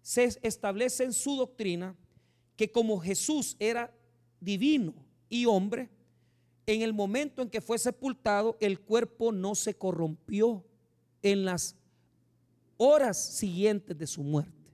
se 0.00 0.24
establece 0.40 1.04
en 1.04 1.12
su 1.12 1.36
doctrina 1.36 1.94
que 2.56 2.72
como 2.72 2.98
Jesús 2.98 3.54
era 3.58 3.94
divino 4.40 4.94
y 5.28 5.44
hombre, 5.44 5.90
en 6.64 6.80
el 6.80 6.94
momento 6.94 7.42
en 7.42 7.50
que 7.50 7.60
fue 7.60 7.78
sepultado, 7.78 8.56
el 8.60 8.80
cuerpo 8.80 9.30
no 9.30 9.54
se 9.54 9.74
corrompió 9.74 10.64
en 11.20 11.44
las 11.44 11.76
horas 12.78 13.22
siguientes 13.22 13.98
de 13.98 14.06
su 14.06 14.22
muerte, 14.22 14.70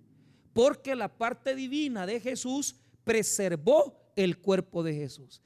porque 0.52 0.94
la 0.94 1.08
parte 1.08 1.56
divina 1.56 2.06
de 2.06 2.20
Jesús 2.20 2.76
preservó 3.02 4.12
el 4.14 4.38
cuerpo 4.38 4.84
de 4.84 4.94
Jesús. 4.94 5.42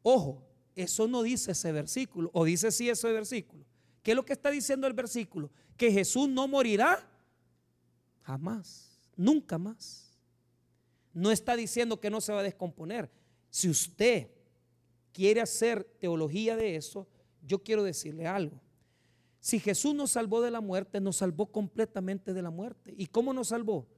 Ojo, 0.00 0.42
eso 0.74 1.06
no 1.06 1.22
dice 1.22 1.52
ese 1.52 1.70
versículo, 1.70 2.30
o 2.32 2.46
dice 2.46 2.70
sí 2.70 2.88
ese 2.88 3.12
versículo. 3.12 3.62
¿Qué 4.02 4.12
es 4.12 4.16
lo 4.16 4.24
que 4.24 4.32
está 4.32 4.50
diciendo 4.50 4.86
el 4.86 4.92
versículo? 4.92 5.50
Que 5.76 5.90
Jesús 5.92 6.28
no 6.28 6.48
morirá 6.48 7.08
jamás, 8.22 8.98
nunca 9.16 9.58
más. 9.58 10.18
No 11.12 11.30
está 11.30 11.56
diciendo 11.56 12.00
que 12.00 12.10
no 12.10 12.20
se 12.20 12.32
va 12.32 12.40
a 12.40 12.44
descomponer. 12.44 13.10
Si 13.50 13.68
usted 13.68 14.28
quiere 15.12 15.40
hacer 15.40 15.84
teología 16.00 16.56
de 16.56 16.76
eso, 16.76 17.06
yo 17.46 17.62
quiero 17.62 17.82
decirle 17.84 18.26
algo. 18.26 18.60
Si 19.40 19.58
Jesús 19.58 19.94
nos 19.94 20.12
salvó 20.12 20.40
de 20.40 20.50
la 20.50 20.60
muerte, 20.60 21.00
nos 21.00 21.16
salvó 21.16 21.50
completamente 21.50 22.32
de 22.32 22.42
la 22.42 22.50
muerte. 22.50 22.94
¿Y 22.96 23.06
cómo 23.06 23.32
nos 23.32 23.48
salvó? 23.48 23.88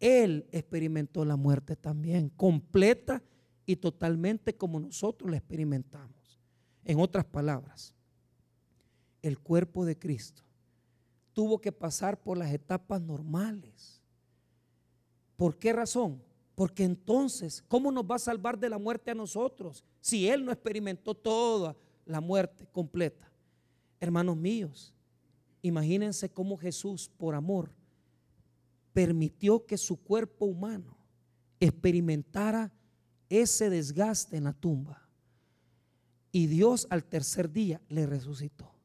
Él 0.00 0.46
experimentó 0.50 1.24
la 1.24 1.36
muerte 1.36 1.76
también, 1.76 2.30
completa 2.30 3.22
y 3.66 3.76
totalmente 3.76 4.56
como 4.56 4.80
nosotros 4.80 5.30
la 5.30 5.36
experimentamos. 5.36 6.40
En 6.84 6.98
otras 6.98 7.24
palabras, 7.24 7.94
el 9.22 9.38
cuerpo 9.38 9.84
de 9.84 9.98
Cristo 9.98 10.42
tuvo 11.32 11.58
que 11.60 11.72
pasar 11.72 12.20
por 12.20 12.36
las 12.36 12.52
etapas 12.52 13.00
normales. 13.00 14.00
¿Por 15.36 15.58
qué 15.58 15.72
razón? 15.72 16.22
Porque 16.54 16.84
entonces, 16.84 17.64
¿cómo 17.66 17.90
nos 17.90 18.04
va 18.04 18.16
a 18.16 18.18
salvar 18.18 18.58
de 18.58 18.68
la 18.68 18.78
muerte 18.78 19.10
a 19.10 19.14
nosotros 19.14 19.82
si 20.00 20.28
Él 20.28 20.44
no 20.44 20.52
experimentó 20.52 21.14
toda 21.14 21.76
la 22.04 22.20
muerte 22.20 22.66
completa? 22.70 23.30
Hermanos 24.00 24.36
míos, 24.36 24.92
imagínense 25.62 26.28
cómo 26.28 26.58
Jesús, 26.58 27.10
por 27.16 27.34
amor, 27.34 27.70
permitió 28.92 29.64
que 29.64 29.78
su 29.78 29.96
cuerpo 29.96 30.44
humano 30.44 30.96
experimentara 31.60 32.72
ese 33.28 33.70
desgaste 33.70 34.36
en 34.36 34.44
la 34.44 34.52
tumba. 34.52 35.08
Y 36.32 36.46
Dios 36.48 36.86
al 36.90 37.04
tercer 37.04 37.50
día 37.50 37.80
le 37.88 38.06
resucitó. 38.06 38.79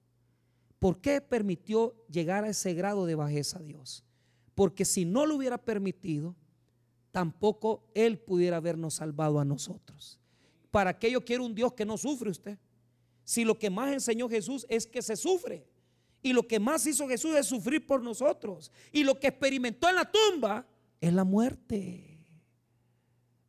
¿Por 0.85 1.01
qué 1.01 1.19
permitió 1.19 1.95
llegar 2.11 2.43
a 2.43 2.49
ese 2.49 2.75
grado 2.75 3.07
de 3.07 3.15
bajeza 3.15 3.57
a 3.57 3.63
Dios? 3.63 4.03
Porque 4.53 4.85
si 4.85 5.03
no 5.03 5.25
lo 5.25 5.35
hubiera 5.35 5.57
permitido, 5.57 6.35
tampoco 7.09 7.89
Él 7.95 8.19
pudiera 8.19 8.57
habernos 8.57 8.93
salvado 8.93 9.39
a 9.39 9.45
nosotros. 9.45 10.19
¿Para 10.69 10.99
qué 10.99 11.09
yo 11.09 11.25
quiero 11.25 11.43
un 11.43 11.55
Dios 11.55 11.73
que 11.73 11.87
no 11.87 11.97
sufre 11.97 12.29
usted? 12.29 12.59
Si 13.23 13.43
lo 13.43 13.57
que 13.57 13.71
más 13.71 13.93
enseñó 13.93 14.29
Jesús 14.29 14.67
es 14.69 14.85
que 14.85 15.01
se 15.01 15.15
sufre. 15.15 15.67
Y 16.21 16.33
lo 16.33 16.47
que 16.47 16.59
más 16.59 16.85
hizo 16.85 17.07
Jesús 17.07 17.35
es 17.35 17.47
sufrir 17.47 17.87
por 17.87 18.03
nosotros. 18.03 18.71
Y 18.91 19.03
lo 19.03 19.19
que 19.19 19.29
experimentó 19.29 19.89
en 19.89 19.95
la 19.95 20.11
tumba 20.11 20.67
es 21.01 21.11
la 21.11 21.23
muerte. 21.23 22.23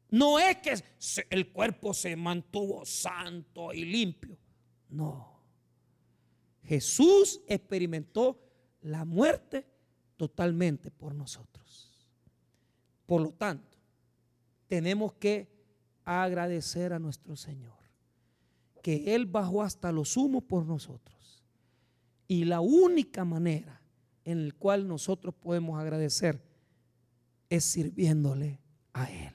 No 0.09 0.39
es 0.39 0.57
que 0.57 0.82
el 1.28 1.53
cuerpo 1.53 1.93
se 1.93 2.16
mantuvo 2.16 2.87
santo 2.87 3.74
y 3.74 3.84
limpio. 3.84 4.39
No. 4.89 5.36
Jesús 6.67 7.41
experimentó 7.47 8.41
la 8.83 9.05
muerte 9.05 9.67
totalmente 10.17 10.91
por 10.91 11.14
nosotros. 11.14 12.09
Por 13.07 13.21
lo 13.21 13.33
tanto, 13.33 13.79
tenemos 14.67 15.12
que 15.14 15.49
agradecer 16.05 16.93
a 16.93 16.99
nuestro 16.99 17.37
Señor, 17.37 17.77
que 18.83 19.14
Él 19.14 19.27
bajó 19.27 19.62
hasta 19.62 19.93
lo 19.93 20.05
sumo 20.05 20.41
por 20.41 20.67
nosotros. 20.67 21.45
Y 22.29 22.45
la 22.45 22.61
única 22.61 23.25
manera 23.25 23.81
en 24.25 24.49
la 24.49 24.55
cual 24.55 24.89
nosotros 24.89 25.35
podemos 25.35 25.79
agradecer 25.79 26.43
es 27.49 27.64
sirviéndole 27.64 28.61
a 28.93 29.09
Él. 29.11 29.33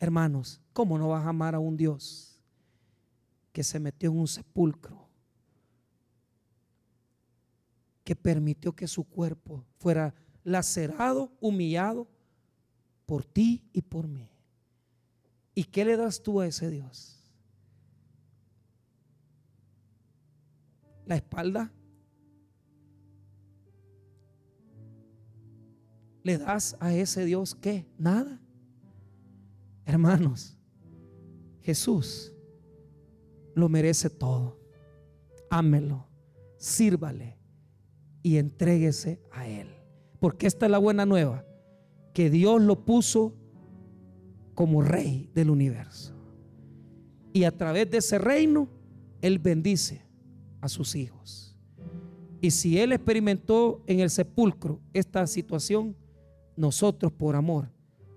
Hermanos, 0.00 0.60
¿cómo 0.72 0.98
no 0.98 1.10
vas 1.10 1.24
a 1.24 1.28
amar 1.28 1.54
a 1.54 1.60
un 1.60 1.76
Dios 1.76 2.42
que 3.52 3.62
se 3.62 3.78
metió 3.78 4.10
en 4.10 4.18
un 4.18 4.26
sepulcro? 4.26 5.09
Que 8.10 8.16
permitió 8.16 8.74
que 8.74 8.88
su 8.88 9.04
cuerpo 9.04 9.64
fuera 9.78 10.12
lacerado, 10.42 11.32
humillado 11.40 12.08
por 13.06 13.24
ti 13.24 13.62
y 13.72 13.82
por 13.82 14.08
mí. 14.08 14.28
¿Y 15.54 15.62
qué 15.62 15.84
le 15.84 15.96
das 15.96 16.20
tú 16.20 16.40
a 16.40 16.46
ese 16.48 16.68
Dios? 16.70 17.22
¿La 21.06 21.14
espalda? 21.14 21.72
¿Le 26.24 26.36
das 26.36 26.76
a 26.80 26.92
ese 26.92 27.24
Dios 27.24 27.54
qué? 27.54 27.86
Nada. 27.96 28.40
Hermanos, 29.84 30.58
Jesús 31.60 32.32
lo 33.54 33.68
merece 33.68 34.10
todo. 34.10 34.58
Ámelo, 35.48 36.08
sírvale 36.58 37.39
y 38.22 38.36
entréguese 38.38 39.20
a 39.30 39.46
Él. 39.46 39.68
Porque 40.18 40.46
esta 40.46 40.66
es 40.66 40.72
la 40.72 40.78
buena 40.78 41.06
nueva 41.06 41.44
que 42.12 42.30
Dios 42.30 42.60
lo 42.60 42.84
puso 42.84 43.34
como 44.54 44.82
rey 44.82 45.30
del 45.34 45.50
universo. 45.50 46.14
Y 47.32 47.44
a 47.44 47.56
través 47.56 47.90
de 47.90 47.98
ese 47.98 48.18
reino, 48.18 48.68
Él 49.22 49.38
bendice 49.38 50.02
a 50.60 50.68
sus 50.68 50.94
hijos. 50.94 51.56
Y 52.40 52.50
si 52.50 52.78
Él 52.78 52.92
experimentó 52.92 53.82
en 53.86 54.00
el 54.00 54.10
sepulcro 54.10 54.80
esta 54.92 55.26
situación, 55.26 55.96
nosotros 56.56 57.12
por 57.12 57.36
amor 57.36 57.70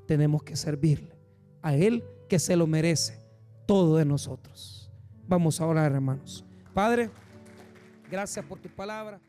tenemos 0.08 0.44
que 0.44 0.56
servirle 0.56 1.18
a 1.62 1.76
Él 1.76 2.04
que 2.28 2.40
se 2.40 2.56
lo 2.56 2.68
merece, 2.68 3.22
todo 3.66 3.98
de 3.98 4.06
nosotros. 4.06 4.92
Vamos 5.28 5.62
a 5.62 5.66
orar, 5.66 5.92
hermanos. 5.92 6.44
Padre, 6.74 7.10
gracias 8.10 8.46
por 8.46 8.60
tu 8.60 8.70
palabra. 8.70 9.22